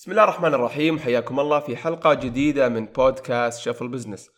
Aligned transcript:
بسم 0.00 0.10
الله 0.10 0.24
الرحمن 0.24 0.54
الرحيم. 0.54 0.98
حياكم 0.98 1.40
الله 1.40 1.60
في 1.60 1.76
حلقة 1.76 2.14
جديدة 2.14 2.68
من 2.68 2.86
بودكاست 2.86 3.60
شفل 3.60 3.88
بزنس 3.88 4.30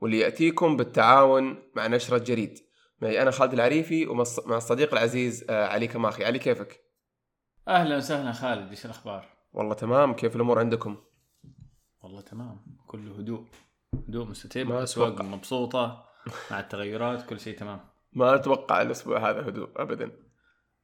واللي 0.00 0.18
يأتيكم 0.18 0.76
بالتعاون 0.76 1.62
مع 1.76 1.86
نشرة 1.86 2.18
جريد. 2.18 2.58
معي 3.02 3.22
أنا 3.22 3.30
خالد 3.30 3.52
العريفي 3.52 4.06
ومع 4.06 4.22
الصديق 4.56 4.92
العزيز 4.92 5.44
آه، 5.50 5.66
علي 5.66 5.86
كماخي. 5.86 6.24
علي 6.24 6.38
كيفك؟ 6.38 6.80
أهلا 7.68 7.96
وسهلا 7.96 8.32
خالد 8.32 8.70
إيش 8.70 8.84
الأخبار؟ 8.84 9.26
والله 9.52 9.74
تمام. 9.74 10.14
كيف 10.14 10.36
الأمور 10.36 10.58
عندكم؟ 10.58 10.96
والله 12.02 12.20
تمام. 12.20 12.60
كله 12.86 13.18
هدوء 13.18 13.44
هدوء 14.08 14.26
مستتب 14.26 14.72
الأسواق 14.72 15.22
مبسوطة 15.22 16.04
مع 16.50 16.60
التغيرات 16.60 17.26
كل 17.26 17.40
شيء 17.40 17.58
تمام. 17.58 17.80
ما 18.12 18.34
أتوقع 18.34 18.82
الأسبوع 18.82 19.30
هذا 19.30 19.48
هدوء 19.48 19.68
أبدا. 19.76 20.12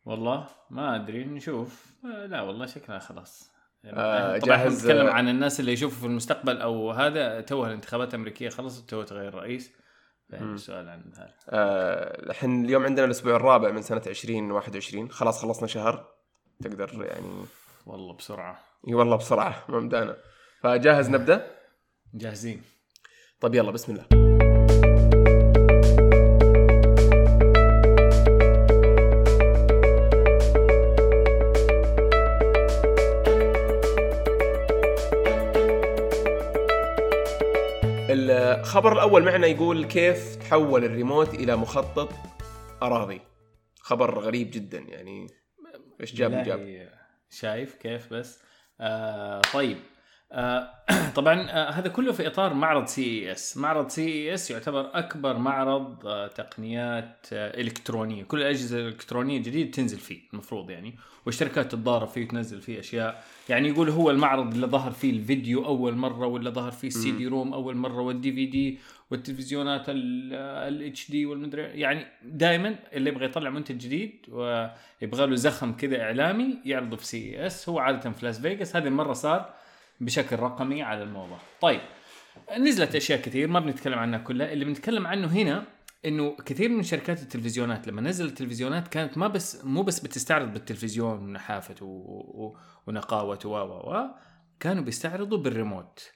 والله 0.04 0.48
ما 0.70 0.96
أدري 0.96 1.24
نشوف. 1.24 1.86
آه، 2.04 2.26
لا 2.26 2.42
والله 2.42 2.66
شكلها 2.66 2.98
خلاص. 2.98 3.53
آه 3.86 4.38
طبعا 4.38 4.56
جاهز 4.56 4.84
نتكلم 4.84 5.06
عن 5.06 5.28
الناس 5.28 5.60
اللي 5.60 5.72
يشوفوا 5.72 5.98
في 6.00 6.06
المستقبل 6.06 6.60
أو 6.60 6.90
هذا 6.90 7.40
توها 7.40 7.68
الانتخابات 7.68 8.14
الأمريكية 8.14 8.48
خلصت 8.48 8.90
تو 8.90 9.02
تغير 9.02 9.34
رئيس 9.34 9.72
السؤال 10.32 10.88
عن 10.88 11.12
هذا. 11.16 11.34
آه، 11.48 12.30
الحين 12.30 12.60
آه 12.60 12.64
اليوم 12.64 12.84
عندنا 12.84 13.06
الأسبوع 13.06 13.36
الرابع 13.36 13.70
من 13.70 13.82
سنة 13.82 14.02
2021 14.06 15.10
خلاص 15.10 15.42
خلصنا 15.42 15.68
شهر. 15.68 16.08
تقدر 16.62 17.04
يعني 17.04 17.26
والله 17.86 18.14
بسرعة. 18.14 18.58
إي 18.88 18.94
والله 18.94 19.16
بسرعة 19.16 19.64
ما 19.68 19.80
بدانا 19.80 20.16
فجاهز 20.60 21.10
نبدأ؟ 21.10 21.50
جاهزين. 22.14 22.62
طيب 23.40 23.54
يلا 23.54 23.70
بسم 23.70 23.92
الله. 23.92 24.23
الخبر 38.64 38.92
الأول 38.92 39.24
معنا 39.24 39.46
يقول 39.46 39.84
كيف 39.84 40.36
تحول 40.36 40.84
الريموت 40.84 41.34
إلى 41.34 41.56
مخطط 41.56 42.12
أراضي. 42.82 43.20
خبر 43.80 44.18
غريب 44.18 44.50
جدا 44.50 44.78
يعني. 44.78 45.26
إيش 46.00 46.14
جاب؟ 46.14 46.44
جاب. 46.44 46.90
شايف 47.30 47.74
كيف 47.74 48.12
بس. 48.12 48.42
آه 48.80 49.40
طيب. 49.52 49.76
طبعا 51.16 51.50
آه 51.50 51.70
هذا 51.70 51.88
كله 51.88 52.12
في 52.12 52.26
إطار 52.26 52.54
معرض 52.54 52.86
سي 52.86 53.02
اي 53.02 53.32
اس 53.32 53.56
معرض 53.56 53.88
سي 53.88 54.06
اي 54.06 54.34
اس 54.34 54.50
يعتبر 54.50 54.90
أكبر 54.94 55.38
معرض 55.38 56.06
آه 56.06 56.26
تقنيات 56.26 57.26
آه 57.32 57.60
إلكترونية. 57.60 58.24
كل 58.24 58.40
الأجهزة 58.40 58.78
الإلكترونية 58.78 59.38
الجديدة 59.38 59.70
تنزل 59.70 59.98
فيه 59.98 60.18
المفروض 60.32 60.70
يعني. 60.70 60.94
والشركات 61.26 61.72
تتضارب 61.72 62.08
فيه 62.08 62.24
وتنزل 62.24 62.60
فيه 62.60 62.80
أشياء. 62.80 63.24
يعني 63.48 63.68
يقول 63.68 63.88
هو 63.90 64.10
المعرض 64.10 64.54
اللي 64.54 64.66
ظهر 64.66 64.90
فيه 64.90 65.10
الفيديو 65.10 65.64
أول 65.66 65.94
مرة 65.96 66.26
ولا 66.26 66.50
ظهر 66.50 66.70
فيه 66.70 66.88
ال 66.88 67.10
CD-ROM 67.10 67.54
أول 67.54 67.76
مرة 67.76 68.00
وال 68.00 68.32
DVD 68.32 68.78
والتلفزيونات 69.10 69.84
ال 69.88 71.10
HD 71.10 71.26
والمدري 71.26 71.62
يعني 71.62 72.06
دائما 72.22 72.76
اللي 72.92 73.10
يبغى 73.10 73.24
يطلع 73.24 73.50
منتج 73.50 73.78
جديد 73.78 74.26
ويبغى 74.28 75.26
له 75.26 75.34
زخم 75.34 75.72
كذا 75.72 76.02
إعلامي 76.02 76.58
يعرضه 76.64 76.96
في 76.96 77.06
CES 77.06 77.68
هو 77.68 77.78
عادة 77.78 78.10
في 78.10 78.26
لاس 78.26 78.40
فيغاس 78.40 78.76
هذه 78.76 78.86
المرة 78.86 79.12
صار 79.12 79.54
بشكل 80.00 80.36
رقمي 80.36 80.82
على 80.82 81.02
الموضوع. 81.02 81.38
طيب 81.60 81.80
نزلت 82.58 82.94
أشياء 82.94 83.20
كثير 83.20 83.48
ما 83.48 83.60
بنتكلم 83.60 83.98
عنها 83.98 84.18
كلها. 84.18 84.52
اللي 84.52 84.64
بنتكلم 84.64 85.06
عنه 85.06 85.26
هنا 85.26 85.64
إنه 86.04 86.36
كثير 86.36 86.68
من 86.68 86.82
شركات 86.82 87.22
التلفزيونات 87.22 87.88
لما 87.88 88.00
نزلت 88.00 88.30
التلفزيونات 88.30 88.88
كانت 88.88 89.18
ما 89.18 89.28
بس 89.28 89.64
مو 89.64 89.82
بس 89.82 90.00
بتستعرض 90.00 90.52
بالتلفزيون 90.52 91.18
ونحافته 91.18 91.86
ونقاوته 92.86 93.48
و 93.48 93.56
و 93.56 94.10
كانوا 94.60 94.82
بيستعرضوا 94.82 95.38
بالريموت. 95.38 96.10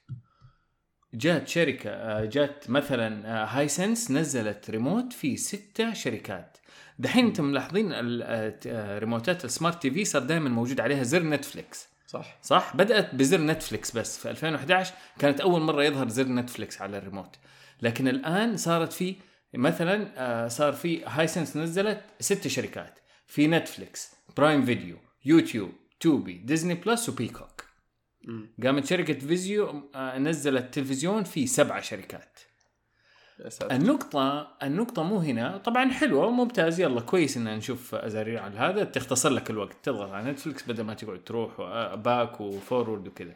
جات 1.14 1.48
شركة 1.48 2.24
جات 2.24 2.70
مثلا 2.70 3.44
Hisense 3.58 4.10
نزلت 4.10 4.70
ريموت 4.70 5.12
في 5.12 5.36
ستة 5.36 5.92
شركات. 5.92 6.58
دحين 6.98 7.26
أنتم 7.26 7.44
ملاحظين 7.44 7.88
الريموتات 7.92 9.44
ال 9.44 9.82
smart 9.82 9.90
TV 9.90 10.04
صار 10.04 10.22
دائما 10.22 10.48
موجود 10.48 10.80
عليها 10.80 11.02
زر 11.02 11.22
Netflix. 11.22 11.97
صح. 12.08 12.38
صح؟ 12.42 12.76
بدأت 12.76 13.14
بزر 13.14 13.40
Netflix 13.40 13.96
بس. 13.96 14.18
في 14.18 14.30
2011 14.30 14.94
كانت 15.18 15.40
أول 15.40 15.60
مرة 15.60 15.82
يظهر 15.84 16.08
زر 16.08 16.28
Netflix 16.28 16.82
على 16.82 16.98
الريموت. 16.98 17.36
لكن 17.82 18.08
الآن 18.08 18.56
صارت 18.56 18.92
في 18.92 19.16
مثلا 19.54 20.12
آه، 20.16 20.48
صار 20.48 20.72
في 20.72 21.04
Hisense 21.04 21.56
نزلت 21.56 22.00
ست 22.20 22.48
شركات. 22.48 22.98
في 23.26 23.46
Netflix 23.46 24.12
Prime 24.36 24.64
Video 24.64 24.96
YouTube 25.24 25.72
Tubi 26.00 26.32
Disney 26.32 26.74
Plus 26.74 27.08
و 27.08 27.15
Peacock 27.15 27.64
قامت 28.62 28.86
شركة 28.86 29.18
Vizio 29.18 29.90
آه، 29.94 30.18
نزلت 30.18 30.74
تلفزيون 30.74 31.24
في 31.24 31.46
سبعة 31.46 31.80
شركات. 31.80 32.38
النقطة 33.62 34.48
النقطة 34.62 35.02
مو 35.02 35.18
هنا. 35.18 35.56
طبعا 35.56 35.90
حلوة 35.90 36.26
وممتاز. 36.26 36.80
يلا 36.80 37.00
كويس 37.00 37.36
إن 37.36 37.56
نشوف 37.56 37.94
ازارير 37.94 38.38
على 38.38 38.58
هذا. 38.58 38.84
تختصر 38.84 39.30
لك 39.30 39.50
الوقت. 39.50 39.76
تضغط 39.82 40.10
على 40.10 40.30
Netflix 40.30 40.68
بدل 40.68 40.82
ما 40.84 40.94
تقعد 40.94 41.24
تروح 41.24 41.60
back 41.94 42.40
و 42.40 42.49
forward 42.49 43.08
وكذا. 43.08 43.34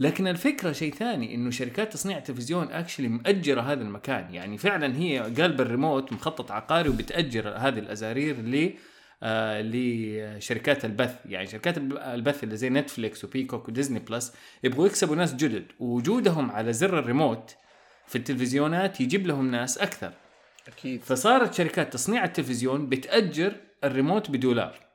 لكن 0.00 0.28
الفكرة 0.28 0.72
شيء 0.72 0.94
ثاني 0.94 1.34
إنه 1.34 1.50
شركات 1.50 1.92
تصنيع 1.92 2.18
التلفزيون 2.18 2.72
actually 2.72 3.08
مأجرة 3.08 3.60
هذا 3.60 3.82
المكان. 3.82 4.34
يعني 4.34 4.58
فعلا 4.58 4.96
هي 4.96 5.18
قلب 5.18 5.60
الريموت 5.60 6.12
مخطط 6.12 6.52
عقاري 6.52 6.88
وبتأجر 6.88 7.48
هذه 7.48 7.78
الأزارير 7.78 8.36
ل 8.36 8.74
آه 9.22 9.62
لشركات 9.62 10.84
البث. 10.84 11.16
يعني 11.26 11.46
شركات 11.46 11.78
البث 11.78 12.44
اللي 12.44 12.56
زي 12.56 12.70
نتفليكس 12.70 13.24
وبيكوك 13.24 13.68
وديزني 13.68 13.98
بلس 13.98 14.34
يبغوا 14.64 14.86
يكسبوا 14.86 15.16
ناس 15.16 15.34
جدد. 15.34 15.66
ووجودهم 15.78 16.50
على 16.50 16.72
زر 16.72 16.98
الريموت 16.98 17.54
في 18.06 18.18
التلفزيونات 18.18 19.00
يجيب 19.00 19.26
لهم 19.26 19.50
ناس 19.50 19.78
أكثر. 19.78 20.12
أكيد. 20.68 21.02
فصارت 21.02 21.54
شركات 21.54 21.92
تصنيع 21.92 22.24
التلفزيون 22.24 22.88
بتأجر 22.88 23.56
الريموت 23.84 24.30
بدولار. 24.30 24.86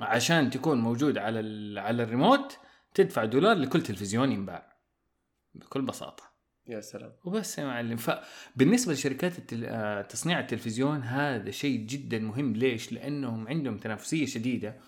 عشان 0.00 0.50
تكون 0.50 0.80
موجود 0.80 1.18
على 1.18 1.80
على 1.80 2.02
الريموت 2.02 2.58
تدفع 2.94 3.24
دولار 3.24 3.56
لكل 3.56 3.82
تلفزيون 3.82 4.32
ينباع. 4.32 4.76
بكل 5.54 5.82
بساطة. 5.82 6.24
يا 6.66 6.80
سلام. 6.80 7.12
وبس 7.24 7.58
يا 7.58 7.64
معلم. 7.64 7.96
فبالنسبة 7.96 8.92
لشركات 8.92 9.38
التل... 9.38 9.64
آه، 9.64 10.02
تصنيع 10.02 10.40
التلفزيون 10.40 11.02
هذا 11.02 11.50
شيء 11.50 11.80
جدا 11.80 12.18
مهم. 12.18 12.52
ليش؟ 12.52 12.92
لأنهم 12.92 13.48
عندهم 13.48 13.78
تنافسية 13.78 14.26
شديدة. 14.26 14.80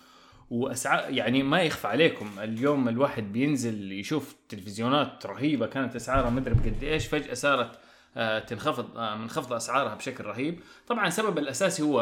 واسعار 0.49 1.09
يعني 1.09 1.43
ما 1.43 1.61
يخفى 1.61 1.87
عليكم. 1.87 2.39
اليوم 2.39 2.89
الواحد 2.89 3.31
بينزل 3.31 3.91
يشوف 3.91 4.35
تلفزيونات 4.49 5.25
رهيبة 5.25 5.67
كانت 5.67 5.95
أسعارها 5.95 6.29
مدري 6.29 6.53
بقد 6.53 6.83
إيش 6.83 7.07
فجأة 7.07 7.33
صارت 7.33 7.79
آه، 8.17 8.39
تنخفض 8.39 8.97
آه، 8.97 9.15
منخفض 9.15 9.53
أسعارها 9.53 9.95
بشكل 9.95 10.25
رهيب. 10.25 10.59
طبعا 10.87 11.07
السبب 11.07 11.37
الأساسي 11.37 11.83
هو 11.83 12.01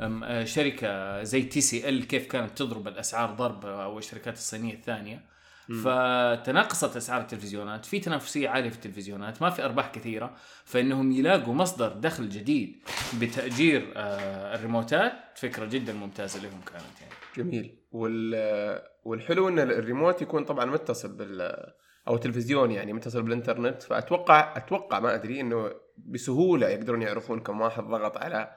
آه، 0.00 0.44
شركة 0.44 1.22
زي 1.22 1.42
تي 1.42 1.60
سي 1.60 1.88
ال 1.88 2.06
كيف 2.06 2.26
كانت 2.26 2.58
تضرب 2.58 2.88
الأسعار 2.88 3.30
ضرب 3.30 3.66
أو 3.66 3.98
الشركات 3.98 4.34
الصينية 4.34 4.74
الثانية. 4.74 5.38
فتناقصت 5.84 6.96
أسعار 6.96 7.20
التلفزيونات. 7.20 7.86
في 7.86 8.00
تنافسية 8.00 8.48
عالية 8.48 8.68
في 8.70 8.76
التلفزيونات 8.76 9.42
ما 9.42 9.50
في 9.50 9.64
أرباح 9.64 9.90
كثيرة. 9.90 10.34
فإنهم 10.64 11.12
يلاقوا 11.12 11.54
مصدر 11.54 11.88
دخل 11.88 12.28
جديد 12.28 12.76
بتأجير 13.20 13.92
الريموتات. 13.96 15.12
فكرة 15.34 15.64
جدا 15.64 15.92
ممتازة 15.92 16.42
لهم 16.42 16.60
كانت 16.60 17.00
يعني. 17.00 17.17
جميل. 17.36 17.78
وال 17.92 18.82
والحلو 19.04 19.48
إن 19.48 19.58
الريموت 19.58 20.22
يكون 20.22 20.44
طبعا 20.44 20.64
متصل 20.64 21.16
بال 21.16 21.64
أو 22.08 22.14
التلفزيون 22.14 22.70
يعني 22.70 22.92
متصل 22.92 23.22
بالإنترنت. 23.22 23.82
فاتوقع 23.82 24.56
أتوقع 24.56 25.00
ما 25.00 25.14
أدري 25.14 25.40
إنه 25.40 25.70
بسهولة 25.96 26.68
يقدرون 26.68 27.02
يعرفون 27.02 27.40
كم 27.40 27.60
واحد 27.60 27.82
ضغط 27.82 28.16
على 28.16 28.56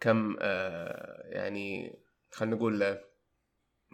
كم 0.00 0.36
آه 0.40 1.22
يعني 1.24 1.98
خلينا 2.30 2.56
نقول 2.56 2.82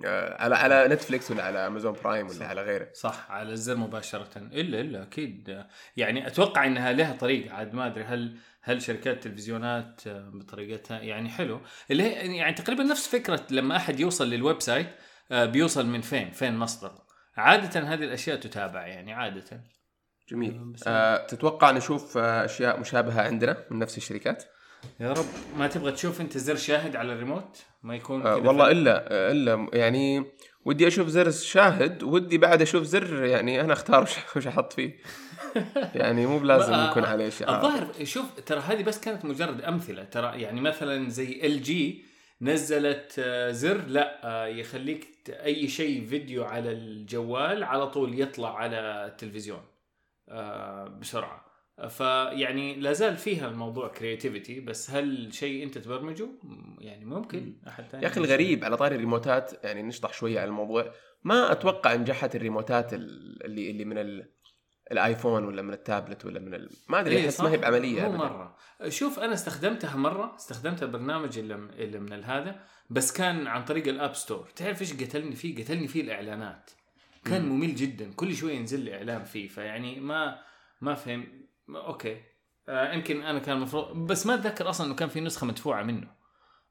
آه 0.04 0.42
على 0.42 0.54
على 0.54 0.88
نتفليكس 0.88 1.30
ولا 1.30 1.44
على 1.44 1.66
أمازون 1.66 1.92
برايم 1.92 2.26
ولا 2.26 2.34
صح. 2.34 2.46
على 2.46 2.62
غيره. 2.62 2.88
صح 2.92 3.30
على 3.30 3.52
الزر 3.52 3.76
مباشرة. 3.76 4.36
الا 4.36 4.80
إلا 4.80 5.02
أكيد. 5.02 5.64
يعني 5.96 6.26
أتوقع 6.26 6.66
إنها 6.66 6.92
لها 6.92 7.16
طريقة. 7.16 7.54
عاد 7.54 7.74
ما 7.74 7.86
أدري 7.86 8.04
هل 8.04 8.36
هل 8.66 8.82
شركات 8.82 9.14
التلفزيونات 9.16 10.00
بطريقتها 10.08 11.00
يعني 11.00 11.28
حلو. 11.28 11.60
اللي 11.90 12.02
هي 12.02 12.36
يعني 12.36 12.54
تقريبا 12.54 12.82
نفس 12.82 13.08
فكرة 13.08 13.46
لما 13.50 13.76
أحد 13.76 14.00
يوصل 14.00 14.30
لل 14.30 14.60
website 14.60 14.88
آه، 15.30 15.44
بيوصل 15.44 15.86
من 15.86 16.00
فين؟ 16.00 16.30
فين 16.30 16.56
مصدره 16.56 17.04
عادة 17.36 17.80
هذه 17.80 18.04
الأشياء 18.04 18.36
تتابع 18.36 18.86
يعني 18.86 19.12
عادة. 19.12 19.64
جميل. 20.28 20.74
آه 20.86 21.26
تتوقع 21.26 21.70
نشوف 21.70 22.18
آه، 22.18 22.44
أشياء 22.44 22.80
مشابهة 22.80 23.22
عندنا 23.22 23.64
من 23.70 23.78
نفس 23.78 23.96
الشركات؟ 23.96 24.44
يا 25.00 25.12
رب. 25.12 25.26
ما 25.58 25.66
تبغى 25.66 25.92
تشوف 25.92 26.20
أنت 26.20 26.38
زر 26.38 26.56
شاهد 26.56 26.96
على 26.96 27.12
الريموت؟ 27.12 27.62
ما 27.82 27.96
يكون 27.96 28.26
آه 28.26 28.36
والله 28.36 28.70
إلا 28.70 29.12
آه، 29.12 29.32
إلا 29.32 29.68
يعني 29.72 30.24
ودي 30.64 30.86
أشوف 30.86 31.08
زر 31.08 31.30
شاهد 31.30 32.02
ودي 32.02 32.38
بعد 32.38 32.62
أشوف 32.62 32.82
زر 32.82 33.24
يعني 33.24 33.60
أنا 33.60 33.72
أختار 33.72 34.08
وش 34.36 34.46
أحط 34.46 34.72
فيه. 34.72 34.96
يعني 36.00 36.26
مو 36.26 36.38
بلازم 36.38 36.90
يكون 36.90 37.04
عليه 37.04 37.28
شعار 37.28 37.56
الظاهر 37.56 38.04
شوف 38.04 38.40
ترى 38.40 38.60
هذه 38.60 38.82
بس 38.82 39.00
كانت 39.00 39.24
مجرد 39.24 39.60
أمثلة. 39.62 40.04
ترى 40.04 40.42
يعني 40.42 40.60
مثلا 40.60 41.08
زي 41.08 41.46
ال 41.46 41.62
جي 41.62 42.04
نزلت 42.40 43.14
آه، 43.18 43.50
زر 43.50 43.80
لا 43.86 44.20
آه، 44.24 44.46
يخليك 44.46 45.06
أي 45.28 45.68
شيء 45.68 46.06
فيديو 46.06 46.44
على 46.44 46.72
الجوال 46.72 47.64
على 47.64 47.86
طول 47.86 48.20
يطلع 48.20 48.56
على 48.58 49.06
التلفزيون 49.06 49.62
آه، 50.28 50.84
بسرعة. 50.88 51.44
فيعني 51.88 52.74
لا 52.80 52.92
زال 52.92 53.16
فيها 53.16 53.48
الموضوع 53.48 53.88
creativity 53.88 54.60
بس 54.60 54.90
هل 54.90 55.28
شيء 55.34 55.64
أنت 55.64 55.78
تبرمجه؟ 55.78 56.28
يعني 56.78 57.04
ممكن. 57.04 57.56
أحد 57.68 57.84
ثاني 57.84 58.02
يا 58.02 58.08
أخي 58.08 58.20
الغريب 58.20 58.64
على 58.64 58.76
طاري 58.76 58.94
الريموتات 58.94 59.64
يعني 59.64 59.82
نشطح 59.82 60.12
شوية 60.12 60.40
على 60.40 60.48
الموضوع 60.48 60.92
ما 61.24 61.52
أتوقع 61.52 61.94
نجحت 61.94 62.36
الريموتات 62.36 62.94
ال- 62.94 63.44
اللي 63.44 63.70
اللي 63.70 63.84
من 63.84 63.98
ال... 63.98 64.28
الآيفون 64.92 65.44
ولا 65.44 65.62
من 65.62 65.72
التابلت 65.72 66.24
ولا 66.24 66.40
من 66.40 66.54
ال... 66.54 66.70
ما 66.88 67.00
أدري 67.00 67.16
إيه 67.16 67.24
أحس 67.26 67.36
صح. 67.36 67.44
ما 67.44 67.50
هي 67.50 67.56
بعمليه 67.56 68.08
مو. 68.08 68.16
مرة. 68.16 68.56
شوف 68.88 69.18
أنا 69.18 69.34
استخدمتها 69.34 69.96
مرة 69.96 70.36
استخدمت 70.36 70.82
البرنامج 70.82 71.38
اللي, 71.38 71.54
اللي 71.54 71.98
من 71.98 72.24
هذا 72.24 72.60
بس 72.90 73.12
كان 73.12 73.46
عن 73.46 73.64
طريق 73.64 73.88
ال 73.88 73.95
App 73.95 74.14
Store. 74.14 74.48
تعرف 74.56 74.80
إيش 74.80 74.92
قتلني 74.92 75.36
فيه؟ 75.36 75.64
قتلني 75.64 75.88
فيه 75.88 76.00
الإعلانات. 76.00 76.70
كان 77.24 77.42
مم. 77.42 77.52
ممل 77.52 77.74
جدا. 77.74 78.12
كل 78.12 78.34
شوية 78.36 78.54
ينزل 78.54 78.80
لي 78.80 78.96
إعلان 78.96 79.24
فيه 79.24 79.48
فيعني 79.48 80.00
ما 80.00 80.38
ما 80.80 80.94
فهم. 80.94 81.26
أوكي. 81.68 82.20
آه 82.68 82.92
يمكن 82.92 83.22
أنا 83.22 83.38
كان 83.38 83.56
المفروض 83.56 84.06
بس 84.06 84.26
ما 84.26 84.34
أتذكر 84.34 84.70
أصلا 84.70 84.86
إنه 84.86 84.94
كان 84.94 85.08
في 85.08 85.20
نسخة 85.20 85.46
مدفوعة 85.46 85.82
منه 85.82 86.08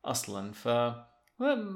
أصلا 0.06 0.52
ف 0.52 0.68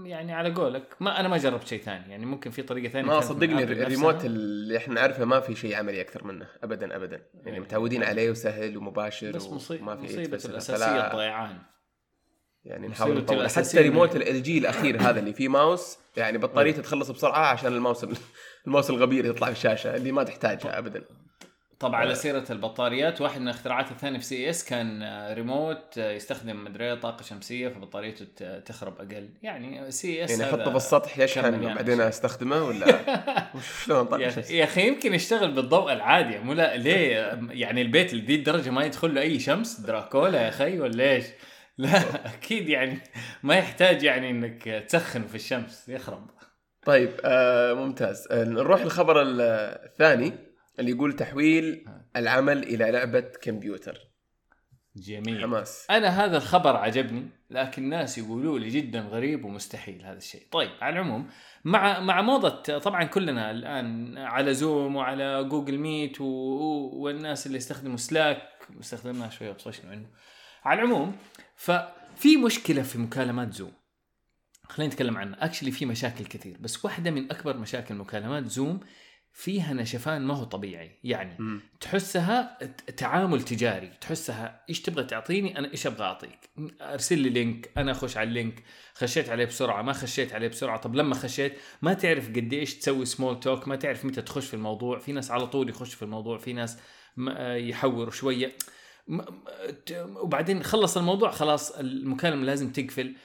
يعني 0.03 0.33
على 0.33 0.53
قولك 0.53 0.95
ما 0.99 1.19
أنا 1.19 1.27
ما 1.27 1.37
جربت 1.37 1.67
شيء 1.67 1.81
ثاني 1.81 2.11
يعني 2.11 2.25
ممكن 2.25 2.51
في 2.51 2.61
طريقة 2.61 2.91
ثانية 2.91 3.07
بس 3.07 3.21
صدقني 3.21 3.63
الريموت. 3.63 4.25
اللي 4.25 4.77
إحنا 4.77 4.93
نعرفه 4.93 5.25
ما 5.25 5.39
في 5.39 5.55
شيء 5.55 5.75
عملي 5.75 6.01
أكثر 6.01 6.23
منه 6.23 6.47
ابدا 6.63 6.95
ابدا 6.95 7.21
يعني 7.33 7.57
إيه. 7.57 7.59
متعودين 7.59 8.03
عليه 8.03 8.31
وسهل 8.31 8.77
ومباشر 8.77 9.31
بس 9.31 9.47
مصيبه 9.47 9.83
وما 9.83 9.95
في 9.95 10.03
مصيبة. 10.03 10.37
الأساسية 10.45 11.07
الضيعان 11.07 11.57
يعني 12.65 12.87
نحاول 12.87 13.17
نطور 13.17 13.47
حتى 13.47 13.81
ريموت 13.81 14.15
ال 14.15 14.43
جي 14.43 14.57
الأخير 14.57 15.01
هذا 15.09 15.19
اللي 15.19 15.33
فيه 15.33 15.47
ماوس 15.47 15.97
يعني 16.17 16.37
بطاريته 16.37 16.81
تخلص 16.81 17.11
بسرعة 17.11 17.45
عشان 17.45 17.73
الماوس 17.73 18.05
الماوس 18.67 18.89
الغبي 18.89 19.25
يطلع 19.25 19.47
في 19.47 19.53
الشاشة 19.53 19.95
اللي 19.95 20.11
ما 20.11 20.23
تحتاجها 20.23 20.77
ابدا 20.77 21.03
طبعا 21.79 21.99
على 21.99 22.15
سيرة 22.15 22.45
البطاريات 22.49 23.21
واحد 23.21 23.41
من 23.41 23.47
الاختراعات 23.47 23.91
الثانية 23.91 24.19
في 24.19 24.25
CES 24.25 24.65
كان 24.65 25.01
آه، 25.03 25.33
ريموت 25.33 25.97
آه، 25.97 26.11
يستخدم 26.11 26.63
مدري 26.63 26.95
طاقة 26.95 27.23
شمسية 27.23 27.67
فبطاريته 27.69 28.59
تخرب 28.59 28.95
أقل. 29.01 29.29
يعني 29.43 29.91
CES 29.91 30.29
يعني 30.31 30.43
هذا 30.43 30.49
أحطه 30.61 30.71
في 30.71 30.77
السطح 30.77 31.19
يشحن 31.19 31.53
مليان 31.53 31.71
وبعدين 31.71 31.93
أشياء. 31.93 32.09
أستخدمه 32.09 32.63
ولا؟ 32.63 32.87
شلون 33.85 33.97
يا 33.99 34.03
طاقه 34.03 34.29
أخي- 34.29 34.33
شمس 34.35 34.51
يا 34.51 34.63
أخي 34.63 34.87
يمكن 34.87 35.13
يشتغل 35.13 35.51
بالضوء 35.51 35.93
العادي. 35.93 36.39
مو 36.39 36.53
لا 36.53 36.77
ليه؟ 36.77 37.39
يعني 37.51 37.81
البيت 37.81 38.13
لذي 38.13 38.35
الدرجة 38.35 38.69
ما 38.69 38.83
يدخل 38.85 39.15
له 39.15 39.21
أي 39.21 39.39
شمس؟ 39.39 39.79
دراكولا 39.79 40.41
يا 40.41 40.49
أخي 40.49 40.79
ولا 40.79 41.03
إيش؟ 41.11 41.25
لا 41.77 42.01
أكيد 42.35 42.69
يعني 42.69 42.99
ما 43.43 43.55
يحتاج 43.55 44.03
يعني 44.03 44.29
إنك 44.29 44.63
تسخن 44.89 45.27
في 45.27 45.35
الشمس 45.35 45.89
يخرب. 45.89 46.29
طيب 46.85 47.11
آه 47.25 47.73
ممتاز. 47.73 48.27
آه 48.31 48.43
نروح 48.43 48.81
الخبر 48.81 49.21
ال- 49.21 49.41
الثاني. 49.91 50.33
اللي 50.79 50.91
يقول 50.91 51.13
تحويل 51.13 51.85
العمل 52.15 52.63
إلى 52.63 52.91
لعبة 52.91 53.19
كمبيوتر. 53.21 54.07
جميل. 54.95 55.41
حماس. 55.41 55.87
أنا 55.89 56.25
هذا 56.25 56.37
الخبر 56.37 56.75
عجبني 56.75 57.29
لكن 57.49 57.83
الناس 57.83 58.17
يقولوا 58.17 58.59
لي 58.59 58.69
جدا 58.69 58.99
غريب 58.99 59.45
ومستحيل 59.45 60.05
هذا 60.05 60.17
الشيء. 60.17 60.47
طيب 60.51 60.71
على 60.81 60.93
العموم 60.93 61.29
مع 61.65 61.99
مع 61.99 62.21
موضة 62.21 62.77
طبعا 62.77 63.03
كلنا 63.03 63.51
الآن 63.51 64.17
على 64.17 64.53
زوم 64.53 64.95
وعلى 64.95 65.43
جوجل 65.43 65.77
ميت 65.77 66.21
و... 66.21 66.25
والناس 66.93 67.47
اللي 67.47 67.57
يستخدموا 67.57 67.97
سلاك 67.97 68.41
استخدمناها 68.79 69.29
شوية 69.29 69.49
وطفشنا 69.49 69.91
منه 69.95 70.07
على 70.63 70.81
العموم 70.81 71.15
ففي 71.55 72.37
مشكلة 72.45 72.81
في 72.81 72.97
مكالمات 72.97 73.53
زوم 73.53 73.71
خلينا 74.63 74.93
نتكلم 74.93 75.17
عنها. 75.17 75.45
actually 75.45 75.71
في 75.71 75.85
مشاكل 75.85 76.25
كثير 76.25 76.57
بس 76.59 76.85
واحدة 76.85 77.11
من 77.11 77.31
أكبر 77.31 77.57
مشاكل 77.57 77.95
مكالمات 77.95 78.45
زوم 78.45 78.79
فيها 79.37 79.73
نشفان 79.73 80.21
ما 80.21 80.33
هو 80.33 80.43
طبيعي. 80.43 80.91
يعني 81.03 81.35
مم. 81.39 81.61
تحسها 81.81 82.57
تعامل 82.97 83.41
تجاري. 83.41 83.91
تحسها 84.01 84.61
إيش 84.69 84.81
تبغى 84.81 85.03
تعطيني؟ 85.03 85.59
أنا 85.59 85.71
إيش 85.71 85.87
أبغى 85.87 86.03
أعطيك؟ 86.03 86.39
أرسل 86.81 87.19
لي 87.19 87.29
link. 87.29 87.69
أنا 87.77 87.91
أخش 87.91 88.17
على 88.17 88.27
ال 88.29 88.35
link. 88.35 88.63
خشيت 88.93 89.29
عليه 89.29 89.45
بسرعة. 89.45 89.81
ما 89.81 89.93
خشيت 89.93 90.33
عليه 90.33 90.47
بسرعة. 90.47 90.77
طب 90.77 90.95
لما 90.95 91.15
خشيت 91.15 91.53
ما 91.81 91.93
تعرف 91.93 92.29
قد 92.29 92.53
إيش 92.53 92.75
تسوي 92.75 93.05
small 93.05 93.39
talk 93.39 93.67
ما 93.67 93.75
تعرف 93.75 94.05
متى 94.05 94.21
تخش 94.21 94.45
في 94.45 94.53
الموضوع. 94.53 94.99
في 94.99 95.11
ناس 95.11 95.31
على 95.31 95.47
طول 95.47 95.69
يخش 95.69 95.93
في 95.93 96.01
الموضوع. 96.01 96.37
في 96.37 96.53
ناس 96.53 96.77
يحوروا 97.69 98.11
شوية. 98.11 98.51
م- 99.07 99.15
م- 99.15 100.17
وبعدين 100.17 100.63
خلص 100.63 100.97
الموضوع. 100.97 101.31
خلاص 101.31 101.71
المكالمة 101.71 102.45
لازم 102.45 102.71
تقفل. 102.71 103.15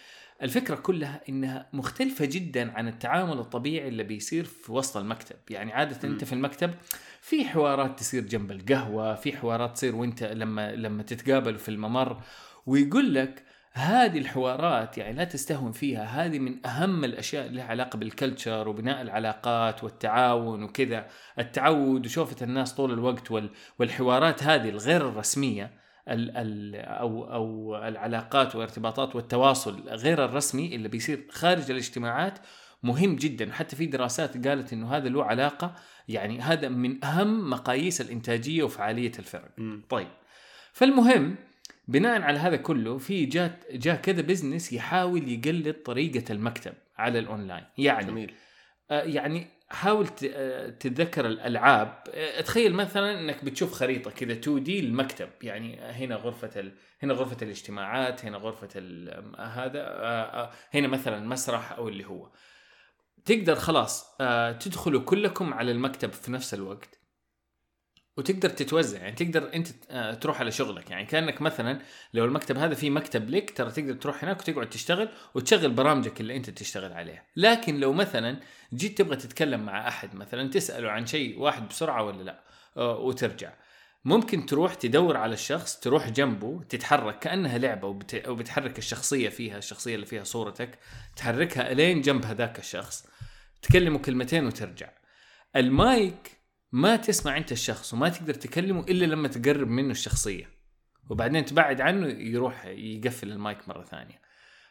الفكرة 0.43 0.75
كلها 0.75 1.21
إنها 1.29 1.67
مختلفة 1.73 2.25
جدا 2.25 2.73
عن 2.73 2.89
التعامل 2.89 3.39
الطبيعي 3.39 3.89
اللي 3.89 4.03
بيصير 4.03 4.45
في 4.45 4.73
وسط 4.73 4.97
المكتب، 4.97 5.37
يعني 5.51 5.73
عادة 5.73 6.09
م. 6.09 6.13
أنت 6.13 6.25
في 6.25 6.33
المكتب 6.33 6.75
في 7.21 7.45
حوارات 7.45 7.99
تصير 7.99 8.23
جنب 8.23 8.51
القهوة، 8.51 9.15
في 9.15 9.37
حوارات 9.37 9.73
تصير 9.75 9.97
وأنت 9.97 10.23
لما 10.23 10.73
لما 10.73 11.03
تتقابلوا 11.03 11.59
في 11.59 11.69
الممر 11.69 12.23
ويقول 12.67 13.15
لك 13.15 13.45
هذه 13.73 14.19
الحوارات 14.19 14.99
يعني 14.99 15.17
لا 15.17 15.25
تستهون 15.25 15.73
فيها، 15.73 16.05
هذه 16.05 16.39
من 16.39 16.67
أهم 16.67 17.05
الأشياء 17.05 17.47
اللي 17.47 17.57
لها 17.57 17.65
علاقة 17.65 17.97
بالكلتشر 17.97 18.69
وبناء 18.69 19.03
العلاقات 19.03 19.85
والتعاون 19.85 20.63
وكذا، 20.63 21.07
التعود 21.39 22.07
وشوفة 22.07 22.47
الناس 22.47 22.75
طول 22.75 22.93
الوقت 22.93 23.31
وال 23.31 23.51
والحوارات 23.79 24.43
هذه 24.43 24.69
الغير 24.69 25.09
الرسمية. 25.09 25.82
ال 26.09 26.37
ال 26.37 26.77
أو 26.77 27.33
أو 27.33 27.77
العلاقات 27.77 28.55
والارتباطات 28.55 29.17
والتواصل 29.17 29.89
غير 29.89 30.25
الرسمي 30.25 30.75
اللي 30.75 30.89
بيصير 30.89 31.27
خارج 31.31 31.71
الاجتماعات 31.71 32.39
مهم 32.83 33.17
جدا 33.17 33.53
حتى 33.53 33.77
في 33.77 33.87
دراسات 33.87 34.47
قالت 34.49 34.73
إنه 34.73 34.97
هذا 34.97 35.09
له 35.09 35.25
علاقة 35.25 35.75
يعني 36.09 36.41
هذا 36.41 36.69
من 36.69 37.05
أهم 37.05 37.51
مقاييس 37.51 38.01
الإنتاجية 38.01 38.63
وفعالية 38.63 39.13
الفرق. 39.19 39.51
مم. 39.59 39.83
طيب 39.91 40.09
فالمهم 40.73 41.37
بناء 41.89 42.23
على 42.23 42.39
هذا 42.39 42.57
كله 42.57 42.99
في 42.99 43.25
جات 43.25 43.65
جاء 43.73 43.97
كذا 43.97 44.23
business 44.23 44.73
يحاول 44.73 45.29
يقلد 45.29 45.75
طريقة 45.83 46.33
المكتب 46.33 46.73
على 46.99 47.19
الاونلاين 47.19 47.65
يعني 47.79 48.07
جميل 48.07 48.35
آه، 48.91 49.03
يعني 49.03 49.47
حاول 49.73 50.09
تتذكر 50.79 51.27
الألعاب. 51.27 52.03
تخيل 52.45 52.75
مثلا 52.75 53.21
إنك 53.21 53.45
بتشوف 53.45 53.73
خريطة 53.73 54.11
كذا 54.11 54.33
2D 54.33 54.81
المكتب 54.81 55.29
يعني 55.43 55.81
هنا 55.81 56.17
غرفة 56.17 56.51
ال... 56.57 56.73
هنا 57.03 57.15
غرفة 57.15 57.37
الاجتماعات 57.43 58.25
هنا 58.25 58.39
غرفة 58.39 58.69
ال... 58.77 59.35
هذا 59.39 59.81
آه، 59.81 60.43
آه، 60.43 60.51
هنا 60.75 60.89
مثلا 60.89 61.29
مسرح 61.29 61.73
أو 61.73 61.89
اللي 61.89 62.05
هو. 62.07 62.31
تقدر 63.25 63.55
خلاص 63.55 64.17
آه، 64.21 64.53
تدخلوا 64.53 65.01
كلكم 65.01 65.55
على 65.55 65.73
المكتب 65.73 66.13
في 66.13 66.33
نفس 66.33 66.55
الوقت. 66.55 67.02
وتقدر 68.17 68.49
تتوزع 68.49 68.99
يعني 68.99 69.17
تقدر 69.17 69.55
أنت 69.55 69.69
آه، 69.91 70.15
تروح 70.15 70.41
على 70.41 70.51
شغلك. 70.51 70.91
يعني 70.91 71.07
كأنك 71.07 71.43
مثلا 71.43 71.79
لو 72.15 72.25
المكتب 72.25 72.59
هذا 72.59 72.75
فيه 72.75 72.91
مكتب 72.91 73.31
لك 73.31 73.57
ترى 73.57 73.71
تقدر 73.71 73.95
تروح 73.95 74.25
هناك 74.25 74.41
وتقعد 74.41 74.71
تشتغل 74.71 75.09
وتشغل 75.35 75.71
برامجك 75.71 76.21
اللي 76.21 76.37
أنت 76.37 76.51
تشتغل 76.51 76.93
عليها. 76.93 77.25
لكن 77.37 77.81
لو 77.81 77.93
مثلا 77.93 78.41
جيت 78.75 78.99
تبغى 78.99 79.17
تتكلم 79.17 79.61
مع 79.67 79.89
أحد 79.89 80.15
مثلا 80.15 80.51
تسأله 80.51 80.91
عن 80.91 81.07
شيء 81.07 81.39
واحد 81.39 81.69
بسرعة 81.69 82.05
ولا 82.05 82.23
لا 82.23 82.45
آه، 82.77 82.99
وترجع. 82.99 83.53
ممكن 84.05 84.47
تروح 84.47 84.75
تدور 84.75 85.17
على 85.17 85.35
الشخص 85.35 85.81
تروح 85.81 86.09
جنبه 86.11 86.63
تتحرك 86.69 87.19
كأنها 87.19 87.59
لعبة 87.59 87.89
وبت... 87.89 88.29
وبتحرك 88.29 88.79
الشخصية 88.79 89.29
فيها 89.29 89.59
الشخصية 89.59 89.95
اللي 89.95 90.07
فيها 90.07 90.25
صورتك 90.25 90.79
تحركها 91.17 91.73
إلين 91.73 92.01
جنب 92.01 92.25
هذاك 92.25 92.59
الشخص 92.59 93.07
تكلمه 93.63 93.99
كلمتين 93.99 94.47
وترجع. 94.47 94.89
المايك 95.57 96.42
ما 96.73 96.97
تسمع 96.97 97.37
انت 97.37 97.53
الشخص 97.53 97.95
وما 97.95 98.09
تقدر 98.09 98.35
تكلمه 98.35 98.81
إلا 98.81 99.05
لما 99.05 99.29
تقرب 99.29 99.69
منه 99.69 99.91
الشخصية. 99.91 100.51
وبعدين 101.11 101.45
تبعد 101.45 101.81
عنه 101.81 102.07
يروح 102.07 102.65
يقفل 102.67 103.33
المايك 103.33 103.69
مرة 103.69 103.85
ثانية. 103.85 104.21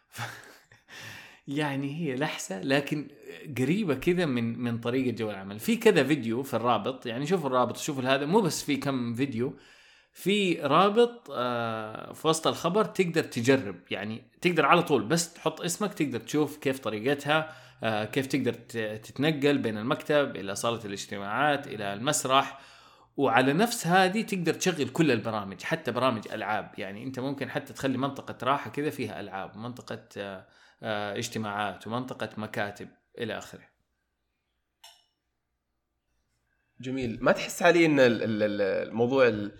ف... 0.10 0.22
يعني 1.48 1.96
هي 2.00 2.16
لحسة 2.16 2.62
لكن 2.62 3.08
قريبة 3.58 3.96
كذا 3.96 4.26
من 4.26 4.60
من 4.60 4.80
طريقة 4.80 5.16
جو 5.16 5.32
العمل. 5.32 5.60
في 5.60 5.76
كذا 5.76 6.04
فيديو 6.04 6.44
في 6.44 6.54
الرابط 6.54 7.06
يعني 7.06 7.26
شوفوا 7.26 7.50
الرابط 7.50 7.78
شوفوا 7.78 8.04
هذا 8.04 8.26
مو 8.26 8.42
بس 8.42 8.64
في 8.64 8.78
كم 8.78 9.16
فيديو. 9.16 9.58
في 10.14 10.54
رابط 10.54 11.32
آه، 11.32 12.14
في 12.14 12.28
وسط 12.28 12.48
الخبر 12.48 12.86
تقدر 12.86 13.24
تجرب 13.24 13.76
يعني 13.92 14.24
تقدر 14.42 14.66
على 14.66 14.84
طول 14.84 15.04
بس 15.04 15.34
تحط 15.34 15.62
اسمك 15.62 15.94
تقدر 15.94 16.20
تشوف 16.20 16.58
كيف 16.58 16.80
طريقتها. 16.80 17.56
كيف 17.84 18.28
تقدر 18.28 18.54
تتنقل 18.98 19.58
بين 19.58 19.78
المكتب 19.78 20.36
إلى 20.36 20.56
صالة 20.56 20.86
الاجتماعات 20.86 21.68
إلى 21.68 21.94
المسرح. 21.94 22.62
وعلى 23.18 23.54
نفس 23.54 23.88
هذه 23.88 24.22
تقدر 24.22 24.54
تشغل 24.54 24.90
كل 24.90 25.12
البرامج 25.12 25.64
حتى 25.64 25.92
برامج 25.92 26.28
ألعاب. 26.32 26.72
يعني 26.78 27.04
أنت 27.04 27.20
ممكن 27.20 27.50
حتى 27.50 27.74
تخلي 27.74 27.98
منطقة 27.98 28.36
راحة 28.44 28.70
كذا 28.70 28.90
فيها 28.90 29.20
ألعاب 29.20 29.58
منطقة 29.58 30.00
آه، 30.18 30.48
آه، 30.84 31.18
اجتماعات 31.18 31.88
ومنطقة 31.88 32.30
مكاتب 32.38 32.88
إلى 33.18 33.38
آخره. 33.38 33.72
جميل. 36.82 37.18
ما 37.22 37.32
تحس 37.32 37.64
علي 37.64 37.86
إن 37.86 38.00
ال- 38.00 38.24
ال- 38.24 38.44
ال- 38.44 38.62
الموضوع 38.90 39.28
ال- 39.28 39.52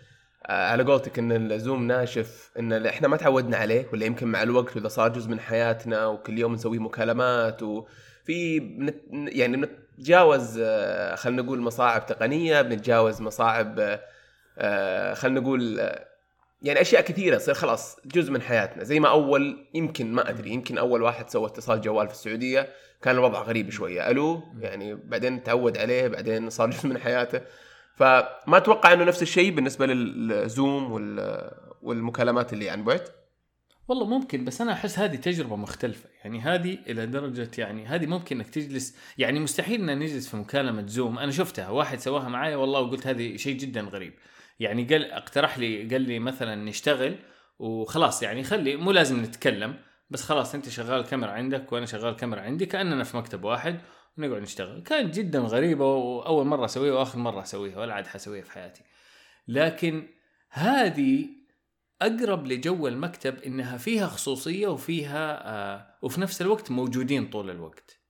آه، 0.46 0.72
على 0.72 0.84
قولتك 0.84 1.20
إن 1.20 1.52
الزوم 1.52 1.88
ناشف 1.88 2.52
إن 2.60 2.86
إحنا 2.86 3.08
ما 3.08 3.18
تعودنا 3.18 3.58
عليه 3.58 3.90
ولا 3.94 4.06
يمكن 4.06 4.28
مع 4.28 4.44
الوقت 4.44 4.76
وإذا 4.76 4.88
صار 4.88 5.10
جزء 5.10 5.30
من 5.30 5.40
حياتنا 5.40 6.06
وكل 6.06 6.40
يوم 6.40 6.54
نسوي 6.54 6.80
مكالمات 6.80 7.62
وفي 8.24 8.60
بنت 8.60 8.96
يعني 9.12 9.58
بنتجاوز 9.58 10.60
آه، 10.64 11.16
خلينا 11.16 11.42
نقول 11.42 11.60
مصاعب 11.60 12.06
تقنية 12.06 12.62
بنتجاوز 12.62 13.22
مصاعب 13.22 14.00
آه، 14.58 15.14
خلينا 15.14 15.40
نقول 15.40 15.80
آه، 15.80 16.08
يعني 16.62 16.82
أشياء 16.82 17.02
كثيرة 17.02 17.38
تصير 17.38 17.54
خلاص 17.54 17.98
جزء 18.06 18.32
من 18.32 18.42
حياتنا. 18.42 18.84
زي 18.84 19.00
ما 19.00 19.10
أول 19.10 19.66
يمكن 19.74 20.14
ما 20.14 20.30
أدري 20.30 20.50
يمكن 20.50 20.78
أول 20.78 21.02
واحد 21.02 21.30
سوى 21.30 21.46
اتصال 21.48 21.82
جوال 21.82 22.08
في 22.08 22.14
السعودية 22.14 22.70
كان 23.02 23.16
الوضع 23.16 23.42
غريب 23.42 23.70
شوية. 23.70 24.10
ألو؟ 24.10 24.44
يعني 24.60 24.96
بعدين 24.96 25.44
تعود 25.44 25.78
عليه 25.78 26.08
بعدين 26.08 26.50
صار 26.50 26.70
جزء 26.70 26.88
من 26.88 26.98
حياته. 26.98 27.42
فما 27.96 28.58
أتوقع 28.58 28.94
إنه 28.94 29.04
نفس 29.04 29.22
الشيء 29.22 29.56
بالنسبة 29.56 29.86
للزوم 29.86 30.92
وال 30.92 31.52
والمكالمات 31.82 32.54
اللي 32.54 32.70
عن 32.70 32.84
بعد 32.84 33.02
والله 33.88 34.06
ممكن 34.06 34.46
بس 34.46 34.62
أنا 34.62 34.74
أحس 34.74 35.00
هذه 35.00 35.16
تجربة 35.16 35.56
مختلفة. 35.56 36.10
يعني 36.24 36.42
هذه 36.42 36.78
إلى 36.88 37.06
درجة 37.06 37.50
يعني 37.58 37.86
هذه 37.86 38.06
ممكن 38.06 38.36
إنك 38.36 38.50
تجلس 38.50 38.98
يعني 39.18 39.40
مستحيل 39.40 39.90
إن 39.90 40.00
نجلس 40.00 40.28
في 40.28 40.38
مكالمة 40.38 40.88
زوم 40.88 41.20
أنا 41.20 41.32
شفتها 41.32 41.70
واحد 41.70 42.00
سواها 42.00 42.30
معايا 42.30 42.56
والله 42.56 42.80
وقلت 42.80 43.08
هذه 43.08 43.38
شيء 43.38 43.58
جدا 43.58 43.82
غريب. 43.82 44.14
يعني 44.60 44.84
قال 44.84 45.12
اقترح 45.12 45.58
لي 45.60 45.84
قال 45.88 46.02
لي 46.02 46.20
مثلا 46.20 46.56
نشتغل 46.56 47.16
وخلاص 47.60 48.24
يعني 48.24 48.44
خلي 48.44 48.76
مو 48.76 48.92
لازم 48.92 49.22
نتكلم 49.24 49.76
بس 50.10 50.24
خلاص 50.24 50.56
أنت 50.56 50.70
شغال 50.70 51.04
كاميرا 51.06 51.32
عندك 51.32 51.72
وأنا 51.72 51.86
شغال 51.86 52.16
كاميرا 52.16 52.42
عندي 52.42 52.66
كأننا 52.66 53.04
في 53.04 53.18
مكتب 53.18 53.44
واحد 53.44 53.80
ونقعد 54.18 54.42
نشتغل. 54.42 54.84
كانت 54.84 55.16
جدا 55.16 55.40
غريبة 55.40 55.86
وأول 55.96 56.46
مرة 56.46 56.66
أسويها 56.66 56.94
وآخر 56.94 57.20
مرة 57.20 57.42
أسويها 57.42 57.80
ولا 57.80 57.94
عاد 57.94 58.08
حسويها 58.08 58.44
في 58.44 58.52
حياتي. 58.52 58.84
لكن 59.48 60.08
هذه 60.50 61.41
أقرب 62.02 62.48
لجو 62.48 62.88
المكتب 62.88 63.38
إنها 63.44 63.78
فيها 63.78 64.08
خصوصية 64.08 64.68
وفيها 64.68 65.50
آه 65.50 65.88
وفي 66.02 66.22
نفس 66.22 66.42
الوقت 66.42 66.72
موجودين 66.72 67.30
طول 67.30 67.50
الوقت. 67.50 68.02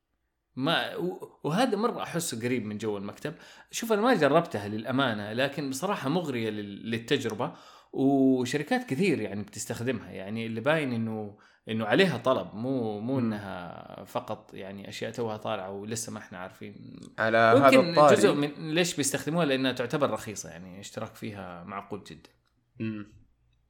ما 0.55 0.95
وهذا 1.43 1.77
مرة 1.77 2.03
احسه 2.03 2.41
قريب 2.45 2.65
من 2.65 2.77
جو 2.77 2.98
المكتب. 2.98 3.33
شوف 3.71 3.93
أنا 3.93 4.01
ما 4.01 4.13
جربتها 4.13 4.67
للأمانة 4.67 5.33
لكن 5.33 5.69
بصراحة 5.69 6.10
مغرية 6.10 6.50
لل- 6.50 6.91
للتجربة 6.91 7.53
وشركات 7.93 8.89
كثير 8.89 9.21
يعني 9.21 9.43
بتستخدمها. 9.43 10.12
يعني 10.12 10.45
اللي 10.45 10.62
باين 10.62 10.93
إنه 10.93 11.38
إنه 11.69 11.86
عليها 11.86 12.17
طلب 12.17 12.55
مو 12.55 13.00
مو. 13.00 13.19
إنها 13.19 14.03
فقط 14.03 14.51
يعني 14.53 14.89
أشياء 14.89 15.12
توها 15.12 15.38
طالعة 15.38 15.71
ولسه 15.71 16.12
ما 16.12 16.19
إحنا 16.19 16.38
عارفين. 16.38 17.00
على 17.19 17.38
هذا 17.38 17.79
الطاري. 17.79 18.15
جزء 18.15 18.33
من 18.33 18.74
ليش 18.74 18.95
بيستخدموها؟ 18.95 19.45
لأنها 19.45 19.71
تعتبر 19.71 20.10
رخيصة 20.10 20.50
يعني 20.50 20.79
اشتراك 20.79 21.15
فيها 21.15 21.63
معقول 21.63 22.03
جدا. 22.03 22.29
مم. 22.79 23.21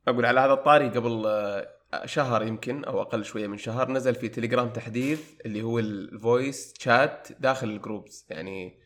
أقول 0.08 0.26
على 0.26 0.40
هذا 0.40 0.54
الطاري 0.54 0.90
قبل 0.90 1.24
آه، 1.26 2.06
شهر 2.06 2.44
يمكن 2.44 2.84
أو 2.84 3.02
أقل 3.02 3.26
شوية 3.26 3.48
من 3.48 3.58
شهر 3.58 3.92
نزل 3.92 4.16
في 4.16 4.30
تليجرام 4.30 4.70
تحديث 4.70 5.32
اللي 5.46 5.62
هو 5.62 5.80
ال 5.80 5.95
voice 5.95 6.74
chat 6.80 7.28
داخل 7.40 7.70
ال 7.70 7.78
groups 7.78 8.26
يعني 8.30 8.82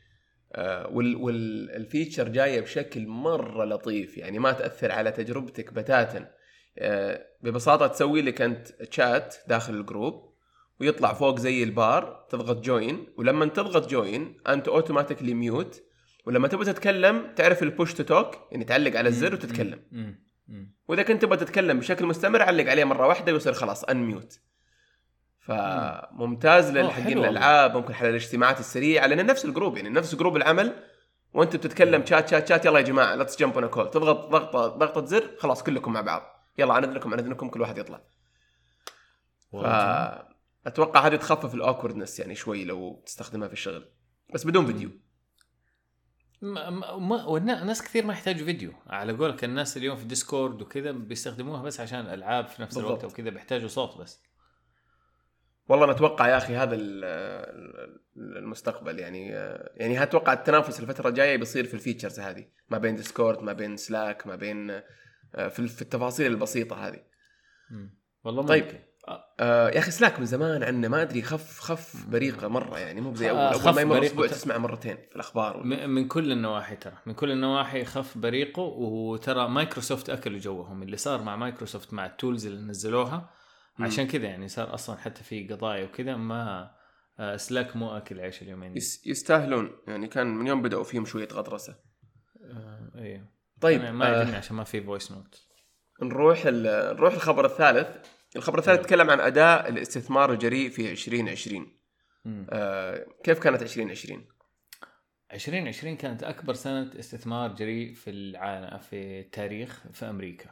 آه، 0.54 0.88
وال 0.88 1.16
وال 1.16 1.41
feature 1.41 2.30
جاية 2.30 2.62
بشكل 2.62 3.08
مرة 3.08 3.66
لطيف. 3.66 4.18
يعني 4.18 4.40
ما 4.40 4.52
تأثر 4.52 4.92
على 4.92 5.12
تجربتك 5.12 5.74
بتاتا. 5.74 6.32
آه، 6.78 7.26
ببساطة 7.42 7.88
تسوي 7.88 8.22
لك 8.22 8.42
أنت 8.42 8.68
تشات 8.68 9.36
داخل 9.48 9.74
ال 9.74 9.84
group 9.84 10.34
ويطلع 10.80 11.14
فوق 11.14 11.40
زي 11.40 11.64
البار 11.64 12.26
تضغط 12.30 12.62
join 12.66 13.08
ولما 13.18 13.46
تضغط 13.46 13.90
join 13.90 14.38
أنت 14.48 14.68
automatically 14.68 15.34
mute 15.34 15.84
ولما 16.26 16.48
تبغى 16.48 16.66
تتكلم 16.66 17.34
تعرف 17.36 17.64
ال 17.64 17.70
push 17.70 17.94
to 17.94 18.04
talk 18.04 18.36
يعني 18.52 18.64
تعلق 18.64 18.98
على 18.98 19.10
الزر 19.10 19.34
وتتكلم. 19.34 19.80
وإذا 20.88 21.04
كنت 21.04 21.22
تبغى 21.22 21.38
تتكلم 21.38 21.80
بشكل 21.80 22.06
مستمر 22.06 22.42
علق 22.42 22.70
عليه 22.70 22.84
مرة 22.84 23.08
واحدة 23.08 23.34
ويصير 23.34 23.54
خلاص 23.54 23.84
unmute 23.84 24.40
فممتاز 25.40 26.66
أوه، 26.66 26.86
للحق 26.86 27.02
حلو 27.02 27.10
والله. 27.10 27.30
الالعاب 27.30 27.78
ممكن 27.78 27.94
حل 27.94 28.10
الاجتماعات 28.10 28.60
السريعة 28.60 29.08
لأن 29.08 29.26
نفس 29.26 29.46
ال 29.46 29.51
group 29.51 29.78
يعني 29.78 29.90
نفس 29.90 30.16
group 30.16 30.38
العمل 30.38 30.84
وأنت 31.34 31.56
بتتكلم 31.56 32.06
chat 32.06 32.30
chat 32.30 32.48
chat 32.50 32.66
يلا 32.66 32.80
يا 32.80 32.84
جماعة 32.84 33.16
let's 33.16 33.40
jump 33.40 33.58
on 33.58 33.68
call 33.68 33.92
تضغط 33.92 34.30
ضغطة 34.30 34.68
ضغطة 34.68 35.06
زر 35.06 35.30
خلاص 35.40 35.64
كلكم 35.64 35.94
مع 35.94 36.02
بعض. 36.02 36.22
يلا 36.58 36.74
عندكم 36.74 37.14
عندكم 37.14 37.50
كل 37.50 37.62
واحد 37.62 37.78
يطلع. 37.78 38.02
فاتوقع 39.52 41.08
هذه 41.08 41.16
تخفف 41.16 41.54
ال 41.54 41.59
awkwardness 41.59 42.20
يعني 42.20 42.36
شوي 42.36 42.66
لو 42.66 43.04
تستخدمها 43.06 43.48
في 43.48 43.54
الشغل 43.54 43.86
بس 44.34 44.46
بدون 44.48 44.66
فيديو. 44.66 44.90
ما 46.54 46.70
ما 46.70 46.98
ما- 46.98 47.26
والنا- 47.26 47.64
ناس 47.64 47.82
كثير 47.82 48.06
ما 48.06 48.14
يحتاجوا 48.14 48.46
فيديو 48.46 48.74
على 48.88 49.14
قولك 49.14 49.44
الناس 49.44 49.78
اليوم 49.78 49.98
في 49.98 50.06
ديسكورد 50.06 50.62
وكذا 50.62 50.92
بيستخدموها 50.92 51.62
بس 51.64 51.80
عشان 51.80 52.00
الالعاب 52.00 52.48
في 52.48 52.62
نفس 52.62 52.78
الوقت. 52.78 53.04
وكذا 53.06 53.30
بيحتاجوا 53.30 53.68
صوت 53.68 53.98
بس 53.98 54.24
والله 55.68 55.86
أنا 55.86 55.94
أتوقع 55.94 56.28
يا 56.28 56.38
أخي 56.38 56.56
هذا 56.56 56.76
ال- 56.76 57.04
ال- 57.06 58.38
المستقبل 58.38 59.00
يعني 59.00 59.28
يعني 59.76 60.04
أتوقع 60.04 60.34
التنافس 60.34 60.80
الفترة 60.80 61.10
الجاية 61.10 61.38
بيصير 61.38 61.66
في 61.66 61.74
ال 61.74 61.79
features 61.79 62.20
هذه 62.20 62.46
ما 62.70 62.78
بين 62.78 62.96
ديسكورد 62.96 63.40
ما 63.44 63.54
بين 63.54 63.78
سلاك 63.78 64.28
ما 64.28 64.36
بين 64.36 64.72
آه، 65.36 65.48
في 65.48 65.60
التفاصيل 65.60 66.32
البسيطة 66.32 66.88
هذه. 66.88 67.00
والله 68.24 68.46
طيب. 68.46 68.64
ممكن 68.64 68.76
آه، 68.78 68.84
آه 69.40 69.70
يا 69.70 69.80
أخي 69.80 69.92
Slack 69.92 70.20
من 70.20 70.26
زمان 70.26 70.64
عنا 70.64 70.88
ما 70.88 71.02
أدري 71.02 71.22
خف 71.22 71.60
خف 71.60 72.06
بريقه 72.10 72.48
مرة 72.48 72.80
يعني 72.80 73.02
مو 73.02 73.16
زي 73.16 73.30
أول 73.30 73.40
آه، 73.40 73.54
أول 73.54 73.76
ما 73.76 73.82
يمر 73.82 74.06
أسبوع 74.06 74.28
تسمع 74.28 74.58
مرتين 74.58 74.98
في 75.10 75.16
الأخبار 75.16 75.64
من 75.64 76.08
كل 76.08 76.32
النواحي 76.32 76.76
ترى 76.76 76.94
من 77.06 77.14
كل 77.14 77.32
النواحي 77.32 77.86
خف 77.86 78.18
بريقه 78.18 78.62
وترى 78.62 79.48
مايكروسوفت 79.50 80.10
اكلوا 80.10 80.40
جوهم 80.40 80.84
اللي 80.84 80.98
صار 80.98 81.22
مع 81.22 81.36
مايكروسوفت 81.36 81.94
مع 81.94 82.06
ال 82.06 82.13
tools 82.13 82.46
اللي 82.46 82.62
نزلوها. 82.62 83.30
عشان 83.80 84.08
كذا 84.08 84.26
يعني 84.26 84.48
صار 84.48 84.74
أصلا 84.74 84.98
حتى 84.98 85.24
في 85.24 85.48
قضايا 85.48 85.84
وكذا 85.86 86.16
ما 86.16 86.72
آه، 87.20 87.36
Slack 87.38 87.76
مو 87.76 87.98
أكل 87.98 88.20
عيش 88.20 88.42
اليومين 88.42 88.72
دي. 88.74 88.78
يس- 88.78 89.08
يستاهلون 89.08 89.72
يعني 89.88 90.08
كان 90.08 90.28
من 90.28 90.48
يوم 90.48 90.62
بدأوا 90.62 90.84
فيهم 90.84 91.06
شوية 91.06 91.28
غطرسة 91.34 91.76
آه، 92.44 92.92
أيوه 92.96 93.26
طيب 93.62 93.82
ما 93.82 94.22
آه 94.22 94.36
عشان 94.38 94.56
ما 94.56 94.64
في 94.64 94.82
voice 94.82 95.12
note 95.12 95.42
نروح 96.02 96.44
ال- 96.46 96.96
نروح 96.96 97.14
الخبر 97.14 97.46
الثالث 97.46 97.88
الخبر 98.36 98.60
الثالث 98.60 98.80
يتكلم 98.80 99.10
عن 99.10 99.20
أداء 99.20 99.70
الاستثمار 99.70 100.34
الجريء 100.34 100.70
في 100.70 100.92
2020 100.92 101.80
آه 102.50 103.06
كيف 103.24 103.40
كانت 103.40 103.62
2020 103.62 104.28
2020 105.34 105.98
كانت 105.98 106.24
أكبر 106.24 106.54
سنة 106.54 106.92
استثمار 107.00 107.54
جريء 107.54 107.94
في 107.94 108.10
العالم 108.10 108.78
في 108.78 109.20
التاريخ 109.20 109.88
في 109.94 110.10
أمريكا. 110.10 110.50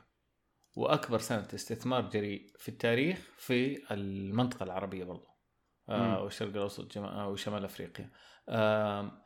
وأكبر 0.75 1.17
سنة 1.17 1.47
استثمار 1.53 2.09
جريء 2.09 2.51
في 2.57 2.69
التاريخ 2.69 3.17
في 3.37 3.93
المنطقة 3.93 4.63
العربية 4.63 5.03
برضو. 5.03 5.27
آه 5.89 6.23
والشرق 6.23 6.49
الأوسط 6.49 6.97
آه، 6.97 7.27
وشمال 7.27 7.63
أفريقيا. 7.63 8.11
آم 8.49 9.22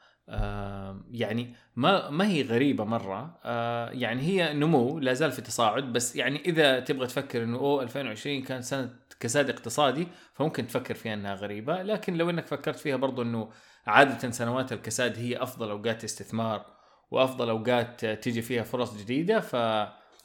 يعني 1.12 1.54
ما 1.76 2.10
ما 2.10 2.28
هي 2.28 2.42
غريبة 2.42 2.84
مرة. 2.84 3.40
آه 3.46 3.90
يعني 3.90 4.22
هي 4.22 4.54
نمو 4.54 5.00
لا 5.00 5.14
زال 5.14 5.32
في 5.32 5.42
تصاعد 5.42 5.94
بس 5.94 6.16
يعني 6.16 6.42
إذا 6.46 6.80
تبغى 6.80 7.08
تفكر 7.08 7.44
إنه 7.44 7.58
أوه 7.58 7.84
2020 7.84 8.42
كان 8.42 8.62
سنة 8.62 8.90
كساد 9.20 9.50
اقتصادي 9.50 10.08
فممكن 10.34 10.68
تفكر 10.68 10.94
فيها 10.96 11.14
إنها 11.14 11.36
غريبة. 11.36 11.82
لكن 11.82 12.14
لو 12.18 12.30
إنك 12.30 12.48
فكرت 12.48 12.80
فيها 12.80 12.96
برضو 12.96 13.22
إنه 13.22 13.50
عادة 13.88 14.32
سنوات 14.32 14.74
الكساد 14.74 15.18
هي 15.18 15.44
أفضل 15.44 15.70
أوقات 15.70 16.04
استثمار 16.04 16.66
وأفضل 17.12 17.50
أوقات 17.50 18.06
تيجي 18.06 18.42
فيها 18.42 18.64
فرص 18.64 18.98
جديدة 18.98 19.40
ف 19.40 19.56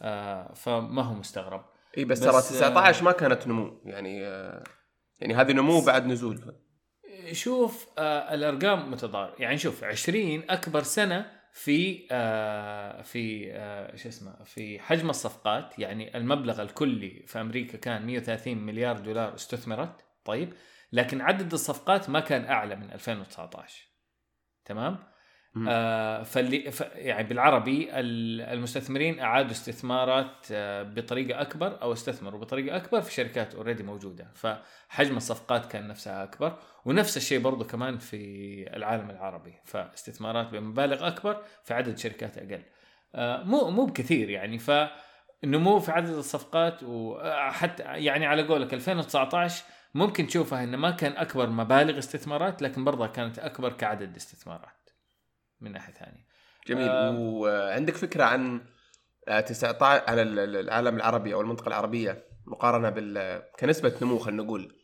آه 0.03 0.53
فما 0.55 1.03
هو 1.03 1.15
مستغرب. 1.15 1.65
إي 1.99 2.05
بس, 2.05 2.21
ترى 2.21 2.31
آه، 2.37 2.41
19 2.41 3.05
ما 3.05 3.13
كانت 3.13 3.47
نمو. 3.49 3.81
يعني 3.85 4.27
آه 4.27 4.65
يعني 5.21 5.35
هذه 5.35 5.53
نمو 5.53 5.81
بعد 5.81 6.07
نزول. 6.07 6.55
شوف 7.33 7.89
آه 7.99 8.35
الأرقام 8.35 8.91
متضاربه 8.91 9.35
يعني 9.39 9.59
شوف 9.59 9.85
20 9.85 10.43
أكبر 10.51 10.83
سنة 10.83 11.43
في 11.53 12.07
آه 12.11 13.03
في 13.03 13.53
آه 13.53 13.97
شو 13.97 14.09
اسمه 14.09 14.45
في 14.45 14.79
حجم 14.79 15.11
الصفقات. 15.11 15.79
يعني 15.79 16.17
المبلغ 16.17 16.63
الكلي 16.63 17.25
في 17.27 17.41
أمريكا 17.41 17.79
كان 17.79 18.07
130 18.07 18.59
مليار 18.59 18.99
دولار 18.99 19.35
استثمرت. 19.35 20.05
طيب 20.25 20.53
لكن 20.93 21.21
عدد 21.21 21.53
الصفقات 21.53 22.11
ما 22.11 22.21
كان 22.21 22.45
أعلى 22.45 22.77
من 22.77 22.93
2019 22.93 23.87
تمام. 24.65 25.12
آه 25.69 26.23
فاللي 26.23 26.71
ف 26.71 26.81
يعني 26.95 27.29
بالعربي 27.29 27.89
ال- 27.93 28.41
المستثمرين 28.41 29.21
أعادوا 29.21 29.51
استثمارات 29.51 30.47
آه 30.53 30.83
بطريقة 30.83 31.41
أكبر 31.41 31.83
أو 31.83 31.93
استثمروا 31.93 32.41
بطريقة 32.41 32.77
أكبر 32.77 33.01
في 33.01 33.13
شركات 33.13 33.55
اوريدي 33.55 33.83
موجودة. 33.83 34.27
فحجم 34.35 35.17
الصفقات 35.17 35.67
كان 35.73 35.89
نفسها 35.89 36.23
أكبر 36.25 36.59
ونفس 36.85 37.17
الشيء 37.17 37.41
برضو 37.41 37.65
كمان 37.65 37.99
في 37.99 38.17
العالم 38.77 39.11
العربي. 39.11 39.55
فاستثمارات 39.65 40.49
بمبالغ 40.49 41.07
أكبر 41.07 41.43
في 41.65 41.75
عدد 41.75 41.99
شركات 41.99 42.39
أقل. 42.39 42.63
آه 43.15 43.43
مو 43.43 43.71
مو 43.71 43.85
بكثير 43.87 44.31
يعني. 44.31 44.59
ف 44.59 44.71
نمو 45.45 45.79
في 45.81 45.93
عدد 45.93 46.09
الصفقات 46.09 46.83
وحتى 46.83 47.83
يعني 47.83 48.27
على 48.27 48.43
قولك 48.43 48.75
2019 48.75 49.65
ممكن 49.95 50.27
تشوفها 50.27 50.65
إنه 50.65 50.77
ما 50.77 50.91
كان 50.91 51.13
أكبر 51.13 51.51
مبالغ 51.51 51.99
استثمارات 51.99 52.63
لكن 52.63 52.85
برضها 52.85 53.07
كانت 53.07 53.39
أكبر 53.39 53.73
كعدد 53.73 54.17
استثمارات. 54.17 54.82
من 55.63 55.73
ناحية 55.73 55.93
ثانية 55.93 56.27
جميل 56.67 56.89
آه. 56.89 57.11
وعندك 57.19 57.95
فكرة 57.97 58.25
عن 58.25 58.61
آه، 59.29 59.41
19 59.41 60.05
على 60.11 60.23
ال- 60.23 60.39
ال- 60.39 60.57
العالم 60.57 60.97
العربي 60.97 61.35
أو 61.35 61.41
المنطقة 61.41 61.69
العربية 61.69 62.25
مقارنة 62.47 62.91
بال 62.91 63.43
كنسبة 63.61 63.95
نمو 64.03 64.19
خلينا 64.19 64.43
نقول 64.43 64.75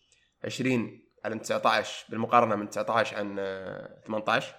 20 0.45 1.01
على 1.25 1.39
19 1.39 2.07
بالمقارنة 2.11 2.57
من 2.57 2.69
19 2.71 3.17
عن 3.17 3.37
آه، 3.39 4.03
18 4.07 4.55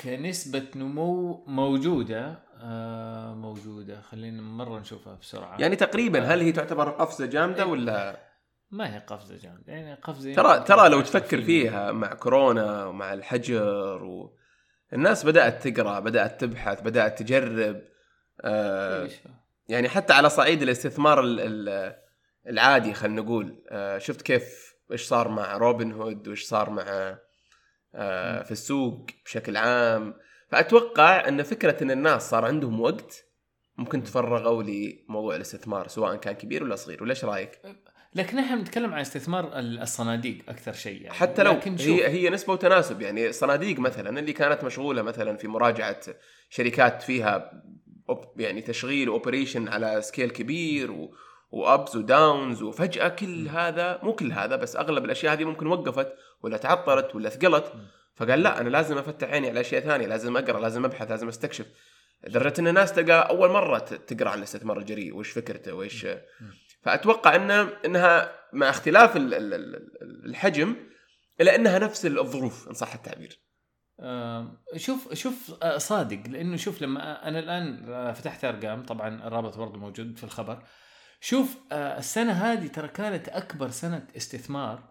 كنسبة 0.00 0.66
نمو 0.76 1.44
موجودة 1.46 2.38
آه 2.62 3.34
موجودة 3.34 4.00
خلينا 4.00 4.42
مرة 4.42 4.78
نشوفها 4.78 5.14
بسرعة 5.14 5.60
يعني 5.60 5.76
تقريبا 5.76 6.18
آه. 6.22 6.34
هل 6.34 6.40
هي 6.40 6.52
تعتبر 6.52 6.90
قفزة 6.90 7.26
جامدة 7.26 7.62
إيه. 7.62 7.68
ولا 7.70 8.20
ما 8.70 8.94
هي 8.94 8.98
قفزة 8.98 9.36
جامدة 9.38 9.72
يعني 9.72 9.94
قفزة 9.94 10.34
ترى 10.34 10.52
يمكن 10.56 10.64
ترى 10.64 10.88
لو 10.88 11.00
15%. 11.02 11.04
تفكر 11.04 11.42
فيها 11.42 11.92
مع 11.92 12.14
كورونا 12.14 12.86
ومع 12.86 13.12
الحجر 13.12 14.04
و... 14.04 14.36
الناس 14.92 15.26
بدأت 15.26 15.68
تقرأ 15.68 16.00
بدأت 16.00 16.40
تبحث 16.40 16.80
بدأت 16.80 17.18
تجرب 17.18 17.82
آه؟ 18.40 19.08
يعني 19.68 19.88
حتى 19.88 20.12
على 20.12 20.30
صعيد 20.30 20.62
الاستثمار 20.62 21.20
ال- 21.20 21.40
ال- 21.40 21.96
العادي 22.46 22.94
خلينا 22.94 23.22
نقول 23.22 23.64
آه، 23.68 23.98
شفت 23.98 24.22
كيف 24.22 24.74
إيش 24.92 25.02
صار 25.06 25.28
مع 25.28 25.56
روبن 25.56 25.92
هود 25.92 26.28
وإيش 26.28 26.44
صار 26.44 26.70
مع 26.70 27.18
آه، 27.94 28.42
في 28.42 28.50
السوق 28.50 29.06
بشكل 29.24 29.56
عام 29.56 30.14
فأتوقع 30.48 31.28
أن 31.28 31.42
فكرة 31.42 31.82
أن 31.82 31.90
الناس 31.90 32.30
صار 32.30 32.44
عندهم 32.44 32.80
وقت 32.80 33.24
ممكن 33.76 34.02
تفرغوا 34.02 34.62
لموضوع 34.62 35.36
الاستثمار 35.36 35.88
سواء 35.88 36.16
كان 36.16 36.34
كبير 36.34 36.64
ولا 36.64 36.76
صغير 36.76 37.02
ولا 37.02 37.10
إيش 37.10 37.24
رايك؟ 37.24 37.60
لكن 38.14 38.38
إحنا 38.38 38.56
بنتكلم 38.56 38.94
عن 38.94 39.00
استثمار 39.00 39.58
ال- 39.58 39.78
الصناديق 39.82 40.38
أكثر 40.48 40.72
شيء 40.72 41.02
يعني. 41.02 41.14
حتى 41.14 41.42
لو 41.42 41.52
لكن 41.52 41.76
هي 41.78 42.08
هي 42.08 42.30
نسبة 42.30 42.52
وتناسب. 42.52 43.02
يعني 43.02 43.32
صناديق 43.32 43.78
مثلا 43.78 44.20
اللي 44.20 44.32
كانت 44.32 44.64
مشغولة 44.64 45.02
مثلا 45.02 45.36
في 45.36 45.48
مراجعة 45.48 46.00
شركات 46.50 47.02
فيها 47.02 47.62
يعني 48.36 48.60
تشغيل 48.62 49.08
و 49.08 49.14
operation 49.14 49.68
على 49.68 50.02
scale 50.02 50.30
كبير 50.30 50.90
و 50.90 51.14
ups 51.50 51.96
و 51.96 52.07
downs 52.07 52.62
وفجأة 52.62 53.08
كل 53.08 53.48
هذا 53.48 54.00
مو 54.02 54.12
كل 54.12 54.32
هذا 54.32 54.56
بس 54.56 54.76
أغلب 54.76 55.04
الأشياء 55.04 55.32
هذه 55.32 55.44
ممكن 55.44 55.66
وقفت 55.66 56.12
ولا 56.42 56.56
تعطلت 56.56 57.14
ولا 57.14 57.28
ثقلت. 57.28 57.72
فقال 58.16 58.42
لا 58.42 58.60
أنا 58.60 58.68
لازم 58.68 58.98
أفتح 58.98 59.28
عيني 59.30 59.48
على 59.48 59.60
أشياء 59.60 59.80
ثانية 59.82 60.06
لازم 60.06 60.36
أقرأ 60.36 60.60
لازم 60.60 60.84
أبحث 60.84 61.10
لازم 61.10 61.28
أستكشف. 61.28 61.66
لدرجة 62.26 62.60
إن 62.60 62.68
الناس 62.68 62.92
تلقى 62.92 63.28
أول 63.30 63.50
مرة 63.50 63.78
تقرأ 63.78 64.30
عن 64.30 64.38
الاستثمار 64.38 64.78
الجريء. 64.78 65.16
وش 65.16 65.30
فكرته؟ 65.30 65.72
وإيش 65.74 66.06
فأتوقع 66.82 67.36
ان 67.36 67.50
إنها 67.84 68.32
مع 68.52 68.70
اختلاف 68.70 69.16
ال- 69.16 69.34
ال- 69.34 69.54
ال- 69.54 70.26
الحجم 70.26 70.76
الا 71.40 71.54
إنها 71.54 71.78
نفس 71.78 72.06
الظروف 72.06 72.68
إن 72.68 72.74
صح 72.74 72.94
التعبير 72.94 73.40
شوف 74.76 75.14
شوف 75.14 75.54
آه، 75.62 75.78
صادق 75.78 76.20
لأنه 76.28 76.56
شوف 76.56 76.82
لما 76.82 77.28
أنا 77.28 77.38
الآن 77.38 77.92
آه، 77.92 78.12
فتحت 78.12 78.44
أرقام 78.44 78.82
طبعا 78.82 79.26
الرابط 79.26 79.58
برضه 79.58 79.78
موجود 79.78 80.16
في 80.18 80.24
الخبر 80.24 80.62
شوف 81.20 81.56
آه، 81.72 81.98
السنة 81.98 82.32
هذه 82.32 82.66
ترى 82.66 82.88
كانت 82.88 83.28
أكبر 83.28 83.68
سنة 83.68 84.06
استثمار 84.16 84.88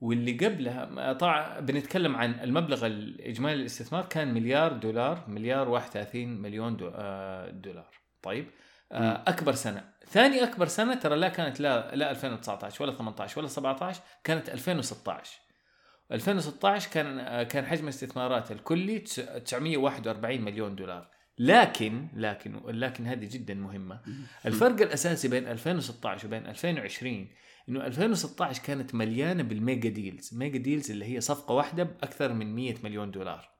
واللي 0.00 0.32
قبلها 0.32 1.10
آه، 1.10 1.12
طبعا 1.12 1.60
بنتكلم 1.60 2.16
عن 2.16 2.40
المبلغ 2.40 2.86
الإجمالي 2.86 3.56
للاستثمار 3.56 4.06
كان 4.06 4.34
مليار 4.34 4.72
دولار 4.72 5.24
مليار 5.28 5.68
31 5.68 6.28
مليون 6.42 6.76
دو- 6.76 6.92
آه، 6.94 7.50
دولار 7.50 7.90
طيب. 8.22 8.46
آه، 8.46 8.50
أكبر 8.92 9.52
سنة. 9.54 9.84
ثاني 10.08 10.42
أكبر 10.44 10.66
سنة 10.66 10.94
ترى 10.94 11.16
لا 11.16 11.28
كانت 11.28 11.60
لا 11.60 11.94
لا 11.96 12.10
2019 12.10 12.82
ولا 12.84 12.92
18 12.92 13.38
ولا 13.40 13.48
17 13.48 14.00
كانت 14.24 14.48
2016 14.48 15.38
2016 16.12 16.90
كان 16.90 17.42
كان 17.42 17.66
حجم 17.66 17.84
الاستثمارات 17.84 18.52
الكلي 18.52 18.98
تس- 18.98 19.20
941 19.20 20.40
مليون 20.40 20.76
دولار. 20.76 21.08
لكن 21.38 22.08
لكن 22.16 22.60
لكن 22.66 23.06
هذه 23.06 23.24
جدا 23.28 23.54
مهمة. 23.54 24.00
الفرق 24.46 24.80
الأساسي 24.80 25.28
بين 25.28 25.48
2016 25.48 26.26
وبين 26.26 26.46
2020 26.46 27.28
إنه 27.68 27.86
2016 27.86 28.62
كانت 28.62 28.94
مليانة 28.94 29.42
بال 29.42 29.57
mega 29.57 29.88
deals. 29.88 30.34
mega 30.34 30.58
deals 30.58 30.90
اللي 30.90 31.04
هي 31.16 31.20
صفقة 31.20 31.54
واحدة 31.54 31.82
بأكثر 31.82 32.32
من 32.32 32.54
100 32.54 32.74
مليون 32.84 33.10
دولار. 33.10 33.55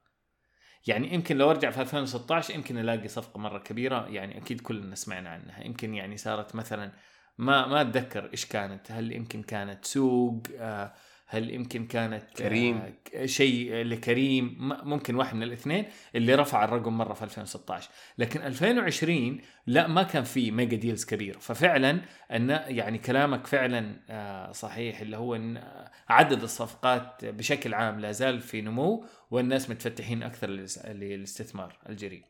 يعني 0.87 1.15
يمكن 1.15 1.37
لو 1.37 1.51
أرجع 1.51 1.71
في 1.71 1.81
2016 1.81 2.55
يمكن 2.55 2.79
ألاقي 2.79 3.09
صفقة 3.09 3.39
مرة 3.39 3.59
كبيرة 3.59 4.07
يعني 4.09 4.39
أكيد 4.39 4.61
كلنا 4.61 4.95
سمعنا 4.95 5.31
عنها. 5.31 5.65
يمكن 5.65 5.95
يعني 5.95 6.17
صارت 6.17 6.55
مثلا 6.55 6.93
ما 7.39 7.67
ما 7.67 7.81
أتذكر 7.81 8.31
إيش 8.33 8.47
كانت. 8.47 8.91
هل 8.93 9.13
يمكن 9.13 9.43
كانت 9.43 9.85
سوق؟ 9.85 10.43
آه، 10.59 10.93
هل 11.29 11.51
يمكن 11.51 11.87
كانت 11.87 12.25
كريم. 12.37 12.93
آه، 13.15 13.27
شيء 13.27 13.75
لكريم؟ 13.75 14.57
ممكن 14.61 15.15
واحد 15.15 15.37
من 15.37 15.43
الاثنين 15.43 15.85
اللي 16.15 16.35
رفع 16.35 16.65
الرقم 16.65 16.99
مرة 16.99 17.15
في 17.15 17.23
2016 17.25 17.91
لكن 18.19 18.41
2020 18.43 19.41
لا 19.67 19.87
ما 19.87 20.03
كان 20.03 20.25
في 20.25 20.51
mega 20.51 20.77
deals 20.77 21.05
كبير 21.05 21.39
ففعلا 21.39 22.01
أن 22.33 22.51
يعني 22.67 22.99
كلامك 22.99 23.47
فعلا 23.47 24.01
آه، 24.11 24.53
صحيح 24.53 25.01
اللي 25.01 25.17
هو 25.17 25.35
إن 25.37 25.63
عدد 26.09 26.43
الصفقات 26.43 27.25
بشكل 27.25 27.75
عام 27.75 28.01
لا 28.01 28.13
زال 28.13 28.41
في 28.41 28.61
نمو 28.61 29.07
والناس 29.31 29.71
متفتحين 29.71 30.23
أكثر 30.23 30.49
للاس- 30.51 30.87
للاستثمار 30.87 31.79
الجريء. 31.89 32.25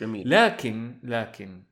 جميل. 0.00 0.30
لكن 0.30 0.98
لكن 1.02 1.62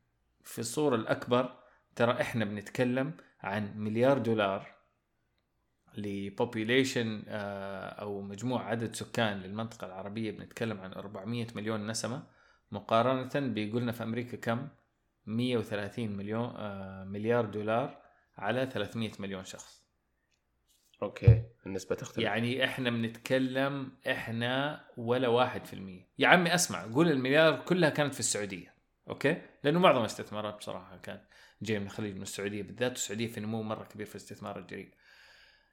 في 0.44 0.58
الصورة 0.58 0.96
الأكبر 0.96 1.54
ترى 1.96 2.20
إحنا 2.20 2.44
بنتكلم 2.44 3.12
عن 3.40 3.72
مليار 3.76 4.18
دولار 4.18 4.77
ل 5.96 6.08
population 6.08 7.22
أو 7.28 8.20
مجموع 8.20 8.64
عدد 8.64 8.94
سكان 8.94 9.38
للمنطقة 9.38 9.86
العربية 9.86 10.30
بنتكلم 10.30 10.80
عن 10.80 10.92
400 10.92 11.46
مليون 11.54 11.86
نسمة. 11.86 12.22
مقارنة 12.72 13.46
بيقولنا 13.46 13.92
في 13.92 14.02
أمريكا 14.02 14.36
كم؟ 14.36 14.68
130 15.26 16.16
مليون 16.16 16.54
آه، 16.56 17.04
مليار 17.04 17.44
دولار 17.44 18.02
على 18.38 18.66
300 18.66 19.10
مليون 19.18 19.44
شخص. 19.44 19.84
okay 21.02 21.42
النسبة 21.66 21.94
تختلف. 21.94 22.24
يعني 22.24 22.64
إحنا 22.64 22.90
بنتكلم 22.90 23.92
إحنا 24.10 24.84
ولا 24.96 25.28
واحد 25.28 25.64
في 25.64 25.72
المية. 25.72 26.08
يا 26.18 26.28
عمي 26.28 26.54
أسمع 26.54 26.82
قول 26.82 27.08
المليار 27.08 27.60
كلها 27.64 27.90
كانت 27.90 28.14
في 28.14 28.20
السعودية 28.20 28.74
okay؟ 29.08 29.42
لأنه 29.64 29.78
معظم 29.78 30.00
الاستثمارات 30.00 30.54
بصراحة 30.54 30.96
كانت 30.96 31.22
جاية 31.62 31.78
من 31.78 31.86
الخليج 31.86 32.16
من 32.16 32.22
السعودية 32.22 32.62
بالذات 32.62 32.92
السعودية 32.92 33.26
في 33.26 33.40
نمو 33.40 33.62
مرة 33.62 33.84
كبير 33.84 34.06
في 34.06 34.14
الاستثمار 34.14 34.58
الجريء. 34.58 34.88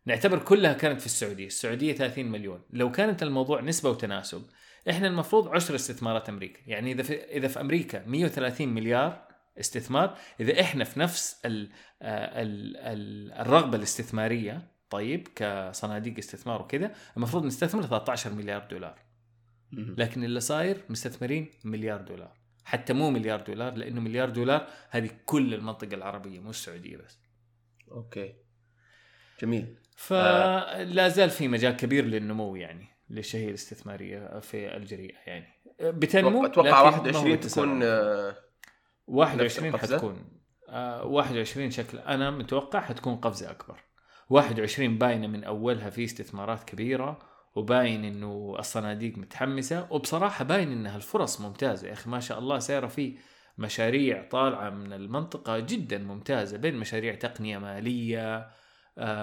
نعتبر 0.06 0.40
كلها 0.40 0.74
كانت 0.74 1.00
في 1.00 1.06
السعودية. 1.06 1.48
السعودية 1.48 1.94
30 1.94 2.26
مليون. 2.26 2.62
لو 2.70 2.92
كانت 2.92 3.24
الموضوع 3.24 3.62
نسبة 3.62 3.90
وتناسب 3.90 4.44
إحنا 4.90 5.08
المفروض 5.08 5.48
عشر 5.48 5.76
استثمارات 5.76 6.30
أمريكا. 6.30 6.60
يعني 6.68 6.92
إذا 6.92 7.04
في 7.04 7.24
إذا 7.24 7.48
في 7.48 7.62
أمريكا 7.62 8.06
130 8.06 8.68
مليار 8.68 9.28
استثمار 9.60 10.18
إذا 10.40 10.62
إحنا 10.62 10.84
في 10.84 11.00
نفس 11.00 11.42
ال 11.46 11.70
ال 12.02 12.78
ال 12.78 13.32
الرغبة 13.32 13.78
الاستثمارية 13.78 14.68
طيب 14.90 15.28
كصناديق 15.36 16.18
استثمار 16.18 16.62
وكذا 16.62 16.96
المفروض 17.18 17.46
نستثمر 17.46 17.84
13 17.84 18.34
مليار 18.34 18.68
دولار. 18.72 19.00
لكن 19.72 20.24
اللي 20.24 20.40
صاير 20.40 20.84
مستثمرين 20.90 21.52
مليار 21.64 22.02
دولار. 22.02 22.40
حتى 22.64 22.94
مو 22.94 23.10
مليار 23.10 23.42
دولار 23.42 23.74
لأنه 23.74 24.02
مليار 24.02 24.30
دولار 24.30 24.68
هذه 24.90 25.10
كل 25.26 25.54
المنطقة 25.54 25.94
العربية 25.94 26.40
مو 26.40 26.50
السعودية 26.50 26.98
بس. 26.98 27.20
أوكي. 27.92 28.34
جميل. 29.42 29.76
فلا 29.96 31.08
زال 31.08 31.30
في 31.30 31.48
مجال 31.48 31.76
كبير 31.78 32.06
للنمو 32.06 32.56
يعني 32.56 32.88
للشهية 33.10 33.50
الاستثمارية 33.50 34.40
في 34.40 34.78
الجريئة 34.78 35.18
يعني 35.26 35.48
بتنمو 35.82 36.46
أتوقع 36.46 36.90
لكن 36.90 37.12
ما 37.12 37.18
هو 37.18 37.24
21 37.24 37.32
التسارع. 37.32 37.68
تكون 37.68 37.84
آه، 37.84 38.36
21 39.08 39.70
القفزة؟ 39.70 39.96
حتكون 39.96 40.24
آه 40.70 41.04
21 41.06 41.72
شكل 41.72 41.98
أنا 41.98 42.32
متوقع 42.32 42.80
حتكون 42.80 43.16
قفزة 43.16 43.52
أكبر 43.52 43.84
21 44.30 44.98
باينة 44.98 45.28
من 45.28 45.44
أولها 45.44 45.90
في 45.90 46.04
استثمارات 46.04 46.64
كبيرة 46.64 47.20
وباين 47.56 48.06
إنه 48.06 48.56
الصناديق 48.60 49.18
متحمسة 49.18 49.88
وبصراحة 49.90 50.46
باين 50.46 50.72
إنها 50.72 50.96
الفرص 50.98 51.42
ممتازة 51.42 51.88
يا 51.88 51.94
أخي 51.94 52.10
ما 52.10 52.20
شاء 52.20 52.40
الله 52.40 52.60
سيرة 52.60 52.88
في 52.88 53.18
مشاريع 53.58 54.28
طالعة 54.30 54.70
من 54.70 54.94
المنطقة 54.94 55.60
جدا 55.60 55.98
ممتازة 55.98 56.58
بين 56.58 56.76
مشاريع 56.76 57.16
تقنية 57.16 57.58
مالية 57.58 58.38
آه، 58.38 58.52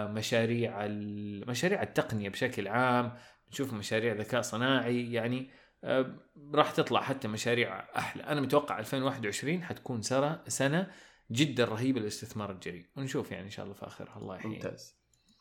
مشاريع 0.09 0.85
ال- 0.85 1.49
مشاريع 1.51 1.83
التقنية 1.83 2.29
بشكل 2.29 2.69
عام 2.69 3.17
نشوف 3.53 3.73
مشاريع 3.73 4.13
ذكاء 4.13 4.41
صناعي 4.43 5.13
يعني 5.13 5.51
آه، 5.85 6.15
راح 6.55 6.71
تطلع 6.71 7.01
حتى 7.03 7.29
مشاريع 7.29 7.79
أحلى. 7.99 8.23
أنا 8.23 8.41
متوقع 8.41 8.79
2021 8.79 9.63
حتكون 9.65 10.03
سنة 10.03 10.43
سنة 10.49 10.91
جدا 11.31 11.65
رهيبة 11.65 12.01
للاستثمار 12.01 12.51
الجريء 12.53 12.87
ونشوف 12.97 13.33
يعني 13.33 13.45
إن 13.45 13.51
شاء 13.51 13.65
الله 13.65 13.75
في 13.75 13.87
آخرها 13.87 14.17
الله 14.19 14.37
يحيي 14.37 14.51
ممتاز. 14.51 14.97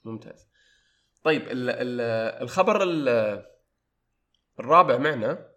ممتاز. 0.06 0.48
طيب 1.24 1.42
ال 1.42 1.70
ال 1.70 2.02
الخبر 2.44 2.84
ال- 2.84 3.46
الرابع 4.60 4.98
معنا 4.98 5.48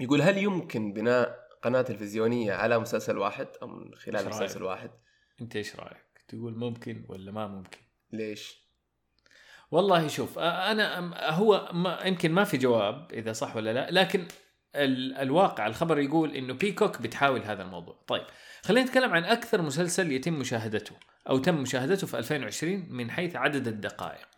يقول 0.00 0.22
هل 0.22 0.38
يمكن 0.38 0.92
بناء 0.92 1.46
قناة 1.62 1.82
تلفزيونية 1.82 2.52
على 2.52 2.78
مسلسل 2.78 3.18
واحد 3.18 3.48
أو 3.62 3.66
من 3.66 3.94
خلال؟ 3.94 4.28
مسلسل 4.28 4.62
واحد؟ 4.62 4.90
أنت 5.40 5.56
إيش 5.56 5.76
رأيك؟ 5.76 6.24
تقول 6.28 6.56
ممكن 6.58 7.06
ولا 7.08 7.32
ما 7.32 7.46
ممكن؟ 7.46 7.78
ليش؟ 8.16 8.66
والله 9.70 10.08
شوف 10.08 10.38
أنا 10.38 10.98
هو 11.30 11.70
ما 11.72 12.00
يمكن 12.04 12.32
ما 12.32 12.44
في 12.44 12.56
جواب 12.56 13.12
إذا 13.12 13.32
صح 13.32 13.56
ولا 13.56 13.72
لا 13.72 13.90
لكن 13.90 14.28
ال- 14.74 15.14
الواقع 15.14 15.66
الخبر 15.66 15.98
يقول 15.98 16.34
إنه 16.34 16.54
Peacock 16.54 17.02
بتحاول 17.02 17.42
هذا 17.42 17.62
الموضوع. 17.62 18.04
طيب 18.06 18.24
خلينا 18.62 18.86
نتكلم 18.86 19.12
عن 19.14 19.24
أكثر 19.24 19.62
مسلسل 19.62 20.12
يتم 20.12 20.32
مشاهدته 20.32 20.96
أو 21.28 21.38
تم 21.38 21.54
مشاهدته 21.54 22.06
في 22.06 22.18
2020 22.18 22.86
من 22.90 23.10
حيث 23.10 23.36
عدد 23.36 23.68
الدقائق. 23.68 24.28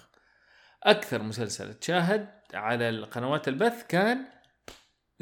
أكثر 0.82 1.22
مسلسل 1.22 1.74
تشاهد 1.74 2.28
على 2.54 2.88
القنوات 2.88 3.48
البث 3.48 3.86
كان 3.86 4.24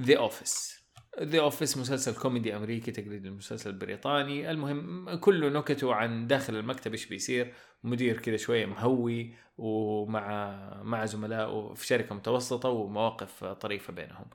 The 0.01 0.19
Office 0.19 0.86
The 1.23 1.41
Office 1.41 1.79
مسلسل 1.79 2.15
كوميدي 2.15 2.57
أمريكي 2.57 2.91
تقليد 2.91 3.27
المسلسل 3.27 3.71
البريطاني. 3.71 4.51
المهم 4.51 5.15
كله 5.15 5.49
نكته 5.49 5.95
عن 5.95 6.27
داخل 6.27 6.57
المكتب 6.57 6.93
إيش 6.93 7.07
بيصير. 7.07 7.55
مدير 7.85 8.19
كذا 8.19 8.37
شوية 8.37 8.67
مهوي 8.67 9.35
ومع 9.59 10.59
مع 10.83 11.05
زملائه 11.05 11.75
في 11.75 11.87
شركة 11.87 12.15
متوسطة 12.15 12.69
ومواقف 12.69 13.45
طريفة 13.45 13.93
بينهم. 13.93 14.31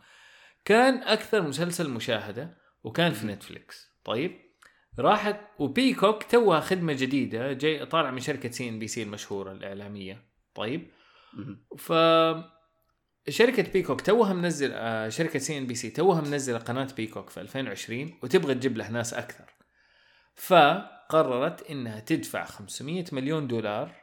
كان 0.65 1.03
أكثر 1.03 1.41
مسلسل 1.41 1.89
مشاهدة 1.89 2.57
وكان 2.83 3.11
في 3.11 3.27
نتفليكس. 3.27 3.91
طيب 4.03 4.39
راحت 4.99 5.39
و 5.59 5.67
Peacock 5.67 6.23
توها 6.23 6.59
خدمة 6.59 6.93
جديدة 6.93 7.53
جاي 7.53 7.85
طالع 7.85 8.11
من 8.11 8.19
شركة 8.19 8.51
CNBC 8.51 9.03
المشهورة 9.03 9.51
الإعلامية. 9.51 10.25
طيب. 10.55 10.91
ف 11.77 11.91
شركة 13.29 13.71
Peacock 13.71 14.01
توها 14.01 14.33
منزل 14.33 14.71
آه، 14.73 15.09
شركة 15.09 15.39
CNBC 15.39 15.89
توها 15.89 16.21
منزلة 16.21 16.57
قناة 16.57 16.87
Peacock 16.97 17.29
في 17.29 17.41
2020 17.41 18.13
وتبغى 18.23 18.53
تجيب 18.53 18.77
له 18.77 18.89
ناس 18.89 19.13
أكثر. 19.13 19.53
فقررت 20.35 21.69
إنها 21.69 21.99
تدفع 21.99 22.45
500 22.45 23.05
مليون 23.11 23.47
دولار 23.47 23.95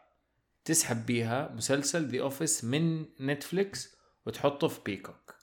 تسحب 0.64 1.07
بيها 1.07 1.52
مسلسل 1.54 2.09
The 2.09 2.20
Office 2.20 2.64
من 2.64 3.07
نتفليكس 3.20 3.96
وتحطه 4.26 4.68
في 4.68 4.81
Peacock. 4.87 5.35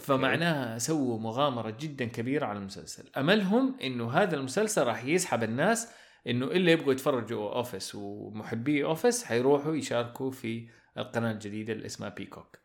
فمعناها 0.00 0.78
سووا 0.78 1.18
مغامرة 1.18 1.76
جدا 1.80 2.04
كبيرة 2.04 2.46
على 2.46 2.58
المسلسل 2.58 3.10
أملهم 3.16 3.76
أنه 3.82 4.10
هذا 4.10 4.36
المسلسل 4.36 4.82
راح 4.82 5.04
يسحب 5.04 5.42
الناس 5.42 5.88
أنه 6.26 6.46
اللي 6.46 6.72
يبغوا 6.72 6.92
يتفرجوا 6.92 7.54
Office 7.54 7.94
ومحبي 7.94 8.84
Office 8.84 9.24
حيروحوا 9.24 9.76
يشاركوا 9.76 10.30
في 10.30 10.68
القناة 10.98 11.32
الجديدة 11.32 11.72
اللي 11.72 11.86
اسمها 11.86 12.08
Peacock 12.08 12.58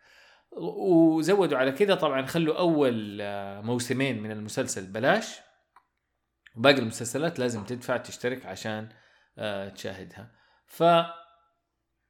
وزودوا 0.51 1.57
على 1.57 1.71
كذا 1.71 1.95
طبعا 1.95 2.25
خلوا 2.25 2.57
أول 2.57 3.17
آه، 3.21 3.61
موسمين 3.61 4.23
من 4.23 4.31
المسلسل 4.31 4.85
بلاش 4.85 5.39
وباقي 6.55 6.79
المسلسلات 6.79 7.39
لازم 7.39 7.63
تدفع 7.63 7.97
تشترك 7.97 8.45
عشان 8.45 8.89
آه، 9.37 9.69
تشاهدها. 9.69 10.31
ف 10.65 10.83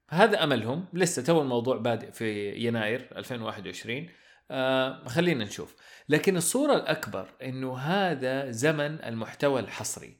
هذا 0.09 0.43
أملهم. 0.43 0.85
لسه 0.93 1.21
تو 1.21 1.41
الموضوع 1.41 1.77
بادئ 1.77 2.11
في 2.11 2.51
يناير 2.51 3.09
2021 3.17 4.09
آه 4.51 5.07
خلينا 5.07 5.43
نشوف. 5.43 5.75
لكن 6.09 6.37
الصورة 6.37 6.75
الأكبر 6.75 7.27
أنه 7.43 7.77
هذا 7.77 8.51
زمن 8.51 9.03
المحتوى 9.03 9.59
الحصري. 9.59 10.17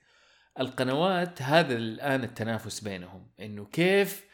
القنوات 0.59 1.41
هذا 1.41 1.75
الآن 1.75 2.23
التنافس 2.23 2.79
بينهم. 2.79 3.31
أنه 3.39 3.65
كيف 3.65 4.30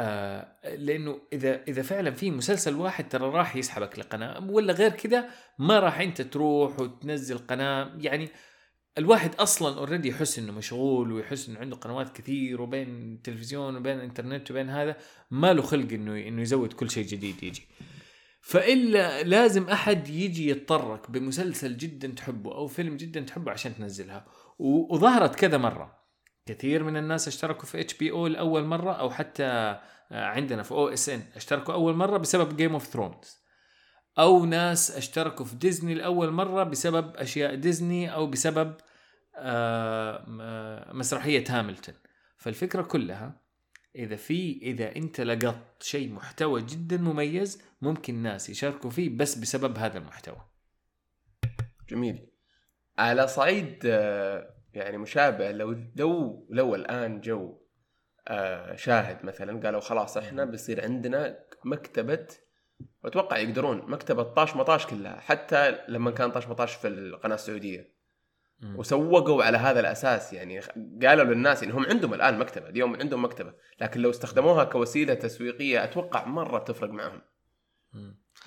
آه 0.00 0.76
لأنه 0.76 1.20
إذا 1.32 1.62
إذا 1.68 1.82
فعلا 1.82 2.10
في 2.10 2.30
مسلسل 2.30 2.74
واحد 2.74 3.08
ترى 3.08 3.30
راح 3.30 3.56
يسحبك 3.56 3.98
لقناة 3.98 4.50
ولا 4.50 4.72
غير 4.72 4.90
كذا 4.90 5.28
ما 5.58 5.78
راح 5.80 6.00
أنت 6.00 6.22
تروح 6.22 6.80
وتنزل 6.80 7.38
قناة. 7.38 7.92
يعني 8.00 8.28
الواحد 8.98 9.34
أصلا 9.34 9.78
already 9.78 10.08
يحس 10.08 10.38
إنه 10.38 10.52
مشغول 10.52 11.12
ويحس 11.12 11.48
إنه 11.48 11.58
عنده 11.58 11.76
قنوات 11.76 12.16
كثير 12.16 12.62
وبين 12.62 13.12
التلفزيون 13.14 13.76
وبين 13.76 13.96
الإنترنت 13.96 14.50
وبين 14.50 14.70
هذا 14.70 14.96
ما 15.30 15.52
له 15.52 15.62
خلق 15.62 15.92
إنه 15.92 16.28
إنه 16.28 16.42
يزود 16.42 16.72
كل 16.72 16.90
شيء 16.90 17.06
جديد 17.06 17.42
يجي. 17.42 17.62
فإلا 18.40 19.22
لازم 19.22 19.68
أحد 19.68 20.08
يجي 20.08 20.48
يتطرق 20.50 21.10
بمسلسل 21.10 21.76
جدا 21.76 22.08
تحبه 22.08 22.54
أو 22.54 22.66
فيلم 22.66 22.96
جدا 22.96 23.20
تحبه 23.20 23.52
عشان 23.52 23.74
تنزلها. 23.76 24.26
وظهرت 24.58 25.34
كذا 25.34 25.58
مرة. 25.58 25.97
كثير 26.48 26.84
من 26.84 26.96
الناس 26.96 27.28
اشتركوا 27.28 27.64
في 27.64 27.80
HBO 27.80 28.26
لأول 28.26 28.64
مرة 28.64 28.92
أو 28.92 29.10
حتى 29.10 29.44
آه، 29.44 30.24
عندنا 30.24 30.62
في 30.62 30.72
OSN 30.72 31.22
اشتركوا 31.36 31.74
أول 31.74 31.94
مرة 31.94 32.16
بسبب 32.16 32.56
Game 32.56 32.72
of 32.72 32.86
Thrones 32.86 33.38
أو 34.18 34.44
ناس 34.44 34.90
اشتركوا 34.90 35.44
في 35.44 35.56
ديزني 35.56 35.94
لأول 35.94 36.30
مرة 36.30 36.62
بسبب 36.62 37.16
أشياء 37.16 37.54
ديزني 37.54 38.14
أو 38.14 38.26
بسبب 38.26 38.74
آه، 39.36 40.26
آه، 40.40 40.92
مسرحية 40.92 41.44
هاملتون. 41.48 41.94
فالفكرة 42.36 42.82
كلها 42.82 43.40
إذا 43.96 44.16
في 44.16 44.60
إذا 44.62 44.96
أنت 44.96 45.20
لقطت 45.20 45.82
شيء 45.82 46.12
محتوى 46.12 46.62
جدا 46.62 46.96
مميز 46.96 47.62
ممكن 47.82 48.14
ناس 48.14 48.50
يشاركوا 48.50 48.90
فيه 48.90 49.16
بس 49.16 49.38
بسبب 49.38 49.78
هذا 49.78 49.98
المحتوى. 49.98 50.48
جميل. 51.88 52.30
على 52.98 53.28
صعيد 53.28 53.86
يعني 54.74 54.98
مشابه 54.98 55.50
لو 55.50 55.76
لو 55.96 56.46
لو 56.50 56.74
الآن 56.74 57.20
جو 57.20 57.58
آه، 58.28 58.74
شاهد 58.74 59.24
مثلا 59.24 59.60
قالوا 59.60 59.80
خلاص 59.80 60.16
إحنا 60.16 60.44
بيصير 60.44 60.84
عندنا 60.84 61.38
مكتبة 61.64 62.26
واتوقع 63.04 63.38
يقدرون 63.38 63.90
مكتبة 63.90 64.22
طاش 64.22 64.56
مطاش 64.56 64.86
كلها 64.86 65.20
حتى 65.20 65.78
لما 65.88 66.10
كان 66.10 66.30
طاش 66.30 66.48
مطاش 66.48 66.74
في 66.74 66.88
القناة 66.88 67.34
السعودية. 67.34 67.98
وسوقوا 68.76 69.44
على 69.44 69.58
هذا 69.58 69.80
الأساس 69.80 70.32
يعني 70.32 70.60
قالوا 71.02 71.24
للناس 71.24 71.62
انهم 71.62 71.86
عندهم 71.86 72.14
الآن 72.14 72.38
مكتبة 72.38 72.68
اليوم 72.68 72.96
عندهم 72.96 73.24
مكتبة 73.24 73.54
لكن 73.80 74.00
لو 74.00 74.10
استخدموها 74.10 74.64
كوسيلة 74.64 75.14
تسويقية 75.14 75.84
أتوقع 75.84 76.24
مرة 76.24 76.58
بتفرق 76.58 76.90
معهم. 76.90 77.20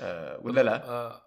أه 0.01 0.39
ولا 0.41 0.61
لا؟ 0.61 0.83
آه 0.83 1.11
آه 1.11 1.21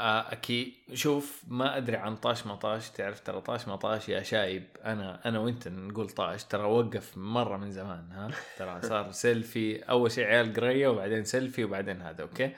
أكيد. 0.00 0.74
شوف 0.94 1.42
ما 1.48 1.76
أدري 1.76 1.96
عن 1.96 2.16
طاش 2.16 2.46
مطاش 2.46 2.90
تعرف 2.90 3.20
ترى 3.20 3.40
طاش 3.40 3.68
مطاش 3.68 4.08
يا 4.08 4.22
شايب. 4.22 4.64
أنا 4.84 5.28
أنا 5.28 5.38
وأنت 5.38 5.68
نقول 5.68 6.08
طاش. 6.10 6.44
ترى 6.44 6.62
وقف 6.62 7.18
مرة 7.18 7.56
من 7.56 7.70
زمان 7.70 8.12
ها؟ 8.12 8.30
ترى 8.58 8.82
صار 8.82 9.10
سيلفي. 9.22 9.78
أول 9.78 10.10
شيء 10.12 10.24
عيال 10.24 10.54
قرية 10.54 10.88
وبعدين 10.88 11.24
سيلفي 11.24 11.64
وبعدين 11.64 12.02
هذا 12.02 12.22
okay؟ 12.22 12.52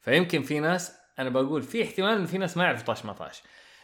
فيمكن 0.00 0.42
في 0.42 0.60
ناس 0.60 0.92
أنا 1.18 1.28
بقول 1.30 1.62
في 1.62 1.82
احتمال 1.84 2.18
إن 2.18 2.26
في 2.26 2.38
ناس 2.38 2.56
ما 2.56 2.64
يعرفوا 2.64 2.86
طاش 2.86 3.04
مطاش 3.04 3.42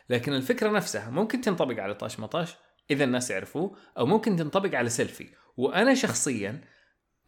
لكن 0.09 0.33
الفكرة 0.33 0.71
نفسها 0.71 1.11
ممكن 1.11 1.41
تنطبق 1.41 1.83
على 1.83 1.95
طاش 1.95 2.21
مطاش 2.21 2.55
إذا 2.91 3.05
الناس 3.05 3.31
يعرفوه 3.31 3.77
أو 3.99 4.07
ممكن 4.07 4.37
تنطبق 4.37 4.75
على 4.75 4.89
سيلفي. 4.89 5.29
وأنا 5.57 5.95
شخصيا 5.95 6.61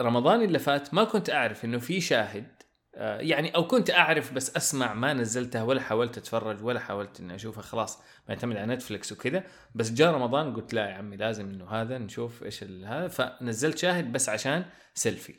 رمضان 0.03 0.43
اللي 0.43 0.59
فات 0.59 0.95
ما 0.95 1.05
كنت 1.05 1.31
أعرف 1.31 1.65
إنه 1.65 1.79
في 1.79 2.01
شاهد 2.01 2.47
آه، 2.47 2.64
يعني 2.97 3.55
أو 3.57 3.67
كنت 3.67 3.91
أعرف 3.91 4.33
بس 4.33 4.57
أسمع 4.57 4.95
ما 4.95 5.13
نزلتها 5.13 5.63
ولا 5.63 5.81
حاولت 5.81 6.19
أتفرج 6.19 6.65
ولا 6.65 6.81
حاولت 6.81 7.21
إني 7.21 7.35
أشوفها 7.35 7.63
خلاص 7.63 8.03
معتمد 8.29 8.57
على 8.57 8.75
نتفلكس 8.75 9.13
وكذا. 9.13 9.45
بس 9.75 9.93
جاء 9.93 10.15
رمضان 10.15 10.55
قلت 10.55 10.75
لا 10.75 10.89
يا 10.89 10.95
عمي 10.95 11.17
لازم 11.17 11.51
إنه 11.51 11.71
هذا 11.71 11.99
نشوف 11.99 12.43
إيش 12.43 12.65
هذا. 12.65 13.09
فنزلت 13.09 13.79
شاهد 13.79 14.13
بس 14.13 14.29
عشان 14.29 14.65
سيلفي. 14.95 15.35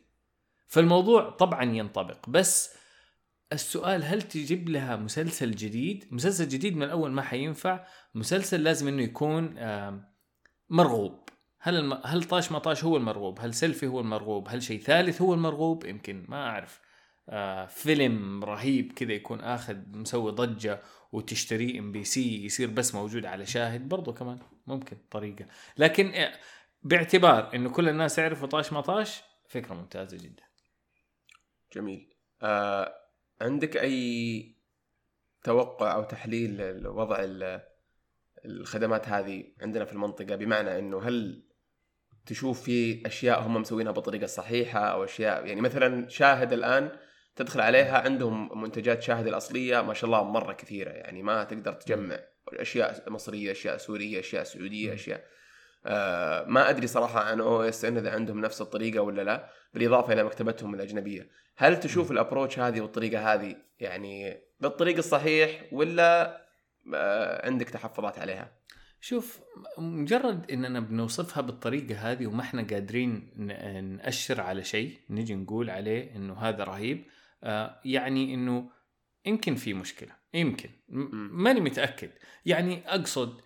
فالموضوع 0.68 1.30
طبعا 1.30 1.64
ينطبق. 1.64 2.30
بس 2.30 2.76
السؤال 3.54 4.04
هل 4.04 4.22
تجيب 4.22 4.70
لها 4.70 4.96
مسلسل 4.96 5.52
جديد؟ 5.52 6.06
مسلسل 6.12 6.48
جديد 6.48 6.78
من 6.78 6.90
اول 6.90 7.12
ما 7.12 7.22
حينفع. 7.22 7.86
مسلسل 8.16 8.64
لازم 8.64 8.88
إنه 8.88 9.02
يكون 9.04 9.56
مرغوب. 10.70 11.30
هل 11.60 11.76
الم... 11.78 12.00
هل 12.06 12.24
طاش 12.24 12.52
مطاش 12.52 12.84
هو 12.84 12.98
المرغوب؟ 12.98 13.40
هل 13.40 13.54
سيلفي 13.54 13.88
هو 13.88 14.00
المرغوب؟ 14.00 14.48
هل 14.50 14.64
شيء 14.64 14.82
ثالث 14.82 15.22
هو 15.22 15.34
المرغوب؟ 15.34 15.86
يمكن 15.86 16.26
ما 16.28 16.50
أعرف. 16.50 16.85
آه 17.30 17.66
فيلم 17.66 18.44
رهيب 18.44 18.92
كذا 18.92 19.14
يكون 19.14 19.42
آخذ 19.42 19.78
مسوي 19.94 20.32
ضجة 20.32 20.82
وتشتريه 21.12 21.80
إم 21.80 21.92
بي 21.92 22.04
سي 22.04 22.46
يصير 22.46 22.70
بس 22.70 22.96
موجود 22.96 23.26
على 23.26 23.46
شاهد 23.46 23.90
برضو 23.90 24.14
كمان 24.14 24.40
ممكن 24.68 24.98
طريقة. 25.12 25.46
لكن 25.78 26.14
آه، 26.14 26.34
باعتبار 26.84 27.56
إنه 27.56 27.70
كل 27.70 27.90
الناس 27.90 28.18
يعرفوا 28.18 28.48
طاش 28.48 28.74
مطاش 28.74 29.22
فكرة 29.48 29.74
ممتازة 29.74 30.18
جدا. 30.18 30.44
جميل. 31.74 32.14
آه 32.42 32.94
عندك 33.42 33.78
أي 33.78 34.56
توقع 35.44 35.94
أو 35.96 36.04
تحليل 36.04 36.58
لوضع 36.82 37.18
ال- 37.20 37.62
الخدمات 38.46 39.10
هذه 39.10 39.44
عندنا 39.62 39.86
في 39.86 39.94
المنطقة؟ 39.94 40.36
بمعنى 40.36 40.80
إنه 40.80 41.02
هل 41.02 41.46
تشوف 42.26 42.62
في 42.64 43.08
أشياء 43.08 43.42
هم 43.42 43.54
مسوينها 43.54 43.92
بالطريقة 43.92 44.24
الصحيحه 44.24 44.80
أو 44.80 45.04
أشياء 45.04 45.46
يعني 45.46 45.62
مثلا 45.62 46.08
شاهد 46.10 46.54
الآن 46.54 46.92
تدخل 47.36 47.62
عليها 47.62 47.98
عندهم 48.02 48.62
منتجات 48.62 49.02
شاهد 49.02 49.28
الأصلية 49.28 49.82
ما 49.82 49.94
شاء 49.94 50.06
الله 50.06 50.24
مرة 50.24 50.54
كثيرة 50.54 50.90
يعني 50.90 51.24
ما 51.24 51.44
تقدر 51.44 51.74
تجمع 51.74 52.20
أشياء 52.54 53.10
مصرية 53.12 53.52
أشياء 53.52 53.78
سورية 53.78 54.20
أشياء 54.20 54.44
سعودية 54.44 54.94
أشياء 54.94 55.24
آه 55.86 56.46
ما 56.46 56.70
أدري 56.70 56.88
صراحة 56.88 57.20
عن 57.20 57.40
OSN 57.42 57.98
إذا 57.98 58.12
عندهم 58.12 58.42
نفس 58.42 58.62
الطريقة 58.62 59.02
ولا 59.02 59.22
لا 59.22 59.50
بالإضافة 59.74 60.14
إلى 60.14 60.24
مكتبتهم 60.24 60.74
الأجنبية. 60.76 61.30
هل 61.58 61.80
تشوف 61.80 62.12
ال 62.12 62.17
approach 62.17 62.60
هذه 62.60 62.82
والطريقة 62.82 63.34
هذه 63.34 63.56
يعني 63.80 64.38
بالطريق 64.60 64.98
الصحيح 64.98 65.64
ولا 65.72 66.42
آه 66.96 67.46
عندك 67.46 67.70
تحفظات 67.70 68.20
عليها؟ 68.20 68.52
شوف 69.02 69.40
مجرد 69.78 70.52
اننا 70.52 70.80
بنوصفها 70.80 71.42
بالطريقة 71.42 71.96
هذه 72.12 72.28
وما 72.28 72.42
إحنا 72.42 72.68
قادرين 72.72 73.32
ن- 73.38 73.96
نأشر 73.96 74.42
على 74.42 74.64
شيء 74.64 75.00
نجي 75.10 75.36
نقول 75.36 75.70
عليه 75.70 76.16
إنه 76.16 76.34
هذا 76.38 76.64
رهيب 76.64 77.04
يعني 77.86 78.34
إنه 78.34 78.70
يمكن 79.26 79.56
في 79.56 79.74
مشكلة 79.74 80.16
يمكن. 80.34 80.70
ماني 80.90 81.60
متأكد. 81.60 82.12
يعني 82.46 82.84
أقصد 82.88 83.42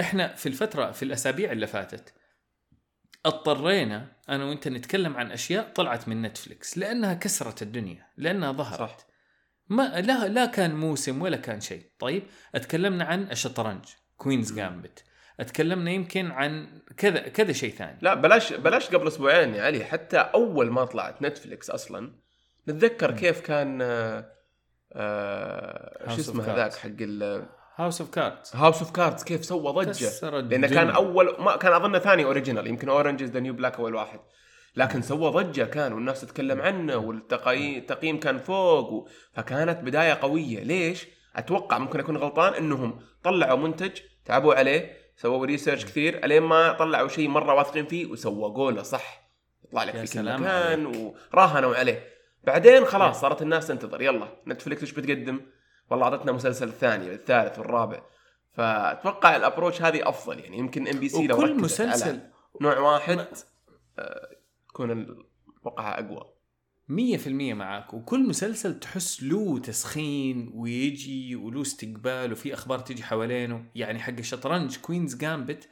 إحنا 0.00 0.34
في 0.34 0.46
الفترة 0.46 0.90
في 0.90 1.02
الأسابيع 1.02 1.52
اللي 1.52 1.66
فاتت 1.66 2.14
اضطرينا 3.26 4.12
أنا 4.28 4.44
وأنت 4.44 4.68
نتكلم 4.68 5.16
عن 5.16 5.32
أشياء 5.32 5.72
طلعت 5.72 6.08
من 6.08 6.22
نتفلكس 6.22 6.78
لأنها 6.78 7.14
كسرت 7.14 7.62
الدنيا 7.62 8.06
لأنها 8.16 8.52
ظهرت. 8.52 9.00
صح. 9.00 9.06
ما 9.68 10.00
لا 10.00 10.28
لا 10.28 10.46
كان 10.46 10.74
موسم 10.74 11.22
ولا 11.22 11.36
كان 11.36 11.60
شيء. 11.60 11.90
طيب 11.98 12.22
اتكلمنا 12.54 13.04
عن 13.04 13.30
الشطرنج 13.30 13.84
Queen's 14.16 14.52
Gambit 14.52 15.04
اتكلمنا 15.40 15.90
يمكن 15.90 16.30
عن 16.30 16.82
كذا 16.96 17.20
كذا 17.28 17.52
شيء 17.52 17.72
ثاني. 17.72 17.98
لا 18.02 18.14
بلاش 18.14 18.52
بلاش 18.52 18.88
قبل 18.88 19.06
أسبوعين 19.06 19.54
يا 19.54 19.62
علي 19.62 19.84
حتى 19.84 20.18
أول 20.18 20.70
ما 20.70 20.84
طلعت 20.84 21.22
نتفليكس 21.22 21.70
أصلا 21.70 22.20
نتذكر. 22.70 23.10
كيف 23.10 23.40
كان 23.40 23.82
آه 23.82 24.32
آه 24.92 26.08
شو 26.08 26.20
اسمه. 26.20 26.44
هذاك 26.44 26.74
حق 26.74 26.88
House 27.76 28.00
of 28.00 28.10
Cards 28.10 28.50
House 28.54 28.78
of 28.78 28.90
Cards 28.90 29.24
كيف 29.24 29.44
سوى 29.44 29.72
ضجة؟ 29.72 30.30
لأنه. 30.40 30.68
كان 30.68 30.90
اول 30.90 31.36
ما 31.38 31.56
كان 31.56 31.72
أظن 31.72 31.98
ثاني 31.98 32.24
original 32.24 32.66
يمكن 32.66 32.88
Orange 32.88 33.22
the 33.22 33.40
New 33.40 33.54
Black 33.54 33.78
أول 33.78 33.94
واحد. 33.94 34.20
لكن 34.76 35.02
سوى 35.02 35.30
ضجة 35.30 35.64
كان 35.64 35.92
والناس 35.92 36.20
تتكلم 36.20 36.60
عنه 36.60 36.96
والتقييم 36.96 38.20
كان 38.20 38.38
فوق 38.38 38.92
و... 38.92 39.08
فكانت 39.32 39.84
بداية 39.84 40.12
قوية. 40.12 40.62
ليش؟ 40.62 41.06
أتوقع 41.36 41.78
ممكن 41.78 42.00
أكون 42.00 42.16
غلطان 42.16 42.54
إنهم 42.54 43.00
طلعوا 43.22 43.58
منتج 43.58 44.00
تعبوا 44.24 44.54
عليه 44.54 44.96
سووا 45.16 45.46
research 45.46 45.84
كثير 45.84 46.24
الين 46.24 46.42
ما 46.42 46.72
طلعوا 46.72 47.08
شيء 47.08 47.28
مرة 47.28 47.54
واثقين 47.54 47.86
فيه 47.86 48.06
وسوقوا 48.06 48.72
له 48.72 48.82
صح 48.82 49.30
يطلع 49.64 49.84
لك 49.84 50.04
في 50.06 50.18
كل 50.18 50.40
مكان. 50.40 51.12
وراهنوا 51.32 51.74
عليه. 51.76 52.19
بعدين 52.44 52.84
خلاص 52.84 53.16
يا. 53.16 53.20
صارت 53.20 53.42
الناس 53.42 53.66
تنتظر. 53.66 54.02
يلا 54.02 54.28
نتفلكس 54.46 54.80
إيش 54.80 54.92
بتقدم؟ 54.92 55.40
والله 55.90 56.04
أعطتنا 56.06 56.32
مسلسل 56.32 56.68
الثاني 56.68 57.10
والثالث 57.10 57.58
والرابع. 57.58 58.02
فأتوقع 58.52 59.36
ال 59.36 59.41
approach 59.41 59.82
هذه 59.82 60.08
أفضل 60.08 60.38
يعني. 60.38 60.58
يمكن 60.58 60.88
MBC 60.88 61.26
لو 61.26 61.40
ركزت 61.40 61.62
مسلسل 61.62 62.08
على 62.08 62.30
نوع 62.60 62.78
واحد 62.78 63.16
ما- 63.16 63.26
آه، 63.98 64.28
تكون 64.68 65.06
اتوقعها 65.60 66.00
أقوى. 66.06 66.32
مية 66.88 67.16
في 67.16 67.26
المية 67.26 67.54
معاك. 67.54 67.94
وكل 67.94 68.28
مسلسل 68.28 68.80
تحس 68.80 69.22
له 69.22 69.58
تسخين 69.58 70.50
ويجي 70.54 71.36
وله 71.36 71.62
استقبال 71.62 72.32
وفي 72.32 72.54
أخبار 72.54 72.78
تجي 72.78 73.02
حوالينه. 73.02 73.64
يعني 73.74 73.98
حق 73.98 74.12
الشطرنج 74.18 74.76
Queen's 74.78 75.16
Gambit 75.16 75.68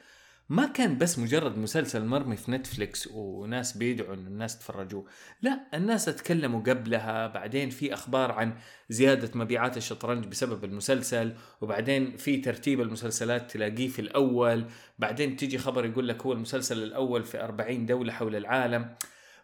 ما 0.49 0.65
كان 0.65 0.97
بس 0.97 1.19
مجرد 1.19 1.57
مسلسل 1.57 2.05
مرمي 2.05 2.37
في 2.37 2.51
نتفليكس 2.51 3.07
وناس 3.07 3.77
بيدعوا 3.77 4.13
ان 4.13 4.27
الناس 4.27 4.59
تفرجوه. 4.59 5.05
لا 5.41 5.59
الناس 5.73 6.05
تكلموا 6.05 6.61
قبلها 6.61 7.27
بعدين 7.27 7.69
في 7.69 7.93
أخبار 7.93 8.31
عن 8.31 8.53
زيادة 8.89 9.39
مبيعات 9.39 9.77
الشطرنج 9.77 10.25
بسبب 10.25 10.63
المسلسل 10.63 11.33
وبعدين 11.61 12.17
في 12.17 12.37
ترتيب 12.37 12.81
المسلسلات 12.81 13.51
تلاقيه 13.51 13.87
في 13.87 13.99
الأول 13.99 14.65
بعدين 14.99 15.35
تيجي 15.35 15.57
خبر 15.57 15.85
يقول 15.85 16.07
لك 16.07 16.21
هو 16.21 16.33
المسلسل 16.33 16.83
الأول 16.83 17.23
في 17.23 17.43
40 17.43 17.85
دولة 17.85 18.13
حول 18.13 18.35
العالم. 18.35 18.95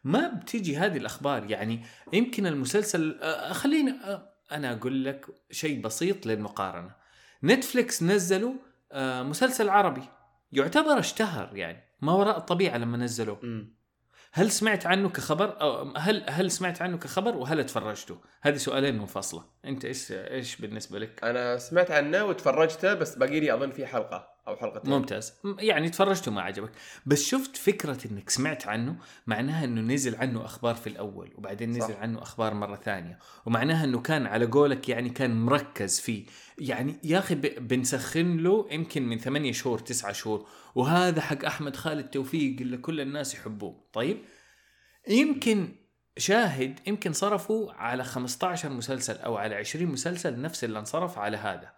ما 0.04 0.28
بتيجي 0.28 0.78
هذه 0.78 0.98
الأخبار. 0.98 1.52
يعني 1.52 1.84
يمكن 2.14 2.48
المسلسل 2.48 3.20
خليني 3.52 3.94
أنا 4.52 4.72
أقول 4.74 5.06
لك 5.06 5.26
شيء 5.52 5.82
بسيط 5.82 6.26
للمقارنة. 6.26 6.92
نتفليكس 7.44 8.04
نزلوا 8.04 8.54
مسلسل 9.24 9.70
عربي. 9.70 10.04
يعتبر 10.52 11.00
اشتهر 11.00 11.58
يعني 11.58 11.84
ما 12.02 12.14
وراء 12.14 12.38
الطبيعة 12.38 12.78
لما 12.78 12.98
نزلوه. 12.98 13.40
هل 14.34 14.52
سمعت 14.52 14.86
عنه 14.86 15.10
كخبر؟ 15.10 15.62
أو 15.62 15.94
هل 15.98 16.26
هل 16.30 16.52
سمعت 16.52 16.82
عنه 16.82 16.98
كخبر 16.98 17.38
وهل 17.38 17.66
تفرجته 17.66 18.22
هذه 18.42 18.58
سؤالين 18.58 18.98
منفصله 18.98 19.46
أنت 19.66 19.86
إيش 19.86 20.12
إيش 20.12 20.62
بالنسبة 20.62 21.00
لك؟ 21.00 21.24
أنا 21.24 21.58
سمعت 21.58 21.92
عنه 21.92 22.24
وتفرجته 22.24 22.94
بس 22.94 23.16
باقي 23.16 23.40
لي 23.40 23.54
أظن 23.54 23.72
في 23.72 23.86
حلقة. 23.86 24.35
أو 24.48 24.56
حلقتين. 24.56 24.94
ممتاز. 24.94 25.34
يعني 25.60 25.90
تفرجته 25.90 26.32
ما 26.32 26.42
عجبك. 26.42 26.72
بس 27.06 27.24
شفت 27.26 27.58
فكرة 27.58 27.98
إنك 28.12 28.30
سمعت 28.30 28.68
عنه 28.68 28.96
معناها 29.28 29.66
إنه 29.66 29.82
نزل 29.94 30.16
عنه 30.16 30.46
أخبار 30.46 30.76
في 30.76 30.88
الأول 30.88 31.34
وبعدين 31.36 31.70
نزل 31.70 31.94
صح. 31.94 32.00
عنه 32.00 32.22
أخبار 32.22 32.54
مرة 32.54 32.76
ثانية. 32.76 33.20
ومعناها 33.46 33.84
إنه 33.84 34.02
كان 34.02 34.26
على 34.26 34.46
قولك 34.46 34.90
يعني 34.90 35.10
كان 35.10 35.46
مركز 35.46 36.00
فيه. 36.00 36.26
يعني 36.58 36.96
يا 37.04 37.20
أخي 37.20 37.36
بنسخن 37.36 38.38
له 38.38 38.68
يمكن 38.72 39.04
من 39.04 39.18
ثمانية 39.18 39.52
شهور 39.52 39.80
تسعة 39.80 40.12
شهور 40.12 40.48
وهذا 40.76 41.22
حق 41.22 41.46
أحمد 41.46 41.76
خالد 41.76 42.10
توفيق 42.10 42.62
اللي 42.62 42.78
كل 42.78 43.02
الناس 43.02 43.34
يحبوه. 43.34 43.88
طيب؟ 43.94 44.18
يمكن 45.08 45.76
شاهد 46.18 46.80
يمكن 46.88 47.14
صرفوا 47.14 47.72
على 47.72 48.04
15 48.04 48.70
مسلسل 48.70 49.18
أو 49.18 49.38
على 49.38 49.56
20 49.56 49.86
مسلسل 49.86 50.42
نفس 50.42 50.64
اللي 50.64 50.80
انصرف 50.80 51.18
على 51.18 51.38
هذا 51.38 51.74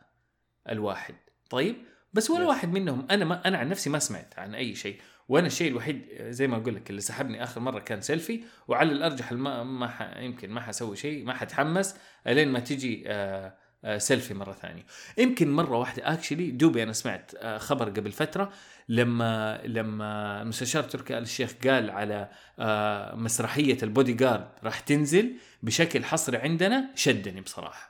الواحد. 0.69 1.15
طيب؟ 1.49 1.75
بس 2.17 2.30
ولا. 2.30 2.45
واحد 2.45 2.73
منهم 2.73 3.08
أنا 3.12 3.25
ما 3.25 3.47
أنا 3.47 3.58
عن 3.58 3.69
نفسي 3.69 3.89
ما 3.89 3.99
سمعت 3.99 4.39
عن 4.39 4.56
أي 4.56 4.75
شيء. 4.75 4.97
وأنا 5.30 5.47
الشيء 5.47 5.71
الوحيد 5.71 6.06
زي 6.30 6.47
ما 6.47 6.58
أقول 6.58 6.75
لك 6.75 6.89
اللي 6.89 7.01
سحبني 7.01 7.43
آخر 7.43 7.62
مرة 7.62 7.80
كان 7.80 8.01
سيلفي 8.01 8.43
وعلى 8.67 8.91
الأرجح 8.91 9.32
ما 9.32 9.63
ما 9.63 9.88
ح... 9.88 10.17
يمكن 10.17 10.49
ما 10.49 10.62
حسوي 10.62 10.95
شيء 10.97 11.25
ما 11.25 11.34
حتحمس 11.34 11.95
إلين 12.27 12.47
ما 12.47 12.60
تجي 12.60 13.03
آه 13.08 13.53
آه 13.86 13.97
سيلفي 13.97 14.34
مرة 14.34 14.53
ثانية. 14.53 14.86
يمكن 15.17 15.51
مرة 15.51 15.77
واحدة 15.77 16.13
actually 16.13 16.52
دوبي 16.51 16.84
أنا 16.84 16.93
سمعت 16.93 17.32
آه 17.36 17.58
خبر 17.58 17.89
قبل 17.89 18.12
فترة 18.12 18.51
لما 18.89 19.62
لما 19.65 20.41
المستشار 20.41 20.84
تركي 20.84 21.17
آل 21.17 21.23
الشيخ 21.23 21.53
قال 21.67 21.89
على 21.89 22.30
آه 22.60 23.15
مسرحية 23.15 23.77
البودي 23.84 24.13
جارد 24.13 24.49
راح 24.63 24.80
تنزل 24.80 25.34
بشكل 25.63 26.03
حصري 26.03 26.38
عندنا 26.38 26.89
شدني 26.95 27.41
بصراحة. 27.41 27.87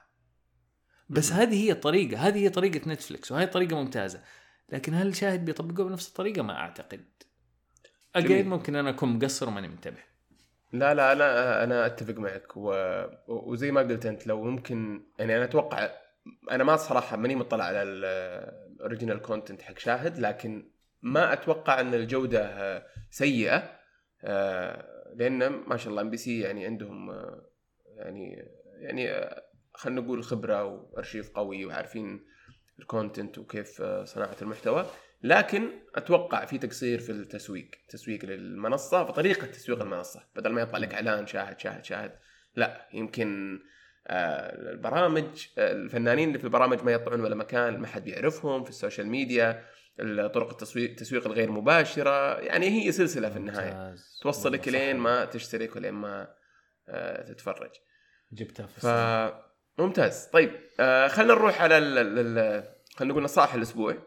بس. 1.10 1.32
هذه 1.32 1.65
هي 1.65 1.72
الطريقة 1.72 2.28
هذه 2.28 2.38
هي 2.38 2.50
طريقة 2.50 2.89
نتفلكس 2.89 3.32
وهي 3.32 3.48
طريقة 3.48 3.76
ممتازة. 3.76 4.22
لكن 4.70 4.93
هل 4.93 5.08
الشاهد 5.08 5.46
بيطبقوها 5.46 5.89
بنفس 5.89 6.08
الطريقة؟ 6.08 6.41
ما 6.41 6.54
أعتقد. 6.54 7.06
again 8.15 8.49
ممكن 8.50 8.76
أنا 8.76 8.89
أكون 8.89 9.10
مقصر 9.10 9.48
وماني 9.48 9.67
منتبه. 9.67 9.98
لا 10.74 10.93
لا 10.93 11.12
أنا 11.12 11.63
أنا 11.63 11.86
أتفق 11.86 12.13
معك. 12.13 12.58
و... 12.58 12.74
وزي 13.28 13.72
ما 13.72 13.82
قلت 13.82 14.06
أنت 14.06 14.28
لو 14.28 14.43
ممكن 14.43 15.04
يعني 15.20 15.38
أنا 15.38 15.43
أتوقع 15.43 15.89
أنا 16.52 16.63
ما 16.63 16.76
صراحة 16.76 17.17
ماني 17.17 17.36
مطلع 17.36 17.63
على 17.63 17.84
ال 17.84 17.99
original 17.99 19.21
content 19.21 19.62
حق 19.62 19.80
شاهد 19.80 20.20
لكن 20.20 20.72
ما 21.02 21.34
أتوقع 21.34 21.80
أن 21.80 21.93
الجودة 21.93 22.84
سيئة. 23.10 23.78
آه، 24.24 25.13
لأن 25.15 25.50
ما 25.50 25.78
شاء 25.78 25.89
الله 25.89 26.02
MBC 26.01 26.39
يعني 26.39 26.65
عندهم 26.65 27.10
آه، 27.10 27.41
يعني 27.96 28.50
يعني 28.80 29.12
آه، 29.12 29.43
خلينا 29.77 30.01
نقول 30.01 30.23
خبرة 30.23 30.63
وأرشيف 30.63 31.29
قوي 31.29 31.65
وعارفين 31.65 32.25
ال 32.80 32.87
content 32.87 33.38
وكيف 33.37 33.81
آه، 33.81 34.03
صناعة 34.03 34.35
المحتوى. 34.41 34.85
لكن 35.23 35.69
أتوقع 35.95 36.45
في 36.45 36.57
تقصير 36.57 36.99
في 36.99 37.11
التسويق 37.11 37.71
تسويق 37.89 38.25
للمنصة 38.25 39.05
فطريقة 39.05 39.47
تسويق 39.47 39.81
المنصة. 39.81 40.23
بدل 40.35 40.49
ما 40.51 40.61
يطلع 40.61 40.79
لك 40.79 40.93
إعلان 40.93 41.27
شاهد 41.27 41.59
شاهد 41.59 41.85
شاهد. 41.85 42.11
لا 42.55 42.87
يمكن 42.93 43.59
آه، 44.07 44.71
البرامج 44.71 45.47
آه، 45.57 45.71
الفنانين 45.71 46.27
اللي 46.27 46.39
في 46.39 46.45
البرامج 46.45 46.83
ما 46.83 46.91
يطلعون 46.91 47.21
ولا 47.21 47.35
مكان 47.35 47.77
ما 47.77 47.87
حد 47.87 48.03
بيعرفهم 48.03 48.63
في 48.63 48.69
ال 48.69 48.75
social 48.75 49.08
media. 49.08 49.65
طرق 50.33 50.49
التسويق 50.49 50.89
التسويق 50.89 51.25
الغير 51.25 51.51
مباشرة. 51.51 52.39
يعني 52.39 52.69
هي 52.69 52.91
سلسلة 52.91 53.29
في 53.29 53.37
النهاية. 53.37 53.95
توصلك 54.21 54.67
لين. 54.67 54.97
ما 54.97 55.25
تشترك 55.25 55.75
ولين 55.75 55.93
ما 55.93 56.35
تتفرج. 57.27 57.71
جبتها 58.33 58.67
في 58.67 58.81
ف. 58.81 59.46
ممتاز. 59.77 60.25
طيب 60.33 60.51
آه 60.79 61.07
خلينا 61.07 61.33
نروح 61.33 61.61
على 61.61 61.77
ال... 61.77 61.97
ال... 61.97 62.37
ال... 62.37 62.63
خلينا 62.95 63.13
نقول 63.13 63.23
نصائح 63.23 63.53
الأسبوع. 63.53 63.97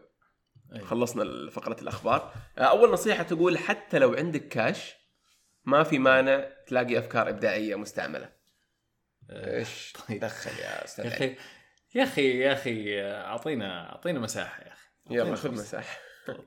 أيوة. 0.73 0.85
خلصنا 0.85 1.49
فقرة 1.49 1.81
الأخبار. 1.81 2.33
آه 2.57 2.61
أول 2.61 2.91
نصيحة 2.91 3.23
تقول 3.23 3.57
حتى 3.57 3.99
لو 3.99 4.13
عندك 4.13 4.47
كاش 4.47 4.95
ما 5.65 5.83
في 5.83 5.99
مانع 5.99 6.49
تلاقي 6.67 6.99
أفكار 6.99 7.29
إبداعية 7.29 7.75
مستعملة. 7.75 8.29
آه، 9.29 9.57
إيش؟ 9.57 9.93
طيب. 10.07 10.19
دخل 10.19 10.59
يا 10.59 10.85
أستاذ 10.85 11.05
يا. 11.05 11.09
أخي 11.11 11.35
يا 11.95 12.03
أخي 12.03 12.39
يا 12.39 12.53
أخي 12.53 13.01
أعطينا 13.01 13.91
أعطينا 13.91 14.19
مساحة 14.19 14.63
يا 14.63 14.73
أخي. 14.73 14.89
يلا 15.09 15.35
خذ. 15.35 15.51
مساحة. 15.51 15.99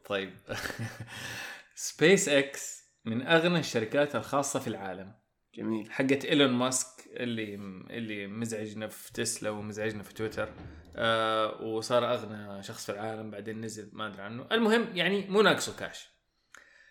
طيب. 0.06 0.38
سبيس 1.74 2.28
إكس 2.28 2.84
من 3.04 3.26
أغنى 3.26 3.58
الشركات 3.58 4.16
الخاصة 4.16 4.60
في 4.60 4.68
العالم. 4.68 5.14
جميل. 5.54 5.92
حقت 5.92 6.24
إيلون 6.24 6.50
ماسك 6.50 6.93
اللي 7.16 7.54
اللي 7.90 8.26
مزعجنا 8.26 8.86
في 8.88 9.12
تسلا 9.12 9.50
ومزعجنا 9.50 10.02
في 10.02 10.14
تويتر 10.14 10.48
آه 10.96 11.62
وصار 11.62 12.12
أغنى 12.14 12.62
شخص 12.62 12.86
في 12.86 12.92
العالم 12.92 13.30
بعدين 13.30 13.60
نزل 13.60 13.90
ما 13.92 14.06
أدري 14.06 14.22
عنه. 14.22 14.46
المهم 14.52 14.86
يعني 14.96 15.26
مو 15.28 15.42
ناقصه 15.42 15.76
كاش 15.76 16.08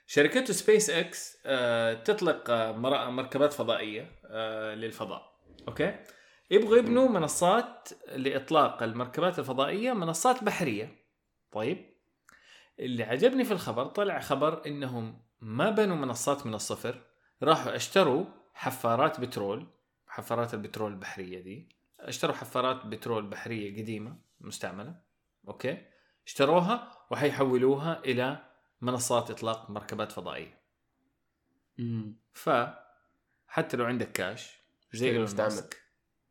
شركته 0.08 0.54
سبيس 0.54 0.90
إكس 0.90 1.38
آه 1.46 1.94
تطلق 1.94 2.50
آه 2.50 2.72
مر- 2.72 3.10
مركبات 3.10 3.54
فضائية 3.54 4.12
آه 4.26 4.76
للفضاء. 4.76 5.34
أوكي؟ 5.68 5.96
يبغوا 6.52 6.78
يبنوا 6.78 7.08
منصات 7.10 7.90
لإطلاق 8.16 8.84
المركبات 8.84 9.40
الفضائية 9.40 9.94
منصات 9.94 10.44
بحرية. 10.44 10.96
طيب؟ 11.52 11.94
اللي 12.80 13.04
عجبني 13.04 13.44
في 13.44 13.52
الخبر 13.52 13.86
طلع 13.86 14.20
خبر 14.20 14.62
إنهم 14.66 15.22
ما 15.42 15.70
بنوا 15.70 15.96
منصات 15.96 16.46
من 16.46 16.54
الصفر 16.54 17.02
راحوا 17.44 17.76
اشتروا 17.76 18.26
حفارات 18.54 19.20
بترول 19.20 19.68
حفارات 20.14 20.54
البترول 20.54 20.92
البحرية 20.92 21.42
دي. 21.42 21.70
اشتروا 22.00 22.36
حفارات 22.36 22.86
بترول 22.86 23.26
بحرية 23.26 23.82
قديمة 23.82 24.18
مستعملة. 24.42 24.96
أوكي؟ 25.48 25.86
اشتروها 26.28 27.06
وحيحولوها 27.12 28.00
إلى 28.00 28.46
منصات 28.82 29.32
إطلاق 29.32 29.70
مركبات 29.70 30.12
فضائية. 30.12 30.60
ف 32.34 32.50
حتى 33.48 33.78
لو 33.78 33.86
عندك 33.86 34.12
كاش 34.12 34.42
زي 34.44 34.58
اشتري 34.94 35.10
إيلون 35.10 35.24
مستعمل. 35.24 35.50
ماسك؟ 35.50 35.82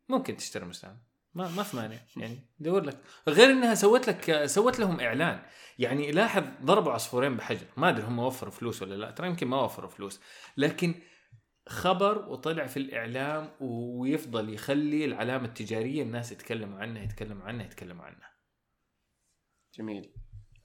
ممكن 0.09 0.37
تشتري 0.37 0.65
مستعمل. 0.65 0.97
ما 1.33 1.49
ما 1.49 1.63
في 1.63 1.77
مانع. 1.77 1.97
يعني 2.17 2.39
دور 2.59 2.83
لك. 2.83 2.97
غير 3.27 3.51
إنها 3.51 3.75
سوت 3.75 4.09
لك 4.09 4.45
سوت 4.45 4.79
لهم 4.79 4.99
إعلان. 4.99 5.43
يعني 5.79 6.11
لاحظ 6.11 6.43
ضربوا 6.61 6.91
عصفورين 6.91 7.37
بحجر. 7.37 7.65
ما 7.77 7.89
أدري 7.89 8.05
هم 8.05 8.19
وفروا 8.19 8.51
فلوس 8.51 8.81
ولا 8.81 8.95
لا 8.95 9.11
ترى 9.11 9.27
يمكن 9.27 9.47
ما 9.47 9.61
وفروا 9.61 9.89
فلوس. 9.89 10.21
لكن 10.57 10.95
خبر 11.67 12.29
وطلع 12.29 12.67
في 12.67 12.77
الإعلام 12.77 13.51
ويفضل 13.59 14.53
يخلي 14.53 15.05
العلامة 15.05 15.45
التجارية 15.45 16.03
الناس 16.03 16.31
يتكلموا 16.31 16.79
عنها 16.79 17.03
يتكلموا 17.03 17.45
عنها 17.45 17.65
يتكلموا 17.65 18.05
عنها. 18.05 18.33
جميل. 19.73 20.13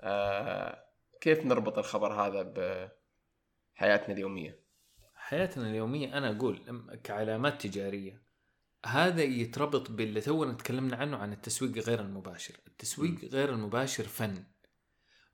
آه 0.01 0.85
كيف 1.21 1.47
نربط 1.47 1.79
الخبر 1.79 2.13
هذا 2.13 2.43
بحياتنا 3.77 4.15
اليومية؟ 4.15 4.65
حياتنا 5.15 5.71
اليومية 5.71 6.19
أنا 6.19 6.37
أقول 6.37 6.81
كعلامات 7.05 7.67
تجارية 7.67 8.23
هذا 8.87 9.23
يتربط 9.23 9.91
باللي 9.91 10.21
تونا 10.21 10.53
تكلمنا 10.53 10.97
عنه 10.97 11.17
عن 11.17 11.33
التسويق 11.33 11.79
غير 11.79 12.01
المباشر. 12.01 12.55
التسويق 12.67 13.25
غير 13.25 13.55
المباشر 13.55 14.05
فن. 14.05 14.45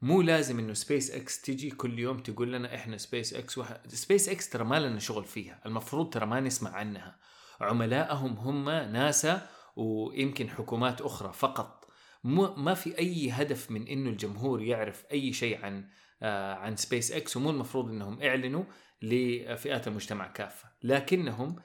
مو 0.03 0.23
لازم 0.23 0.59
إنه 0.59 0.73
سبيس 0.73 1.11
إكس 1.11 1.41
تجي 1.41 1.71
كل 1.71 1.99
يوم 1.99 2.19
تقول 2.19 2.53
لنا 2.53 2.75
إحنا 2.75 2.97
سبيس 2.97 3.35
إكس 3.35 3.59
وح... 3.59 3.77
سبيس 3.87 4.29
إكس 4.29 4.49
ترى 4.49 4.65
ما 4.65 4.81
لنا 4.81 4.99
شغل 4.99 5.25
فيها. 5.25 5.61
المفروض 5.67 6.11
ترى 6.11 6.27
ما 6.27 6.41
نسمع 6.41 6.71
عنها. 6.71 7.19
عملائهم 7.61 8.33
هم 8.33 8.71
ناسا 8.71 9.49
ويمكن 9.77 10.51
حكومات 10.51 11.01
أخرى 11.01 11.33
فقط. 11.33 11.89
مو 12.25 12.55
ما 12.55 12.75
في 12.75 12.99
أي 12.99 13.31
هدف 13.31 13.71
من 13.71 13.87
إنه 13.87 14.11
الجمهور 14.11 14.63
يعرف 14.63 15.05
أي 15.13 15.33
شيء 15.33 15.65
عن 15.65 15.89
آه 16.23 16.55
عن 16.55 16.77
سبيس 16.77 17.13
إكس 17.13 17.37
ومو 17.37 17.51
المفروض 17.51 17.89
إنهم 17.89 18.23
إعلنوا 18.23 18.65
لفئات 19.03 19.89
المجتمع 19.89 20.27
كافة. 20.27 20.69
لكنهم 20.83 21.57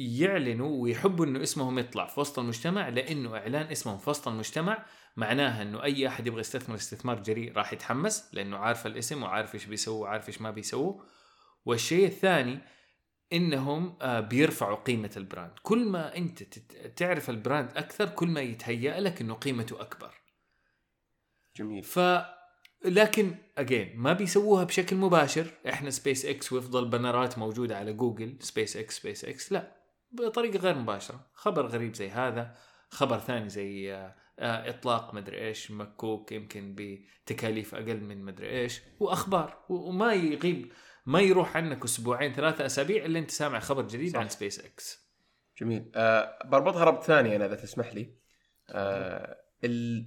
يعلنوا 0.00 0.82
ويحبوا 0.82 1.26
إنه 1.26 1.42
اسمهم 1.42 1.78
يطلع 1.78 2.06
في 2.06 2.20
وسط 2.20 2.38
المجتمع 2.38 2.88
لأنه 2.88 3.36
إعلان 3.36 3.66
اسمهم 3.66 3.98
في 3.98 4.10
وسط 4.10 4.28
المجتمع 4.28 4.84
معناها 5.16 5.62
إنه 5.62 5.82
أي 5.82 6.08
أحد 6.08 6.26
يبغى 6.26 6.40
يستثمر 6.40 6.74
استثمار 6.74 7.22
جريء 7.22 7.52
راح 7.52 7.72
يتحمس 7.72 8.28
لأنه 8.32 8.56
عارف 8.56 8.86
الاسم 8.86 9.22
وعارف 9.22 9.54
إيش 9.54 9.64
بيسووا 9.64 10.02
وعارف 10.02 10.28
إيش 10.28 10.40
ما 10.40 10.50
بيسووا. 10.50 11.02
والشيء 11.64 12.06
الثاني 12.06 12.58
إنهم 13.32 13.96
آه، 14.02 14.20
بيرفعوا 14.20 14.76
قيمة 14.76 15.10
ال 15.16 15.21
brand. 15.21 15.52
كل 15.62 15.84
ما 15.84 16.16
أنت 16.16 16.42
تعرف 16.96 17.30
ال 17.30 17.37
brand 17.37 17.70
أكثر 17.76 18.08
كل 18.08 18.28
ما 18.28 18.40
يتهيأ 18.40 19.00
لك 19.00 19.20
إنه 19.20 19.34
قيمته 19.34 19.80
أكبر. 19.80 20.14
جميل. 21.56 21.82
ف 21.82 22.00
لكن 22.84 23.34
again 23.58 23.92
ما 23.96 24.12
بيسووها 24.12 24.64
بشكل 24.64 24.96
مباشر. 24.96 25.46
إحنا 25.68 25.90
سبيس 25.90 26.26
إكس 26.26 26.52
ويفضل 26.52 26.88
بنرات 26.88 27.38
موجودة 27.38 27.76
على 27.76 27.92
جوجل 27.92 28.36
سبيس 28.40 28.76
إكس 28.76 28.96
سبيس 28.96 29.24
إكس 29.24 29.52
لا. 29.52 29.79
بطريقة 30.12 30.58
غير 30.58 30.74
مباشرة. 30.74 31.26
خبر 31.34 31.66
غريب 31.66 31.94
زي 31.94 32.10
هذا 32.10 32.54
خبر 32.88 33.18
ثاني 33.18 33.48
زي 33.48 33.94
آه، 33.94 34.14
آه، 34.38 34.70
إطلاق 34.70 35.14
مدري 35.14 35.46
إيش 35.46 35.70
مكوك 35.70 36.32
يمكن 36.32 36.74
بتكاليف 36.78 37.74
أقل 37.74 38.00
من 38.00 38.24
مدري 38.24 38.50
إيش 38.50 38.80
وأخبار. 39.00 39.64
وما 39.68 40.12
يغيب 40.12 40.72
ما 41.06 41.20
يروح 41.20 41.56
عنك 41.56 41.84
أسبوعين 41.84 42.32
ثلاثة 42.32 42.66
أسابيع 42.66 43.04
إلا 43.04 43.18
أنت 43.18 43.30
سامع 43.30 43.58
خبر 43.60 43.82
جديد 43.82 44.12
صح. 44.12 44.20
عن 44.20 44.28
سبيس 44.28 44.64
إكس. 44.64 45.10
جميل. 45.60 45.90
آه 45.94 46.38
بربطها 46.44 46.84
ربط 46.84 47.02
ثاني 47.02 47.36
أنا 47.36 47.46
إذا 47.46 47.54
تسمح 47.54 47.94
لي. 47.94 48.14
ال... 49.64 50.06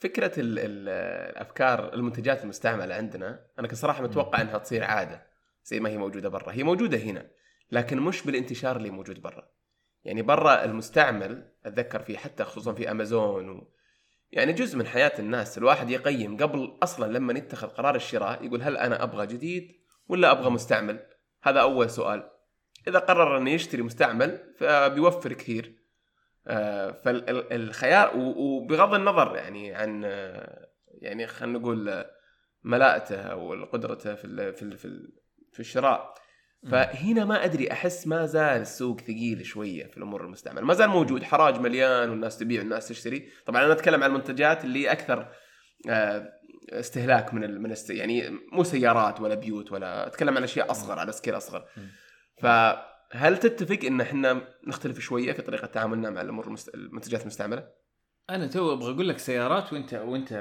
فكرة 0.00 0.40
ال... 0.40 0.58
ال... 0.58 0.88
الأفكار 1.30 1.94
المنتجات 1.94 2.42
المستعملة 2.42 2.94
عندنا 2.94 3.46
أنا 3.58 3.68
كصراحة 3.68 4.02
متوقع 4.02 4.40
إنها 4.40 4.58
تصير 4.58 4.84
عادة 4.84 5.26
زي 5.64 5.80
ما 5.80 5.88
هي 5.88 5.98
موجودة 5.98 6.28
برا. 6.28 6.52
هي 6.52 6.62
موجودة 6.62 6.98
هنا. 6.98 7.30
لكن 7.70 8.00
مش 8.00 8.22
بالانتشار 8.22 8.76
اللي 8.76 8.90
موجود 8.90 9.22
برا. 9.22 9.48
يعني 10.04 10.22
برا 10.22 10.64
المستعمل 10.64 11.52
أتذكر 11.64 12.02
فيه 12.02 12.16
حتى 12.16 12.44
خصوصا 12.44 12.72
في 12.72 12.90
أمازون 12.90 13.50
و... 13.50 13.72
يعني 14.30 14.52
جزء 14.52 14.78
من 14.78 14.86
حياة 14.86 15.12
الناس. 15.18 15.58
الواحد 15.58 15.90
يقيم 15.90 16.36
قبل 16.36 16.78
أصلا 16.82 17.12
لما 17.12 17.38
يتخذ 17.38 17.68
قرار 17.68 17.94
الشراء 17.94 18.44
يقول 18.44 18.62
هل 18.62 18.76
أنا 18.76 19.02
أبغى 19.02 19.26
جديد 19.26 19.72
ولا 20.08 20.30
أبغى 20.30 20.50
مستعمل؟ 20.50 21.06
هذا 21.42 21.60
أول 21.60 21.90
سؤال. 21.90 22.30
إذا 22.88 22.98
قرر 22.98 23.38
انه 23.38 23.50
يشتري 23.50 23.82
مستعمل 23.82 24.54
فبيوفر 24.58 25.32
كثير. 25.32 25.78
فالخيار 26.92 28.16
وبغض 28.16 28.94
النظر 28.94 29.36
يعني 29.36 29.74
عن 29.74 30.02
آه، 30.04 30.68
يعني 30.88 31.26
خلينا 31.26 31.58
نقول 31.58 31.88
آه، 31.88 32.10
ملاءته 32.62 33.20
أو 33.20 33.64
قدرته 33.64 34.14
في 34.14 34.52
في 34.52 34.76
في, 34.76 35.08
في 35.52 35.60
الشراء 35.60 36.14
فهنا 36.70 37.24
ما 37.24 37.44
أدري 37.44 37.72
أحس 37.72 38.06
ما 38.06 38.26
زال 38.26 38.60
السوق 38.60 39.00
ثقيل 39.00 39.46
شوية 39.46 39.86
في 39.86 39.96
الأمور 39.96 40.24
المستعملة 40.24 40.64
ما 40.64 40.74
زال 40.74 40.88
موجود 40.88 41.22
حراج 41.22 41.60
مليان 41.60 42.10
والناس 42.10 42.38
تبيع 42.38 42.60
والناس 42.60 42.88
تشتري 42.88 43.28
طبعا 43.46 43.64
أنا 43.64 43.72
أتكلم 43.72 44.02
عن 44.04 44.10
المنتجات 44.10 44.64
اللي 44.64 44.92
أكثر 44.92 45.28
آه، 45.90 46.28
استهلاك 46.70 47.34
من 47.34 47.44
ال- 47.44 47.62
من. 47.62 47.74
يعني 47.88 48.30
مو 48.52 48.64
سيارات 48.64 49.20
ولا 49.20 49.34
بيوت 49.34 49.72
ولا 49.72 50.06
أتكلم 50.06 50.36
عن 50.36 50.42
أشياء 50.42 50.70
أصغر 50.70 50.98
على 50.98 51.12
scale 51.12 51.36
أصغر. 51.36 51.64
فهل 52.42 53.36
تتفق 53.38 53.78
إن 53.86 54.00
إحنا 54.00 54.42
نختلف 54.66 54.98
شوية 54.98 55.32
في 55.32 55.42
طريقة 55.42 55.66
تعاملنا 55.66 56.10
مع 56.10 56.20
الأمور 56.20 56.46
المست... 56.46 56.74
المنتجات 56.74 57.22
المستعملة؟ 57.22 57.68
أنا 58.30 58.46
تو 58.46 58.72
أبغى 58.72 58.94
أقول 58.94 59.08
لك 59.08 59.18
سيارات 59.18 59.72
وأنت 59.72 59.94
وأنت 59.94 60.32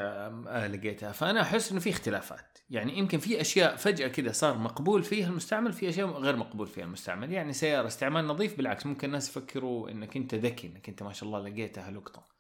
آه، 0.48 0.68
لقيتها 0.68 1.12
فأنا 1.12 1.42
أحس 1.42 1.72
إنه 1.72 1.80
في 1.80 1.90
اختلافات 1.90 2.57
يعني 2.70 2.98
يمكن 2.98 3.18
في 3.20 3.42
أشياء 3.42 3.76
فجأة 3.76 4.08
كذا 4.08 4.32
صار 4.32 4.58
مقبول 4.58 5.04
فيها 5.04 5.28
المستعمل 5.28 5.74
في 5.74 5.90
أشياء 5.90 6.08
غير 6.08 6.36
مقبول 6.36 6.68
فيها 6.68 6.84
المستعمل. 6.84 7.32
يعني 7.32 7.54
سيارة 7.54 7.88
استعمال 7.88 8.28
نظيف 8.28 8.58
بالعكس 8.58 8.86
ممكن 8.86 9.08
الناس 9.08 9.30
يفكروا 9.30 9.90
إنك 9.90 10.18
أنت 10.18 10.36
ذكي 10.36 10.68
إنك 10.68 10.90
أنت 10.90 11.04
ما 11.04 11.14
شاء 11.14 11.28
الله 11.30 11.50
لقيتها 11.50 11.92
لقطه 11.92 12.38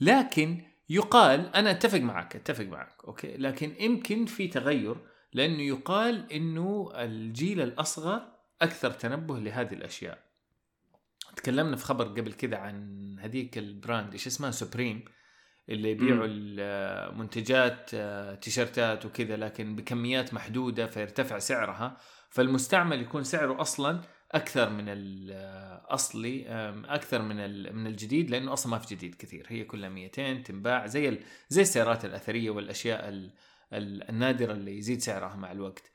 لكن 0.00 0.62
يقال 0.88 1.54
أنا 1.56 1.70
أتفق 1.70 1.98
معك 1.98 2.36
أتفق 2.36 2.64
معك 2.64 3.04
okay؟ 3.04 3.36
لكن 3.36 3.74
يمكن 3.80 4.26
في 4.26 4.48
تغير 4.48 4.96
لأنه 5.32 5.62
يقال 5.62 6.32
إنه 6.32 6.90
الجيل 6.94 7.60
الأصغر 7.60 8.22
أكثر 8.62 8.90
تنبه 8.90 9.38
لهذه 9.38 9.74
الأشياء. 9.74 10.24
تكلمنا 11.36 11.76
في 11.76 11.84
خبر 11.84 12.04
قبل 12.04 12.32
كذا 12.32 12.56
عن 12.56 13.16
هذيك 13.20 13.58
ال 13.58 13.67
brand 13.67 14.12
إيش 14.12 14.26
اسمها؟ 14.26 14.50
Supreme 14.50 15.04
اللي 15.68 15.90
يبيعوا 15.90 16.26
المنتجات 16.28 17.90
آه، 17.94 18.34
تيشرتات 18.34 19.06
وكذا 19.06 19.36
لكن 19.36 19.76
بكميات 19.76 20.34
محدودة 20.34 20.86
فيرتفع 20.86 21.38
سعرها. 21.38 21.96
فالمستعمل 22.30 23.00
يكون 23.02 23.22
سعره 23.24 23.60
أصلا 23.60 24.00
أكثر 24.32 24.70
من 24.70 24.84
الاصلي 24.88 26.48
آم، 26.48 26.84
أكثر 26.86 27.22
من 27.22 27.36
من 27.76 27.86
الجديد 27.86 28.30
لأنه 28.30 28.52
أصلا 28.52 28.72
ما 28.72 28.78
في 28.78 28.94
جديد 28.94 29.14
كثير. 29.14 29.46
هي 29.48 29.64
كلها 29.64 29.88
200 29.88 30.42
تنباع 30.42 30.86
زي 30.86 31.18
زي 31.48 31.62
السيارات 31.62 32.04
الأثرية 32.04 32.50
والأشياء 32.50 33.08
ال- 33.08 33.30
ال- 33.72 34.08
النادرة 34.10 34.52
اللي 34.52 34.78
يزيد 34.78 35.00
سعرها 35.00 35.36
مع 35.36 35.52
الوقت. 35.52 35.90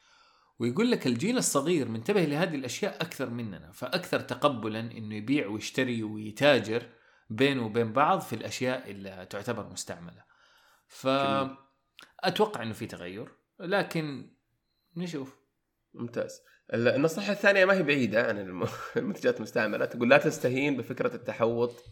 ويقول 0.59 0.91
لك 0.91 1.07
الجيل 1.07 1.37
الصغير 1.37 1.87
منتبه 1.87 2.23
لهذه 2.25 2.55
الأشياء 2.55 2.95
أكثر 2.95 3.29
مننا 3.29 3.71
فأكثر 3.71 4.19
تقبلا 4.19 4.79
إنه 4.79 5.15
يبيع 5.15 5.47
ويشتري 5.47 6.03
ويتاجر. 6.03 6.83
بينه 7.29 7.65
وبين 7.65 7.93
بعض 7.93 8.19
في 8.21 8.33
الأشياء 8.33 8.91
اللي 8.91 9.27
تعتبر 9.29 9.69
مستعملة. 9.69 10.23
ف. 10.87 11.07
أتوقع 12.19 12.63
إنه 12.63 12.73
في 12.73 12.85
تغير 12.85 13.31
لكن 13.59 14.31
نشوف. 14.97 15.35
ممتاز. 15.93 16.41
ال- 16.73 16.87
النصيحة 16.87 17.31
الثانية 17.31 17.65
ما 17.65 17.73
هي 17.73 17.83
بعيدة 17.83 18.27
عن 18.27 18.39
الم- 18.39 18.67
المنتجات 18.97 19.37
المستعملة. 19.37 19.85
تقول 19.85 20.09
لا 20.09 20.17
تستهين 20.17 20.77
بفكرة 20.77 21.15
التحوط 21.15 21.83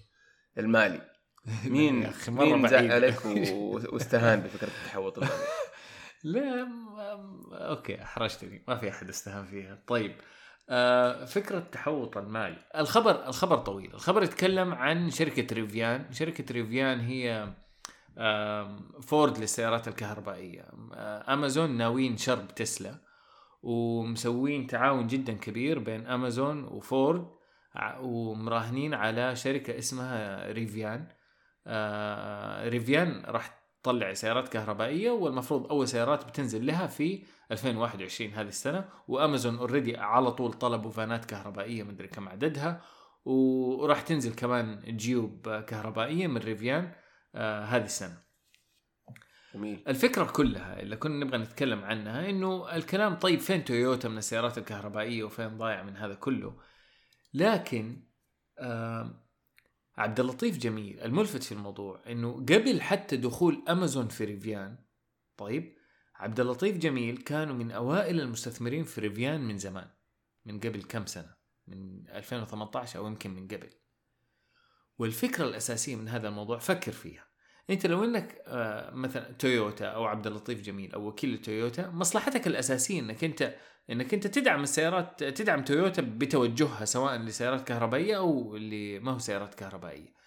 المالي. 0.58 1.12
مين 1.66 2.02
يا 2.02 2.10
أخي 2.10 2.32
مرة 2.32 2.46
مين. 2.56 2.68
زعلك 2.68 3.26
واستهان 3.94 4.40
بفكرة 4.42 4.68
التحوط 4.68 5.18
المالي؟ 5.18 5.34
لا 6.24 6.68
أوكي 7.70 8.02
أحرجتني. 8.02 8.64
ما 8.68 8.76
في 8.76 8.90
أحد 8.90 9.10
استهان 9.10 9.46
فيها. 9.46 9.84
طيب. 9.88 10.16
آه 10.70 11.26
فكرة 11.26 11.60
تحوط 11.60 12.18
المالي 12.18 12.58
الخبر 12.78 13.28
الخبر 13.28 13.58
طويل. 13.58 13.94
الخبر 13.94 14.24
يتكلم 14.24 14.74
عن 14.74 15.10
شركة 15.10 15.56
ريفيان. 15.56 16.14
شركة 16.14 16.54
ريفيان 16.54 17.00
هي 17.00 17.54
فورد 19.02 19.38
للسيارات 19.38 19.88
الكهربائية. 19.88 20.66
آه، 20.94 21.34
أمازون 21.34 21.78
ناويين 21.78 22.18
ضرب 22.18 22.48
تسلا 22.48 22.96
ومسوين 23.64 24.68
تعاون 24.68 25.08
جدا 25.08 25.34
كبير 25.34 25.80
بين 25.80 26.08
أمازون 26.08 26.64
وفورد 26.64 27.28
ومراهنين 28.00 28.94
على 28.94 29.36
شركة 29.36 29.78
اسمها 29.78 30.52
ريفيان. 30.52 31.08
آه، 31.68 32.70
ريفيان 32.70 33.24
راح 33.26 33.67
تطلع 33.88 34.14
سيارات 34.14 34.50
كهربائية 34.50 35.12
والمفروض 35.12 35.68
أول 35.68 35.88
سيارات 35.88 36.26
بتنزل 36.26 36.66
لها 36.66 36.88
في 36.88 37.24
2021 37.52 38.34
هذه 38.34 38.48
السنة 38.48 38.90
وأمازون 39.08 39.58
already 39.58 39.98
على 39.98 40.32
طول 40.32 40.54
طلبوا 40.54 40.92
vanات 40.92 41.26
كهربائية 41.26 41.84
مدري 41.84 42.08
كم 42.08 42.30
عددها 42.30 42.82
وراح 43.26 44.02
تنزل 44.02 44.34
كمان 44.36 44.98
جيوب 44.98 45.50
كهربائية 45.68 46.28
من 46.28 46.38
ريفيان 46.38 46.92
آه 47.36 47.64
هذه 47.64 47.86
السنة. 47.86 48.18
جميل. 49.56 49.84
الفكرة 49.88 50.24
كلها 50.24 50.80
اللي 50.80 50.96
كنا 50.96 51.26
نبغى 51.26 51.38
نتكلم 51.38 51.84
عنها 51.84 52.30
إنه 52.30 52.76
الكلام 52.76 53.16
طيب 53.16 53.40
فين 53.40 53.64
تويوتا 53.64 54.10
من 54.10 54.18
السيارات 54.18 54.58
الكهربائية 54.58 55.24
وفين 55.24 55.58
ضايع 55.58 55.84
من 55.84 55.98
هذا 55.98 56.14
كله؟ 56.14 56.54
لكن 57.34 58.04
آه 58.60 59.27
عبد 59.98 60.20
اللطيف 60.20 60.58
جميل 60.58 61.00
الملفت 61.00 61.44
في 61.44 61.52
الموضوع 61.52 62.02
إنه 62.08 62.34
قبل 62.34 62.82
حتى 62.82 63.18
دخول 63.18 63.64
أمازون 63.70 64.08
في 64.08 64.26
ريفيان 64.26 64.78
طيب 65.38 65.78
عبد 66.16 66.40
اللطيف 66.40 66.78
جميل 66.78 67.18
كانوا 67.18 67.56
من 67.56 67.72
أوائل 67.72 68.20
المستثمرين 68.20 68.84
في 68.84 69.02
ريفيان 69.02 69.42
من 69.42 69.58
زمان 69.58 69.90
من 70.48 70.60
قبل 70.60 70.84
كم 70.84 71.06
سنة؟ 71.06 71.36
من 71.68 72.08
2018 72.10 73.00
أو 73.00 73.08
يمكن 73.08 73.30
من 73.30 73.48
قبل. 73.48 73.70
والفكرة 74.98 75.46
الأساسية 75.46 75.96
من 75.96 76.08
هذا 76.08 76.28
الموضوع 76.28 76.58
فكر 76.58 76.92
فيها. 76.92 77.27
انت 77.70 77.86
لو 77.86 78.04
انك 78.04 78.42
آه، 78.48 78.92
مثلا 78.92 79.32
تويوتا 79.40 79.86
أو 79.86 80.06
عبد 80.06 80.28
اللطيف 80.28 80.62
جميل 80.62 80.94
أو 80.94 81.08
وكيل 81.08 81.42
تويوتا 81.42 81.90
مصلحتك 81.90 82.48
الأساسية 82.48 83.00
انك 83.00 83.24
انت 83.24 83.56
انك 83.90 84.14
انت 84.14 84.28
تدعم 84.28 84.64
السيارات 84.64 85.24
تدعم 85.24 85.64
تويوتا 85.64 86.02
بتوجهها 86.02 86.86
سواء 86.86 87.18
لسيارات 87.18 87.68
كهربائية 87.68 88.18
أو 88.18 88.56
اللي 88.56 89.00
ما 89.00 89.12
هو 89.12 89.20
سيارات 89.20 89.54
كهربائية. 89.56 90.18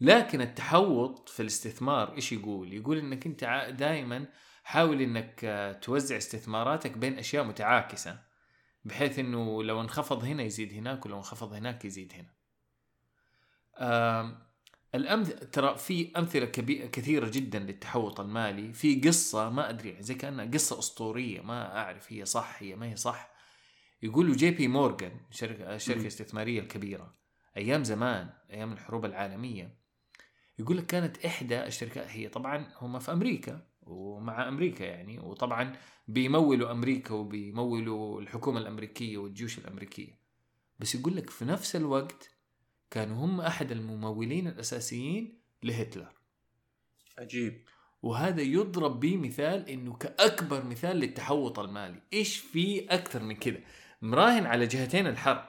لكن 0.00 0.40
التحوط 0.40 1.28
في 1.28 1.40
الاستثمار 1.40 2.14
إيش 2.16 2.32
يقول؟ 2.32 2.72
يقول 2.74 2.98
إنك 2.98 3.26
انت 3.26 3.74
دائما 3.78 4.26
حاول 4.64 5.00
إنك 5.02 5.40
آه، 5.44 5.72
توزع 5.72 6.16
استثماراتك 6.16 6.98
بين 6.98 7.18
أشياء 7.18 7.44
متعاكسة 7.44 8.18
بحيث 8.84 9.18
إنه 9.18 9.62
لو 9.62 9.80
انخفض 9.80 10.24
هنا 10.24 10.42
يزيد 10.42 10.72
هناك 10.72 11.06
ولو 11.06 11.16
انخفض 11.16 11.52
هناك 11.52 11.84
يزيد 11.84 12.12
هنا. 12.12 12.32
الأمث 14.94 15.50
ترى 15.50 15.78
في 15.78 16.10
أمثلة 16.16 16.46
كبيره 16.46 16.86
كثيرة 16.86 17.28
جدا 17.28 17.58
للتحوط 17.58 18.20
المالي. 18.20 18.72
في 18.72 19.00
قصة 19.00 19.50
ما 19.50 19.70
أدري 19.70 19.96
زي 20.00 20.14
كأنها 20.14 20.44
قصة 20.44 20.78
أسطورية 20.78 21.40
ما 21.40 21.78
أعرف 21.78 22.12
هي 22.12 22.24
صح 22.24 22.62
هي 22.62 22.76
ما 22.76 22.90
هي 22.90 22.96
صح. 22.96 23.32
يقولوا 24.02 24.34
جي 24.34 24.50
بي 24.50 24.68
مورغان 24.68 25.20
شركة 25.30 25.74
الشركة 25.74 26.00
الاستثماريه 26.00 26.60
الكبيرة 26.60 27.14
أيام 27.56 27.84
زمان 27.84 28.30
أيام 28.50 28.72
الحروب 28.72 29.04
العالمية 29.04 29.78
يقول 30.58 30.76
لك 30.76 30.86
كانت 30.86 31.24
إحدى 31.24 31.64
الشركات 31.64 32.06
هي 32.08 32.28
طبعا 32.28 32.68
هم 32.80 32.98
في 32.98 33.12
أمريكا 33.12 33.66
ومع 33.82 34.48
أمريكا 34.48 34.84
يعني 34.84 35.18
وطبعا 35.18 35.76
بيمولوا 36.08 36.70
أمريكا 36.70 37.14
وبيمولوا 37.14 38.20
الحكومة 38.20 38.60
الأمريكية 38.60 39.18
والجيوش 39.18 39.58
الأمريكية. 39.58 40.18
بس 40.78 40.94
يقول 40.94 41.16
لك 41.16 41.30
في 41.30 41.44
نفس 41.44 41.76
الوقت 41.76 42.30
كانوا 42.92 43.24
هم 43.24 43.40
أحد 43.40 43.72
الممولين 43.72 44.46
الأساسيين 44.48 45.38
لهتلر. 45.62 46.12
عجيب. 47.18 47.64
وهذا 48.02 48.42
يضرب 48.42 49.00
به 49.00 49.16
مثال 49.16 49.68
إنه 49.68 49.96
كأكبر 49.96 50.64
مثال 50.64 50.96
للتحوط 50.96 51.58
المالي. 51.58 52.02
إيش 52.12 52.36
في 52.36 52.86
أكثر 52.90 53.22
من 53.22 53.36
كذا؟ 53.36 53.58
مراهن 54.02 54.46
على 54.46 54.66
جهتين 54.66 55.06
الحرب. 55.06 55.44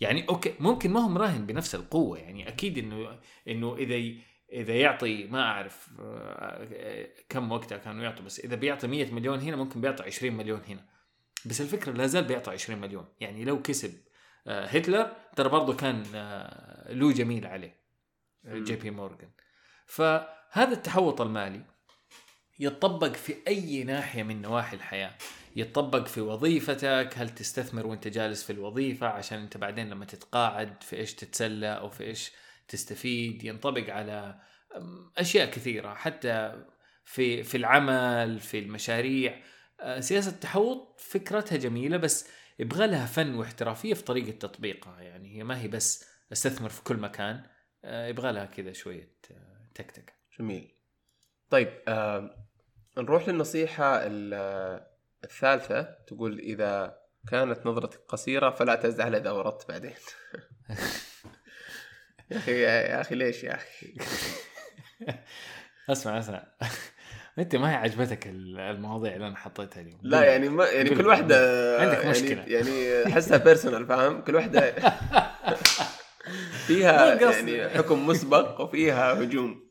يعني 0.00 0.28
أوكي 0.28 0.54
ممكن 0.60 0.90
ما 0.90 1.00
هو 1.00 1.08
مراهن 1.08 1.46
بنفس 1.46 1.74
القوة. 1.74 2.18
يعني 2.18 2.48
أكيد 2.48 2.78
إنه 2.78 3.18
إنه 3.48 3.76
إذا 3.76 4.20
إذا 4.52 4.74
يعطي 4.74 5.24
ما 5.24 5.42
أعرف 5.42 5.88
آه، 6.00 7.08
كم 7.28 7.52
وقتها 7.52 7.78
كانوا 7.78 8.04
يعطوا 8.04 8.24
بس 8.24 8.40
إذا 8.40 8.56
بيعطي 8.56 8.86
100 8.86 9.12
مليون 9.12 9.40
هنا 9.40 9.56
ممكن 9.56 9.80
بيعطي 9.80 10.02
20 10.02 10.34
مليون 10.34 10.60
هنا. 10.68 10.86
بس 11.46 11.60
الفكرة 11.60 11.92
لا 11.92 12.06
زال 12.06 12.24
بيعطي 12.24 12.50
20 12.50 12.80
مليون. 12.80 13.04
يعني 13.20 13.44
لو 13.44 13.62
كسب 13.62 13.92
هتلر 14.46 15.12
ترى 15.36 15.48
برضه 15.48 15.76
كان 15.76 16.04
آه، 16.14 16.92
له 16.92 17.12
جميل 17.12 17.46
عليه 17.46 17.80
جي 18.46 18.76
بي 18.76 18.90
مورغان. 18.90 19.30
فهذا 19.86 20.72
التحوط 20.72 21.20
المالي 21.20 21.62
يتطبق 22.58 23.12
في 23.12 23.36
أي 23.48 23.84
ناحية 23.84 24.22
من 24.22 24.42
نواحي 24.42 24.76
الحياة. 24.76 25.14
يتطبق 25.56 26.06
في 26.06 26.20
وظيفتك 26.20 27.10
هل 27.16 27.30
تستثمر 27.30 27.86
وانت 27.86 28.08
جالس 28.08 28.42
في 28.44 28.52
الوظيفة 28.52 29.06
عشان 29.06 29.38
انت 29.38 29.56
بعدين 29.56 29.90
لما 29.90 30.04
تتقاعد 30.04 30.82
في 30.82 30.96
إيش 30.96 31.14
تتسلى 31.14 31.78
أو 31.78 31.90
في 31.90 32.04
إيش 32.04 32.32
تستفيد. 32.68 33.44
ينطبق 33.44 33.90
على 33.90 34.40
أشياء 35.18 35.50
كثيرة 35.50 35.94
حتى 35.94 36.64
في 37.04 37.42
في 37.42 37.56
العمل 37.56 38.40
في 38.40 38.58
المشاريع. 38.58 39.42
آه، 39.80 40.00
سياسة 40.00 40.30
التحوط 40.30 41.00
فكرتها 41.00 41.56
جميلة 41.56 41.96
بس 41.96 42.28
يبغى 42.60 42.86
لها 42.86 43.06
فن 43.06 43.34
واحترافية 43.34 43.94
في 43.94 44.02
طريقة 44.02 44.38
تطبيقها 44.38 45.00
يعني 45.00 45.36
هي 45.36 45.44
ما 45.44 45.60
هي 45.60 45.68
بس 45.68 46.04
استثمر 46.32 46.68
في 46.68 46.82
كل 46.82 46.96
مكان 46.96 47.42
آه، 47.84 48.06
يبغى 48.06 48.32
لها 48.32 48.44
كذا 48.44 48.72
شوية 48.72 49.14
آه، 49.30 49.68
تكتك. 49.74 50.14
جميل. 50.38 50.74
طيب 51.50 51.82
آه 51.88 52.46
نروح 52.98 53.28
للنصيحة 53.28 54.00
الثالثة 55.24 55.82
تقول 55.82 56.38
إذا 56.38 56.98
كانت 57.28 57.66
نظرتك 57.66 58.00
قصيرة 58.08 58.50
فلا 58.50 58.74
تزعل 58.74 59.14
إذا 59.14 59.30
وردت 59.30 59.68
بعدين. 59.68 59.94
يا 62.30 62.36
أخي 62.36 62.62
يا 62.62 63.00
أخي 63.00 63.14
ليش 63.14 63.44
يا 63.44 63.54
أخي؟ 63.54 63.94
أسمع 65.90 66.18
أسمع. 66.18 66.46
أنت 67.38 67.56
ما 67.56 67.70
هي 67.70 67.74
عجبتك 67.74 68.26
المواضيع 68.26 69.14
اللي 69.14 69.26
أنا 69.26 69.36
حطيتها 69.36 69.80
اليوم. 69.80 70.00
لا 70.02 70.24
يعني 70.24 70.48
ما 70.48 70.64
يعني 70.64 70.90
كل 70.90 71.06
واحدة 71.06 71.36
عندك 71.80 71.98
يعني 71.98 72.10
مشكلة. 72.10 72.42
يعني 72.46 73.06
أحسها 73.06 73.38
بيرسونال 73.38 73.86
فاهم؟ 73.86 74.20
كل 74.20 74.34
واحدة 74.34 74.74
فيها 76.66 77.14
يعني 77.14 77.68
حكم 77.68 78.06
مسبق 78.06 78.60
وفيها 78.60 79.12
هجوم. 79.12 79.70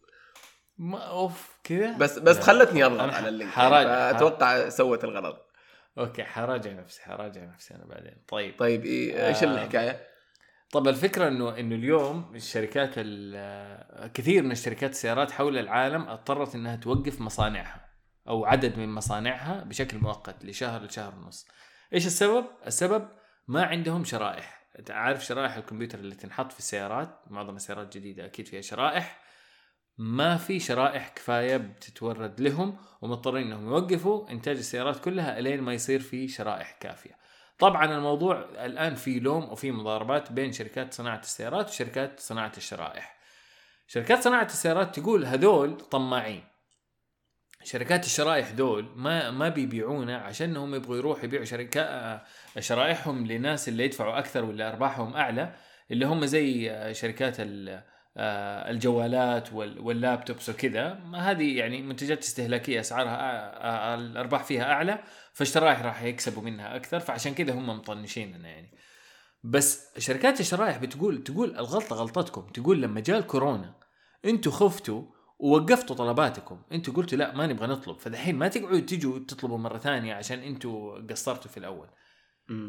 ما 0.78 0.99
off 0.99 1.59
كذا؟ 1.64 1.97
بس 1.97 2.20
بس 2.20 2.39
خلتني 2.39 2.86
اضغط 2.86 3.14
على 3.14 3.30
ال 3.30 3.33
link. 3.33 3.51
حراجع 3.51 3.89
يعني 3.89 4.14
فأتوقع 4.14 4.70
سوت 4.70 5.03
الغلط. 5.03 5.49
okay 5.97 6.24
حراجع 6.24 6.72
نفسي 6.72 7.01
حراجع 7.01 7.43
نفسي 7.43 7.76
أنا 7.76 7.86
بعدين. 7.86 8.24
طيب. 8.28 8.60
طيب 8.60 8.86
إيش 8.86 9.43
آه 9.43 9.53
الحكاية؟ 9.53 10.10
طب 10.72 10.88
الفكرة 10.88 11.28
انه 11.28 11.59
إنه 11.59 11.76
اليوم 11.76 12.36
الشركات 12.36 12.93
كثير 14.13 14.43
من 14.43 14.51
الشركات 14.51 14.89
السيارات 14.89 15.32
حول 15.32 15.57
العالم 15.57 16.01
اضطرت 16.01 16.55
إنها 16.55 16.76
توقف 16.76 17.22
مصانعها 17.22 17.89
أو 18.28 18.45
عدد 18.45 18.78
من 18.78 18.93
مصانعها 18.93 19.63
بشكل 19.63 19.97
مؤقت 19.97 20.45
لشهر 20.45 20.84
لشهر 20.84 21.15
ونص. 21.15 21.47
إيش 21.93 22.05
السبب؟ 22.05 22.45
السبب 22.67 23.07
ما 23.47 23.63
عندهم 23.63 24.03
شرائح، 24.03 24.70
أنت 24.80 24.91
عارف 24.91 25.26
شرائح 25.26 25.55
الكمبيوتر 25.55 25.99
اللي 25.99 26.15
تنحط 26.15 26.51
في 26.51 26.59
السيارات، 26.59 27.22
معظم 27.28 27.55
السيارات 27.55 27.86
الجديدة 27.86 28.26
أكيد 28.26 28.47
فيها 28.47 28.61
شرائح. 28.61 29.22
ما 29.97 30.38
في 30.38 30.59
شرائح 30.59 31.09
كفاية 31.09 31.57
بتتورد 31.57 32.41
لهم 32.41 32.78
ومضطرين 33.01 33.47
إنهم 33.47 33.67
يوقفوا 33.67 34.30
إنتاج 34.32 34.57
السيارات 34.57 34.99
كلها 35.03 35.39
إلين 35.39 35.61
ما 35.61 35.74
يصير 35.74 35.99
في 35.99 36.28
شرائح 36.28 36.78
كافية. 36.80 37.17
طبعا 37.60 37.86
الموضوع 37.97 38.45
الآن 38.66 38.95
في 38.95 39.20
لوم 39.20 39.51
وفي 39.51 39.72
مضاربات 39.72 40.32
بين 40.32 40.51
شركات 40.51 40.93
صناعة 40.93 41.20
السيارات 41.20 41.70
وشركات 41.70 42.20
صناعة 42.20 42.51
الشرائح. 42.57 43.20
شركات 43.88 44.24
صناعة 44.24 44.45
السيارات 44.45 44.99
تقول 44.99 45.26
هذول 45.26 45.78
طماعين. 45.78 46.43
شركات 47.64 48.05
الشرائح 48.05 48.51
دول 48.51 48.86
ما 48.95 49.32
ما 49.32 49.49
بيبيعونا 49.49 50.18
عشان 50.18 50.57
هم 50.57 50.76
يبغوا 50.76 50.97
يروحوا 50.97 51.24
يبيعوا 51.24 51.45
شركات 51.45 52.22
شرائحهم 52.60 53.28
لناس 53.28 53.70
اللي 53.70 53.86
يدفعوا 53.86 54.20
أكثر 54.20 54.45
واللي 54.45 54.70
أرباحهم 54.70 55.14
أعلى 55.14 55.53
اللي 55.91 56.05
هم 56.05 56.26
زي 56.26 56.72
شركات 56.93 57.36
آه، 58.18 58.70
الجوالات 58.72 59.53
واللابتوبس 59.53 60.49
وكذا 60.49 60.99
هذه 61.16 61.57
يعني 61.57 61.82
منتجات 61.82 62.24
استهلاكية 62.24 62.80
أسعارها 62.80 63.95
الأرباح 63.95 64.43
فيها 64.43 64.72
أعلى 64.72 64.99
فالشرائح 65.39 65.81
راح 65.81 66.03
يكسبوا 66.03 66.43
منها 66.43 66.75
أكثر 66.75 66.99
فعشان 66.99 67.33
كذا 67.33 67.53
هم 67.53 67.69
مطنشيننا 67.69 68.49
يعني. 68.49 68.71
بس 69.43 69.97
شركات 69.97 70.39
الشرائح 70.39 70.77
بتقول 70.77 71.23
تقول 71.23 71.55
الغلطة 71.57 71.95
غلطتكم. 71.95 72.47
تقول 72.47 72.81
لما 72.81 72.99
جاء 72.99 73.17
الكورونا 73.17 73.75
أنتم 74.25 74.51
خفتوا 74.51 75.03
ووقفتوا 75.39 75.95
طلباتكم. 75.95 76.61
أنتم 76.71 76.93
قلتوا 76.93 77.17
لا 77.17 77.35
ما 77.35 77.47
نبغى 77.47 77.67
نطلب. 77.67 77.99
فدحين 77.99 78.35
ما 78.35 78.47
تقعدوا 78.47 78.79
تجوا 78.79 79.19
تطلبوا 79.19 79.57
مرة 79.57 79.77
ثانية 79.77 80.13
عشان 80.13 80.39
أنتم 80.39 81.07
قصرتوا 81.09 81.51
في 81.51 81.57
الأول. 81.57 81.89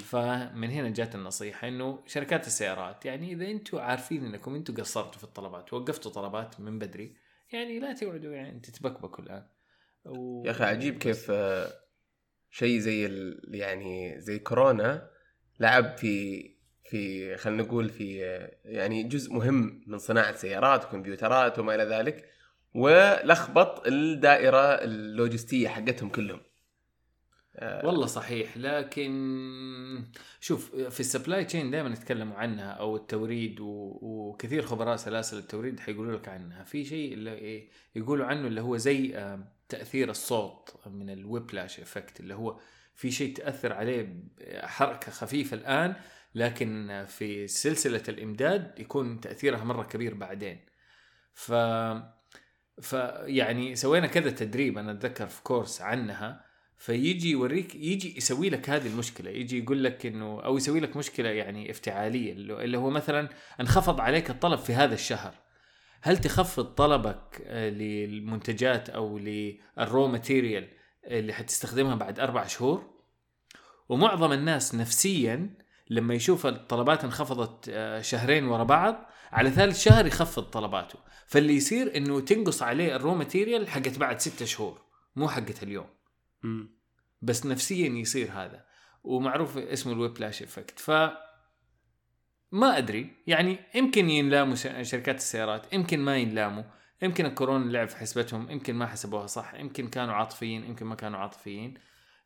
فمن 0.00 0.70
هنا 0.70 0.88
جات 0.88 1.14
النصيحة 1.14 1.68
إنه 1.68 2.02
شركات 2.06 2.46
السيارات 2.46 3.06
يعني 3.06 3.32
إذا 3.32 3.50
أنتم 3.50 3.78
عارفين 3.78 4.24
إنكم 4.24 4.54
أنتم 4.54 4.74
قصرتوا 4.74 5.18
في 5.18 5.24
الطلبات 5.24 5.72
وقفتوا 5.72 6.12
طلبات 6.12 6.60
من 6.60 6.78
بدري 6.78 7.16
يعني 7.52 7.78
لا 7.78 7.92
تقعدوا 7.92 8.32
يعني 8.34 8.60
تتبكبكوا 8.60 9.24
الآن. 9.24 9.46
و... 10.04 10.44
يا 10.46 10.50
أخي 10.50 10.64
عجيب 10.64 10.98
كيف 10.98 11.30
آه، 11.30 11.89
شيء 12.50 12.78
زي 12.78 13.06
ال... 13.06 13.40
يعني 13.54 14.20
زي 14.20 14.38
كورونا 14.38 15.10
لعب 15.60 15.96
في 15.96 16.44
في 16.84 17.36
خلينا 17.36 17.62
نقول 17.62 17.88
في 17.88 18.18
يعني 18.64 19.02
جزء 19.02 19.32
مهم 19.32 19.82
من 19.86 19.98
صناعة 19.98 20.36
سيارات 20.36 20.84
وكمبيوترات 20.84 21.58
وما 21.58 21.74
إلى 21.74 21.84
ذلك 21.84 22.28
ولخبط 22.74 23.86
الدائرة 23.86 24.58
اللوجستية 24.58 25.68
حقتهم 25.68 26.08
كلهم 26.08 26.40
آه، 27.56 27.86
والله 27.86 28.06
صحيح 28.06 28.56
لكن 28.56 30.04
شوف 30.40 30.76
في 30.76 31.00
ال 31.00 31.07
supply 31.07 31.44
chain 31.44 31.70
دائما 31.70 31.88
يتكلموا 31.88 32.36
عنها 32.36 32.70
أو 32.70 32.96
التوريد. 32.96 33.56
وكثير 33.60 34.62
خبراء 34.62 34.96
سلاسل 34.96 35.38
التوريد 35.38 35.80
حيقولوا 35.80 36.16
لك 36.16 36.28
عنها 36.28 36.64
في 36.64 36.84
شيء 36.84 37.12
اللي 37.14 37.68
يقولوا 37.94 38.26
عنه 38.26 38.46
اللي 38.46 38.60
هو 38.60 38.76
زي 38.76 39.16
آه، 39.16 39.44
تأثير 39.70 40.10
الصوت 40.10 40.74
من 40.86 41.10
ال 41.10 41.18
whiplash 41.18 41.80
effect 41.80 42.20
اللي 42.20 42.34
هو 42.34 42.60
في 42.94 43.10
شيء 43.10 43.36
تأثر 43.36 43.72
عليه 43.72 44.16
حركة 44.62 45.12
خفيفة 45.12 45.56
الآن 45.56 45.94
لكن 46.34 47.04
في 47.08 47.46
سلسلة 47.46 48.02
الإمداد 48.08 48.80
يكون 48.80 49.20
تأثيرها 49.20 49.64
مرة 49.64 49.82
كبير 49.82 50.14
بعدين. 50.14 50.60
ف 51.34 51.52
فيعني 52.80 53.76
سوينا 53.76 54.06
كذا 54.06 54.30
تدريب 54.30 54.78
أنا 54.78 54.92
أتذكر 54.92 55.26
في 55.26 55.42
course 55.42 55.80
عنها. 55.82 56.44
فيجي 56.78 57.30
يوريك 57.30 57.74
يجي 57.74 58.16
يسوي 58.16 58.50
لك 58.50 58.70
هذه 58.70 58.86
المشكلة. 58.86 59.30
يجي 59.30 59.58
يقول 59.58 59.84
لك 59.84 60.06
إنه 60.06 60.40
أو 60.44 60.56
يسوي 60.56 60.80
لك 60.80 60.96
مشكلة 60.96 61.28
يعني 61.28 61.70
افتعالية 61.70 62.32
اللي 62.32 62.64
اللي 62.64 62.78
هو 62.78 62.90
مثلا 62.90 63.28
انخفض 63.60 64.00
عليك 64.00 64.30
الطلب 64.30 64.58
في 64.58 64.72
هذا 64.72 64.94
الشهر. 64.94 65.34
هل 66.02 66.18
تخفض 66.18 66.64
طلبك 66.64 67.42
آه، 67.44 67.70
للمنتجات 67.70 68.90
أو 68.90 69.18
لل 69.18 69.54
raw 69.54 70.06
material 70.06 70.68
اللي 71.04 71.32
حتستخدمها 71.32 71.94
بعد 71.94 72.20
أربع 72.20 72.46
شهور؟ 72.46 72.90
ومعظم 73.88 74.32
الناس 74.32 74.74
نفسيا 74.74 75.54
لما 75.90 76.14
يشوف 76.14 76.46
الطلبات 76.46 77.04
انخفضت 77.04 77.68
آه، 77.68 78.00
شهرين 78.00 78.44
ورا 78.44 78.64
بعض 78.64 79.10
على 79.32 79.50
ثالث 79.50 79.80
شهر 79.80 80.06
يخفض 80.06 80.42
طلباته. 80.42 80.98
فاللي 81.26 81.56
يصير 81.56 81.96
إنه 81.96 82.20
تنقص 82.20 82.62
عليه 82.62 82.96
ال 82.96 83.01
raw 83.01 83.14
material 83.14 83.68
حقت 83.68 83.98
بعد 83.98 84.20
ستة 84.20 84.44
شهور 84.44 84.80
مو 85.16 85.28
حقت 85.28 85.62
اليوم. 85.62 85.86
بس 87.22 87.46
نفسيا 87.46 87.88
يصير 87.88 88.30
هذا. 88.32 88.64
ومعروف 89.04 89.58
اسمه 89.58 89.92
ال 89.92 89.98
whiplash 89.98 90.42
effect 90.42 90.78
ف 90.78 90.90
ما 92.52 92.78
أدري. 92.78 93.10
يعني 93.26 93.58
يمكن 93.74 94.10
ينلاموا 94.10 94.54
شركات 94.82 95.16
السيارات 95.16 95.72
يمكن 95.72 96.00
ما 96.00 96.16
ينلاموا. 96.16 96.62
يمكن 97.02 97.26
الكورونا 97.26 97.72
لعب 97.72 97.88
في 97.88 97.96
حسبتهم 97.96 98.50
يمكن 98.50 98.74
ما 98.74 98.86
حسبوها 98.86 99.26
صح 99.26 99.54
يمكن 99.54 99.88
كانوا 99.88 100.14
عاطفيين 100.14 100.64
يمكن 100.64 100.86
ما 100.86 100.94
كانوا 100.94 101.18
عاطفيين. 101.18 101.74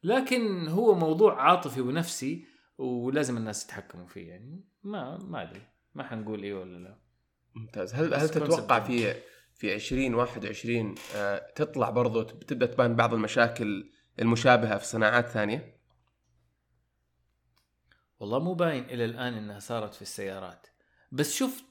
لكن 0.03 0.69
هو 0.69 0.95
موضوع 0.95 1.43
عاطفي 1.43 1.81
ونفسي 1.81 2.47
ولازم 2.79 3.37
الناس 3.37 3.65
يتحكموا 3.65 4.07
فيه. 4.07 4.29
يعني 4.29 4.65
ما 4.83 5.19
ما 5.19 5.43
أدري. 5.43 5.63
ما 5.95 6.03
حنقول 6.05 6.43
إيه 6.43 6.55
ولا 6.55 6.79
لا. 6.79 6.99
ممتاز. 7.55 7.95
هل 7.95 8.15
هل 8.15 8.29
تتوقع. 8.29 8.81
في 8.81 9.15
في 9.55 9.75
2021 9.75 10.95
آه، 11.17 11.47
تطلع 11.55 11.91
برضو 11.91 12.23
تبدأ 12.23 12.67
تبان 12.67 12.97
بعض 12.97 13.15
المشاكل 13.15 13.91
المشابهة 14.19 14.79
في 14.79 14.87
صناعات 14.87 15.29
ثانية؟ 15.29 15.75
والله 18.25 18.39
مو 18.39 18.55
باين 18.55 18.85
إلى 18.85 19.05
الآن 19.05 19.35
إنها 19.35 19.59
صارت 19.59 19.95
في 19.95 20.03
السيارات. 20.03 20.67
بس 21.13 21.35
شوف 21.37 21.63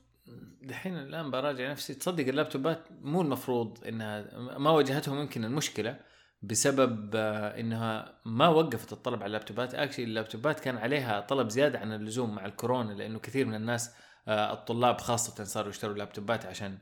دحين 0.61 0.97
الآن 0.97 1.31
براجع 1.31 1.71
نفسي 1.71 1.93
تصدق 1.93 2.27
اللابتوبات 2.27 2.83
مو 3.01 3.21
المفروض 3.21 3.87
إنها 3.87 4.37
ما 4.57 4.69
واجهتهم 4.69 5.19
يمكن 5.19 5.45
المشكلة 5.45 5.99
بسبب 6.41 7.11
آه، 7.15 7.59
إنها 7.59 8.19
ما 8.25 8.47
وقفت 8.47 8.93
الطلب 8.93 9.15
على 9.19 9.25
اللابتوبات. 9.25 9.75
اكشلي 9.75 10.05
اللابتوبات 10.05 10.59
كان 10.59 10.77
عليها 10.77 11.19
طلب 11.19 11.49
زيادة 11.49 11.79
عن 11.79 11.93
اللزوم 11.93 12.35
مع 12.35 12.45
الكورونا 12.45 12.93
لأنه 12.93 13.19
كثير 13.19 13.45
من 13.45 13.55
الناس 13.55 13.95
آه، 14.27 14.53
الطلاب 14.53 15.01
خاصة 15.01 15.43
صاروا 15.43 15.69
يشتروا 15.69 15.95
لابتوبات 15.95 16.45
عشان 16.45 16.77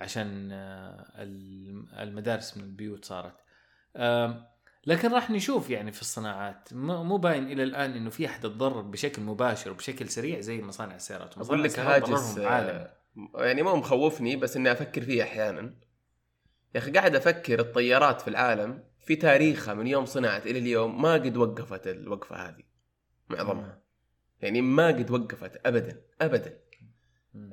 عشان 0.00 0.48
آه، 0.52 1.12
الم- 1.22 1.88
المدارس 1.98 2.56
من 2.56 2.64
البيوت 2.64 3.04
صارت. 3.04 3.34
لكن 4.86 5.12
راح 5.12 5.30
نشوف 5.30 5.70
يعني 5.70 5.92
في 5.92 6.00
الصناعات. 6.00 6.68
مو 6.72 7.04
مو 7.04 7.16
باين 7.16 7.52
إلى 7.52 7.62
الآن 7.62 7.92
إنه 7.92 8.10
في 8.10 8.26
أحد 8.26 8.40
تضرر 8.40 8.80
بشكل 8.80 9.22
مباشر 9.22 9.70
وبشكل 9.70 10.08
سريع 10.08 10.40
زي 10.40 10.62
مصانع 10.62 10.94
السيارات. 10.94 11.38
أقول 11.38 11.62
لك 11.62 11.78
هاجس 11.78 12.38
آه، 12.38 12.90
يعني 13.34 13.62
ما 13.62 13.74
مخوفني 13.74 14.36
بس 14.36 14.56
إني 14.56 14.72
أفكر 14.72 15.02
فيه 15.02 15.22
أحيانا. 15.22 15.74
يا 16.74 16.80
أخي 16.80 16.90
قاعد 16.90 17.16
أفكر 17.16 17.60
الطيارات 17.60 18.20
في 18.20 18.28
العالم 18.28 18.84
في 18.98 19.16
تاريخها 19.16 19.74
من 19.74 19.86
يوم 19.86 20.06
صنعت 20.06 20.46
إلى 20.46 20.58
اليوم 20.58 21.02
ما 21.02 21.12
قد 21.12 21.36
وقفت 21.36 21.86
الوقفة 21.86 22.36
هذه 22.36 22.62
معظمها. 23.28 23.82
يعني 24.40 24.60
ما 24.60 24.86
قد 24.86 25.10
وقفت 25.10 25.66
ابدا 25.66 26.02
ابدا. 26.20 26.61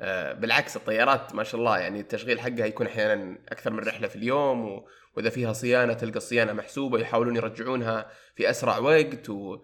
آه، 0.02 0.34
بالعكس 0.34 0.78
الطيارات 0.78 1.36
ما 1.36 1.44
شاء 1.44 1.60
الله 1.60 1.78
يعني 1.78 2.00
التشغيل 2.00 2.40
حقها 2.40 2.66
يكون 2.66 2.88
أحيانا 2.88 3.38
أكثر 3.50 3.74
من 3.74 3.80
رحلة 3.80 4.08
في 4.08 4.16
اليوم 4.16 4.66
و... 4.66 4.88
وإذا 5.18 5.30
فيها 5.30 5.54
صيانة 5.54 5.94
تلقى 5.94 6.18
الصيانة 6.18 6.54
محسوبة 6.54 7.00
يحاولون 7.00 7.36
يرجعونها 7.36 8.10
في 8.36 8.50
أسرع 8.50 8.78
وقت 8.78 9.30
و... 9.30 9.58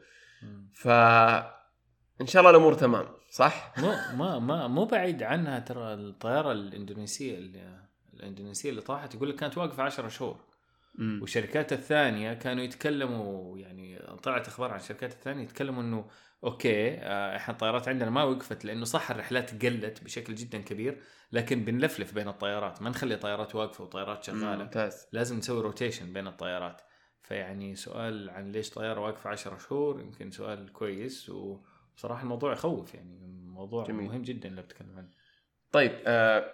ف 0.73 0.87
إن 2.21 2.27
شاء 2.27 2.39
الله 2.39 2.49
الأمور 2.49 2.73
تمام 2.73 3.05
صح؟ 3.31 3.73
مو 3.77 3.95
ما 4.17 4.39
ما 4.39 4.67
مو 4.67 4.85
بعيد 4.85 5.23
عنها 5.23 5.59
ترى 5.59 5.93
الطيارة 5.93 6.51
الإندونيسية 6.51 7.37
اللي 7.37 7.85
الإندونيسية 8.13 8.69
اللي 8.69 8.81
طاحت 8.81 9.15
يقول 9.15 9.29
لك 9.29 9.35
كانت 9.35 9.57
واقفة 9.57 9.83
10 9.83 10.07
شهور. 10.07 10.37
والشركات 10.99 11.73
الثانية 11.73 12.33
كانوا 12.33 12.63
يتكلموا 12.63 13.57
يعني 13.57 13.99
طلعت 14.23 14.47
أخبار 14.47 14.71
عن 14.71 14.79
الشركات 14.79 15.11
الثانية 15.11 15.43
يتكلموا 15.43 15.83
إنه 15.83 16.05
okay 16.45 16.93
آه، 16.97 17.35
إحنا 17.35 17.53
الطيارات 17.53 17.87
عندنا 17.87 18.09
ما 18.09 18.23
وقفت 18.23 18.65
لأنه 18.65 18.85
صح 18.85 19.11
الرحلات 19.11 19.65
قلت 19.65 20.03
بشكل 20.03 20.35
جدا 20.35 20.61
كبير 20.61 21.01
لكن 21.31 21.65
بنلفلف 21.65 22.13
بين 22.13 22.27
الطيارات. 22.27 22.81
ما 22.81 22.89
نخلي 22.89 23.15
طيارات 23.15 23.55
واقفة 23.55 23.83
وطيارات 23.83 24.23
شغالة. 24.23 24.63
ممتاز. 24.63 25.07
لازم 25.11 25.37
نسوي 25.37 25.61
rotation 25.61 26.13
بين 26.13 26.27
الطيارات. 26.27 26.81
فيعني 27.21 27.75
سؤال 27.75 28.29
عن 28.29 28.51
ليش 28.51 28.69
طيارة 28.69 28.99
واقفة 28.99 29.29
10 29.29 29.57
شهور 29.57 29.99
يمكن 29.99 30.31
سؤال 30.31 30.73
كويس 30.73 31.29
وبصراحه 31.29 32.23
الموضوع 32.23 32.53
يخوف 32.53 32.93
يعني 32.93 33.19
موضوع 33.45 33.83
جميل. 33.85 34.05
مهم 34.09 34.21
جدا 34.21 34.49
اللي 34.49 34.61
بتكلم 34.61 34.97
عنه. 34.97 35.09
طيب 35.71 35.91
آه 36.05 36.51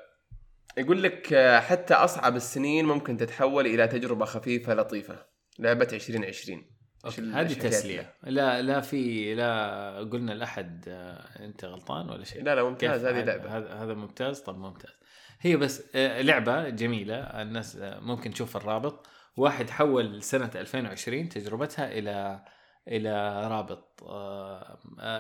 يقول 0.78 1.04
لك 1.04 1.34
آه 1.34 1.60
حتى 1.60 1.94
أصعب 1.94 2.36
السنين 2.36 2.86
ممكن 2.86 3.18
تتحول 3.18 3.66
إلى 3.68 3.88
تجربة 3.88 4.26
خفيفة 4.26 4.74
لطيفة. 4.74 5.26
لعبة 5.60 5.88
2020 5.94 6.24
إيش 6.24 6.50
ال- 6.50 6.66
هذه؟ 7.06 7.54
تسلية. 7.54 8.14
لا 8.24 8.62
لا 8.62 8.82
في 8.82 9.36
لا 9.36 9.98
قلنا 10.12 10.32
لأحد 10.32 10.86
آه، 10.88 11.46
أنت 11.46 11.66
غلطان 11.66 12.10
ولا 12.10 12.24
شيء؟ 12.24 12.44
لا 12.44 12.56
لا 12.56 12.64
ممتاز؟ 12.64 13.06
هذه 13.06 13.24
لعبة. 13.24 13.58
هذا 13.58 13.74
هذا 13.74 13.94
ممتاز؟ 13.94 14.40
طب 14.40 14.58
ممتاز. 14.58 14.92
هي 15.42 15.58
بس 15.58 15.84
آه، 15.96 16.22
لعبة 16.22 16.70
جميلة 16.70 17.16
الناس 17.16 17.76
آه، 17.76 18.00
ممكن 18.00 18.34
تشوف 18.34 18.58
الرابط. 18.58 19.08
واحد 19.38 19.70
حول 19.70 20.24
سنة 20.24 20.52
2020 20.56 21.30
تجربتها 21.30 21.92
إلى 21.92 22.46
إلى 22.88 23.48
رابط. 23.48 24.04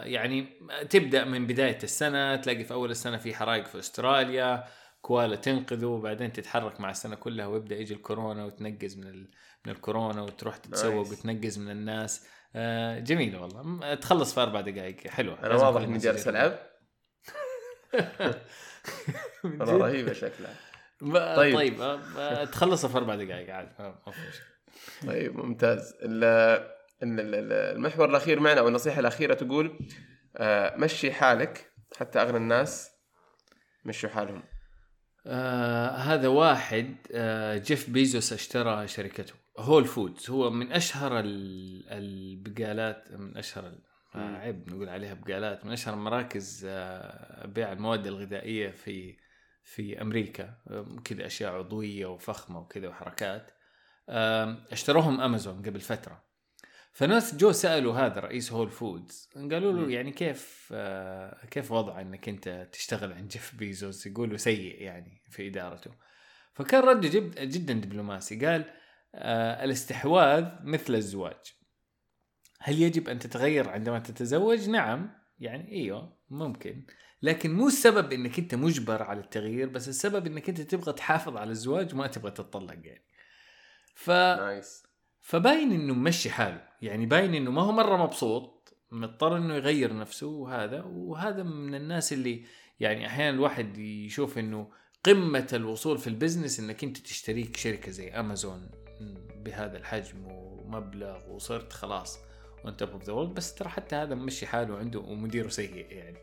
يعني 0.04 0.48
تبدأ 0.90 1.26
من 1.26 1.48
بداية 1.48 1.78
السنة 1.84 2.36
تلاقي 2.36 2.64
في 2.64 2.74
أول 2.74 2.92
السنة 2.92 3.18
في 3.18 3.34
حرائق 3.34 3.66
في 3.66 3.80
أستراليا. 3.80 4.64
كوالا 5.02 5.36
تنقذه 5.36 5.86
وبعدين 5.86 6.34
تتحرك 6.34 6.80
مع 6.82 6.90
السنة 6.90 7.16
كلها 7.16 7.46
ويبدأ 7.48 7.76
يجي 7.76 7.94
الكورونا 7.94 8.46
وتنقز 8.46 8.98
من 8.98 9.08
ال... 9.08 9.32
من 9.66 9.72
الكورونا 9.72 10.22
وتروح 10.22 10.58
تتسوق. 10.58 11.08
وتنقز 11.12 11.60
من 11.60 11.72
الناس. 11.72 12.28
آه، 12.56 13.00
جميله 13.00 13.42
والله. 13.42 13.96
تخلص 13.96 14.34
في 14.34 14.42
أربع 14.42 14.62
دقائق. 14.62 15.08
حلوة. 15.08 15.40
أنا 15.46 15.56
واضح 15.56 15.82
إني 15.82 15.98
جالس. 15.98 16.28
ألعب. 16.28 16.60
والله؟ 19.44 19.78
رهيبه 19.78 20.14
شكلها. 20.14 20.56
طيب. 21.36 21.56
طيب 21.56 21.82
آه، 21.82 22.00
آه، 22.18 22.46
تخلصها 22.46 22.88
في 22.88 22.98
أربع 22.98 23.16
دقائق 23.16 23.56
عادي. 23.56 23.96
طيب 25.08 25.36
ممتاز. 25.38 25.94
ال- 26.02 26.24
ال- 27.04 27.20
ال- 27.20 27.54
المحور 27.76 28.10
الأخير 28.10 28.40
معنا 28.40 28.60
أو 28.60 28.68
النصيحة 28.68 29.00
الأخيرة 29.00 29.34
تقول 29.34 29.80
آه، 30.38 30.76
مشي 30.78 31.12
حالك 31.12 31.72
حتى 31.98 32.22
أغنى 32.22 32.38
الناس 32.38 32.92
مشوا 33.86 34.10
حالهم. 34.10 34.44
آه 35.26 35.90
هذا 35.90 36.28
واحد 36.28 36.96
آه 37.12 37.58
جيف 37.58 37.90
بيزوس 37.90 38.34
اشترى 38.34 38.88
شركته. 38.88 39.34
Whole 39.58 39.86
Foods 39.86 40.30
هو 40.30 40.50
من 40.50 40.72
أشهر 40.72 41.20
ال- 41.20 41.86
البقالات 41.90 43.12
من 43.12 43.38
أشهر. 43.38 43.72
عيب 44.16 44.70
نقول 44.70 44.90
عليها 44.90 45.14
بقالات 45.14 45.66
من 45.66 45.72
أشهر 45.72 45.96
مراكز 45.96 46.66
آه 46.70 47.46
بيع 47.46 47.72
المواد 47.72 48.08
الغذائية 48.08 48.70
في 48.72 49.18
في 49.64 50.02
أمريكا. 50.02 50.56
آه، 50.70 50.86
كذا 51.06 51.26
أشياء 51.26 51.54
عضوية 51.54 52.06
وفخمة 52.06 52.60
وكذا 52.60 52.88
وحركات. 52.88 53.52
اشتروهم 54.72 55.22
أمازون 55.22 55.62
قبل 55.62 55.80
فترة. 55.80 56.31
فناس 56.94 57.36
جو 57.36 57.52
سألوا 57.52 57.94
هذا 57.94 58.20
رئيس 58.20 58.52
Whole 58.52 58.70
Foods 58.70 59.30
قالوا 59.36 59.74
له. 59.74 59.92
يعني 59.92 60.12
كيف 60.12 60.70
آه 60.72 61.46
كيف 61.46 61.72
وضع 61.72 62.02
إنك 62.02 62.30
أنت 62.30 62.68
تشتغل 62.72 63.14
عند 63.14 63.28
جيف 63.28 63.56
بيزوس 63.56 64.08
يقولوا 64.08 64.38
سيء 64.38 64.82
يعني 64.82 65.22
في 65.30 65.48
إدارته. 65.48 65.92
فكان 66.54 66.84
رده 66.84 67.10
جد 67.10 67.40
جدا 67.40 67.74
دبلوماسي 67.74 68.46
قال 68.46 68.66
آه 69.16 69.64
الاستحواذ 69.64 70.46
مثل 70.64 70.96
الزواج. 70.96 71.54
هل 72.60 72.82
يجب 72.82 73.10
أن 73.10 73.20
تتغير 73.20 73.70
عندما 73.70 74.00
تتزوج؟ 74.00 74.70
نعم. 74.70 75.10
يعني 75.40 75.72
إيوه 75.72 76.18
ممكن. 76.30 76.86
لكن 77.22 77.54
مو 77.54 77.68
السبب 77.68 78.14
إنك 78.14 78.40
أنت 78.40 78.56
مجبر 78.56 79.04
على 79.04 79.20
التغيير 79.20 79.70
بس 79.70 79.88
السبب 79.88 80.28
إنك 80.28 80.50
أنت 80.50 80.62
تبغى 80.62 80.94
تحافظ 80.94 81.38
على 81.38 81.52
الزواج 81.52 81.94
وما 81.94 82.08
تبغى 82.08 82.32
تتطلق 82.32 82.88
يعني. 82.88 83.06
ف 83.96 84.10
نايس 84.10 84.91
فباين 85.22 85.72
إنه 85.72 85.94
ممشي 85.94 86.30
حاله. 86.30 86.62
يعني 86.82 87.06
باين 87.06 87.36
إنه 87.36 87.52
ما 87.52 87.62
هو 87.62 87.72
مرة 87.72 87.98
مبسوط 87.98 88.74
مضطر 88.92 89.38
إنه 89.38 89.56
يغير 89.56 89.98
نفسه 89.98 90.28
وهذا 90.28 90.84
وهذا 90.84 91.44
من 91.44 91.76
الناس 91.76 92.14
اللي 92.14 92.44
يعني 92.80 93.08
أحيانا 93.08 93.30
الواحد 93.30 93.78
يشوف 93.78 94.38
إنه 94.38 94.68
قمة 95.04 95.48
الوصول 95.54 95.98
في 95.98 96.08
ال 96.08 96.13
business 96.13 96.60
إنك 96.60 96.84
أنت 96.84 96.98
تشتريك 96.98 97.58
شركة 97.58 97.92
زي 97.92 98.10
أمازون 98.10 98.70
بهذا 99.36 99.78
الحجم 99.78 100.28
ومبلغ 100.28 101.30
وصرت 101.30 101.74
خلاص 101.74 102.20
on 102.66 102.78
top 102.78 102.90
of 102.90 103.04
the 103.04 103.14
بس 103.14 103.56
ترى 103.56 103.70
حتى 103.70 103.96
هذا 103.96 104.16
ممشي 104.16 104.48
حاله 104.48 104.78
عنده 104.78 105.00
ومديره 105.00 105.48
سيء 105.48 105.86
يعني 105.92 106.18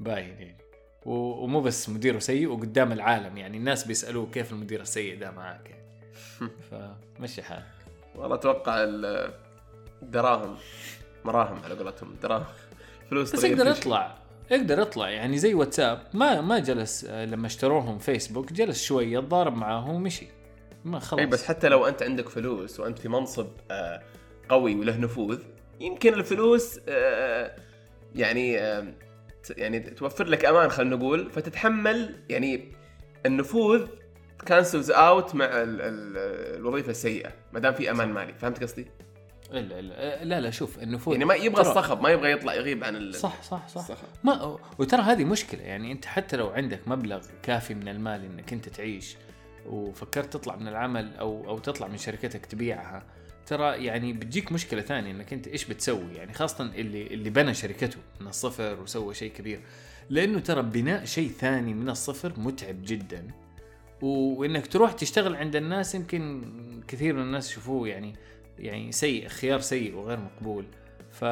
باين 0.00 0.28
يعني. 0.28 0.58
ومو 1.06 1.60
بس 1.60 1.88
مديره 1.88 2.18
سيء 2.18 2.46
وقدام 2.46 2.92
العالم 2.92 3.36
يعني 3.36 3.56
الناس 3.56 3.86
بيسألوه 3.86 4.30
كيف 4.30 4.52
المدير 4.52 4.80
السيء 4.80 5.18
ده 5.18 5.30
معاك 5.30 5.70
يعني. 5.70 5.86
فمشي 7.18 7.42
حالك 7.42 7.75
والله 8.16 8.34
أتوقع 8.34 8.74
الدراهم 10.02 10.56
مراهم 11.24 11.58
على 11.64 11.74
قولتهم 11.74 12.16
دراهم 12.22 12.44
فلوس 13.10 13.32
بس 13.32 13.44
يقدر 13.44 13.66
يطلع 13.66 14.16
يقدر 14.50 14.78
يطلع 14.78 15.10
يعني 15.10 15.38
زي 15.38 15.54
واتساب. 15.54 16.02
ما 16.14 16.40
ما 16.40 16.58
جلس 16.58 17.04
آه، 17.04 17.24
لما 17.24 17.46
اشتروهم 17.46 17.98
فيسبوك 17.98 18.52
جلس 18.52 18.84
شوية 18.84 19.20
تضارب 19.20 19.56
معاهم 19.56 19.94
ومشي. 19.94 20.26
ما 20.84 20.98
خلاص. 20.98 21.20
إي 21.20 21.26
بس 21.26 21.44
حتى 21.44 21.68
لو 21.68 21.86
أنت 21.86 22.02
عندك 22.02 22.28
فلوس 22.28 22.80
وأنت 22.80 22.98
في 22.98 23.08
منصب 23.08 23.48
آه، 23.70 24.02
قوي 24.48 24.74
وله 24.74 24.96
نفوذ 24.96 25.38
يمكن 25.80 26.14
الفلوس 26.14 26.80
آه، 26.88 27.56
يعني 28.14 28.52
يعني 29.50 29.80
توفر 29.80 30.24
لك 30.24 30.44
أمان 30.44 30.68
خلينا 30.70 30.96
نقول 30.96 31.30
فتتحمل 31.30 32.14
يعني 32.28 32.72
النفوذ 33.26 33.86
cancels 34.46 34.90
out 34.90 35.34
مع 35.34 35.44
ال 35.44 35.80
ال 35.80 36.16
الوظيفة 36.58 36.90
السيئة 36.90 37.32
ما 37.52 37.60
دام 37.60 37.74
في 37.74 37.90
أمان 37.90 38.08
مالي 38.12 38.34
فهمت 38.34 38.62
قصدي؟ 38.62 38.86
لا 39.50 39.60
لا 39.60 40.24
لا 40.24 40.40
لا 40.40 40.50
شوف 40.50 40.78
النفوذ 40.78 41.12
يعني 41.12 41.24
ما 41.24 41.34
يبغى 41.34 41.60
الصخب 41.62 42.02
ما 42.02 42.10
يبغى 42.10 42.32
يطلع 42.32 42.54
يغيب 42.54 42.84
عن 42.84 42.96
ال... 42.96 43.14
صح 43.14 43.42
صح 43.42 43.68
صح 43.68 43.80
الصخب. 43.80 44.06
ما 44.24 44.58
وترى 44.78 45.02
هذه 45.02 45.24
مشكلة 45.24 45.62
يعني 45.62 45.92
أنت 45.92 46.04
حتى 46.04 46.36
لو 46.36 46.48
عندك 46.48 46.80
مبلغ 46.86 47.20
كافي 47.42 47.74
من 47.74 47.88
المال 47.88 48.24
إنك 48.24 48.52
أنت 48.52 48.68
تعيش 48.68 49.16
وفكرت 49.66 50.32
تطلع 50.32 50.56
من 50.56 50.68
العمل 50.68 51.16
أو 51.16 51.48
أو 51.48 51.58
تطلع 51.58 51.86
من 51.86 51.96
شركتك 51.96 52.46
تبيعها 52.46 53.02
ترى 53.46 53.84
يعني 53.84 54.12
بتجيك 54.12 54.52
مشكلة 54.52 54.80
ثانية 54.80 55.10
إنك 55.10 55.32
أنت 55.32 55.48
إيش 55.48 55.64
بتسوي 55.64 56.14
يعني 56.14 56.32
خاصة 56.32 56.64
اللي 56.64 57.06
اللي 57.06 57.30
بنى 57.30 57.54
شركته 57.54 57.98
من 58.20 58.26
الصفر 58.26 58.80
وسوى 58.80 59.14
شيء 59.14 59.32
كبير 59.32 59.60
لأنه 60.10 60.38
ترى 60.38 60.62
بناء 60.62 61.04
شيء 61.04 61.28
ثاني 61.28 61.74
من 61.74 61.88
الصفر 61.88 62.32
متعب 62.36 62.76
جدا 62.84 63.26
وإنك 64.02 64.66
تروح 64.66 64.92
تشتغل 64.92 65.36
عند 65.36 65.56
الناس 65.56 65.94
يمكن 65.94 66.44
كثير 66.88 67.14
من 67.14 67.22
الناس 67.22 67.50
يشوفوه 67.50 67.88
يعني 67.88 68.14
يعني 68.58 68.92
سيء 68.92 69.28
خيار 69.28 69.60
سيء 69.60 69.94
وغير 69.94 70.18
مقبول. 70.20 70.64
ف 71.12 71.24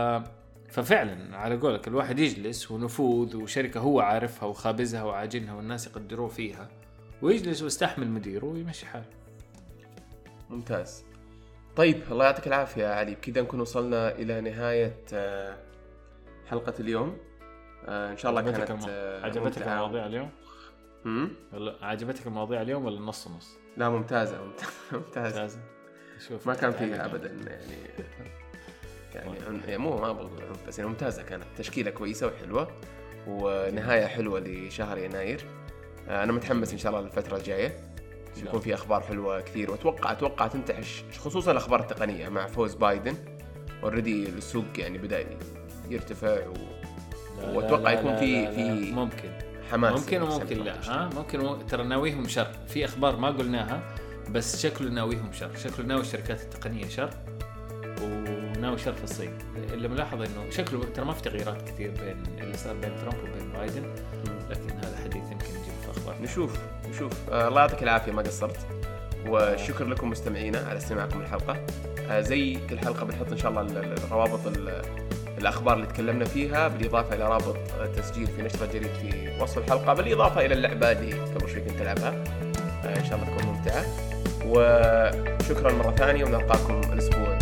ففعلا 0.68 1.36
على 1.36 1.56
قولك 1.56 1.88
الواحد 1.88 2.18
يجلس 2.18 2.70
ونفوذ 2.70 3.36
وشركة 3.36 3.80
هو 3.80 4.00
عارفها 4.00 4.48
وخابزها 4.48 5.02
وعاجنها 5.02 5.54
والناس 5.54 5.86
يقدروه 5.86 6.28
فيها 6.28 6.68
ويجلس 7.22 7.62
ويستحمل 7.62 8.10
مديره 8.10 8.44
ويمشي 8.44 8.86
حاله. 8.86 9.04
ممتاز. 10.50 11.04
طيب 11.76 12.00
الله 12.10 12.24
يعطيك 12.24 12.46
العافية 12.46 12.82
يا 12.82 12.94
علي. 12.94 13.14
بكذا 13.14 13.42
نكون 13.42 13.60
وصلنا 13.60 14.12
إلى 14.12 14.40
نهاية 14.40 14.96
آه، 15.12 15.56
حلقة 16.46 16.74
اليوم. 16.80 17.16
آه، 17.86 18.12
إن 18.12 18.16
شاء 18.16 18.30
الله 18.30 18.42
كانت. 18.42 18.88
آه، 18.88 19.24
عجبتك 19.24 19.62
المواضيع 19.62 20.06
اليوم؟ 20.06 20.30
امم 21.06 21.30
عجبتك 21.82 22.26
المواضيع 22.26 22.62
اليوم 22.62 22.84
ولا 22.84 23.00
نص 23.00 23.28
نص؟ 23.28 23.58
لا 23.76 23.88
ممتازة 23.88 24.38
ممتازة 24.92 25.60
شوف 26.28 26.46
ما 26.46 26.54
كان 26.54 26.72
فيها 26.72 27.04
ابدا 27.04 27.28
يعني. 27.28 28.06
يعني, 29.14 29.78
مو 29.78 29.96
ما 29.96 30.12
بقول 30.12 30.30
بس 30.68 30.78
يعني 30.78 30.90
ممتازة 30.90 31.22
كانت. 31.22 31.44
تشكيلة 31.56 31.90
كويسة 31.90 32.26
وحلوة 32.26 32.68
ونهاية 33.28 34.06
حلوة 34.06 34.40
لشهر 34.40 34.98
يناير. 34.98 35.44
أنا 36.08 36.32
متحمس 36.32 36.72
إن 36.72 36.78
شاء 36.78 36.92
الله 36.92 37.04
للفترة 37.04 37.36
الجاية. 37.36 37.94
يكون 38.36 38.60
في 38.60 38.74
أخبار 38.74 39.00
حلوة 39.00 39.40
كثير. 39.40 39.70
واتوقع 39.70 40.12
أتوقع 40.12 40.46
تنتعش 40.46 41.04
خصوصا 41.18 41.52
الأخبار 41.52 41.80
التقنية 41.80 42.28
مع 42.28 42.46
فوز 42.46 42.74
بايدن. 42.74 43.14
اوريدي 43.82 44.28
السوق 44.28 44.64
يعني 44.78 44.98
بدأ 44.98 45.26
يرتفع 45.90 46.48
و... 46.48 46.54
وأتوقع 47.42 47.92
يكون 47.92 48.16
في 48.16 48.52
في 48.52 48.92
ممكن. 48.92 49.43
حماس 49.70 50.00
ممكن 50.00 50.22
وممكن 50.22 50.58
لا 50.58 50.74
ها؟ 50.90 51.10
ممكن 51.14 51.66
ترى 51.66 51.84
ناويهم 51.84 52.28
شر. 52.28 52.52
في 52.68 52.84
أخبار 52.84 53.16
ما 53.16 53.28
قلناها 53.28 53.94
بس 54.30 54.62
شكله 54.62 54.90
ناويهم 54.90 55.32
شر. 55.32 55.50
شكله 55.56 55.86
ناوي 55.86 56.00
الشركات 56.00 56.42
التقنية 56.42 56.88
شر 56.88 57.10
وناوي 58.02 58.78
شر 58.78 58.92
في 58.92 59.04
الصين. 59.04 59.38
اللي 59.72 59.88
ملاحظ 59.88 60.22
إنه 60.22 60.50
شكله 60.50 60.84
ترى 60.94 61.04
ما 61.04 61.12
في 61.12 61.22
تغييرات 61.22 61.62
كثير 61.62 61.90
بين 61.90 62.22
اللي 62.38 62.56
صار 62.56 62.74
بين 62.74 62.96
ترامب 62.96 63.18
وبين 63.18 63.52
بايدن 63.52 63.94
لكن 64.50 64.70
هذا 64.70 64.96
حديث 65.04 65.22
يمكن 65.32 65.46
نجيب 65.48 65.74
في 65.84 65.90
أخبار. 65.90 66.16
نشوف 66.22 66.58
نشوف. 66.90 67.30
آه 67.30 67.48
الله 67.48 67.60
يعطيك 67.60 67.82
العافية 67.82 68.12
ما 68.12 68.22
قصرت. 68.22 68.66
وشكر 69.28 69.84
لكم 69.84 70.10
مستمعينا 70.10 70.58
على 70.58 70.78
استماعكم 70.78 71.20
الحلقة 71.20 71.66
آه 72.10 72.20
زي 72.20 72.58
كل 72.70 72.78
حلقة 72.78 73.04
بنحط 73.04 73.32
إن 73.32 73.38
شاء 73.38 73.50
الله 73.50 73.60
الروابط 73.60 74.40
الأخبار 75.44 75.74
اللي 75.74 75.86
تكلمنا 75.86 76.24
فيها 76.24 76.68
بالإضافة 76.68 77.14
إلى 77.14 77.24
رابط 77.28 77.56
تسجيل 77.96 78.26
في 78.26 78.42
نشرة 78.42 78.66
جديد 78.66 78.82
في 78.82 79.42
وصف 79.42 79.58
الحلقة 79.58 79.94
بالإضافة 79.94 80.44
إلى 80.46 80.54
اللعبة 80.54 80.92
اللي 80.92 81.12
قبل 81.12 81.48
شوي 81.48 81.60
كنت 81.60 81.80
ألعبها. 81.80 82.24
آه 82.84 82.98
إن 82.98 83.04
شاء 83.04 83.18
الله 83.18 83.36
تكون 83.36 83.46
ممتعة. 83.46 83.84
وشكرا 84.46 85.72
مرة 85.72 85.90
ثانية 85.90 86.24
ونلقاكم 86.24 86.80
الأسبوع 86.92 87.33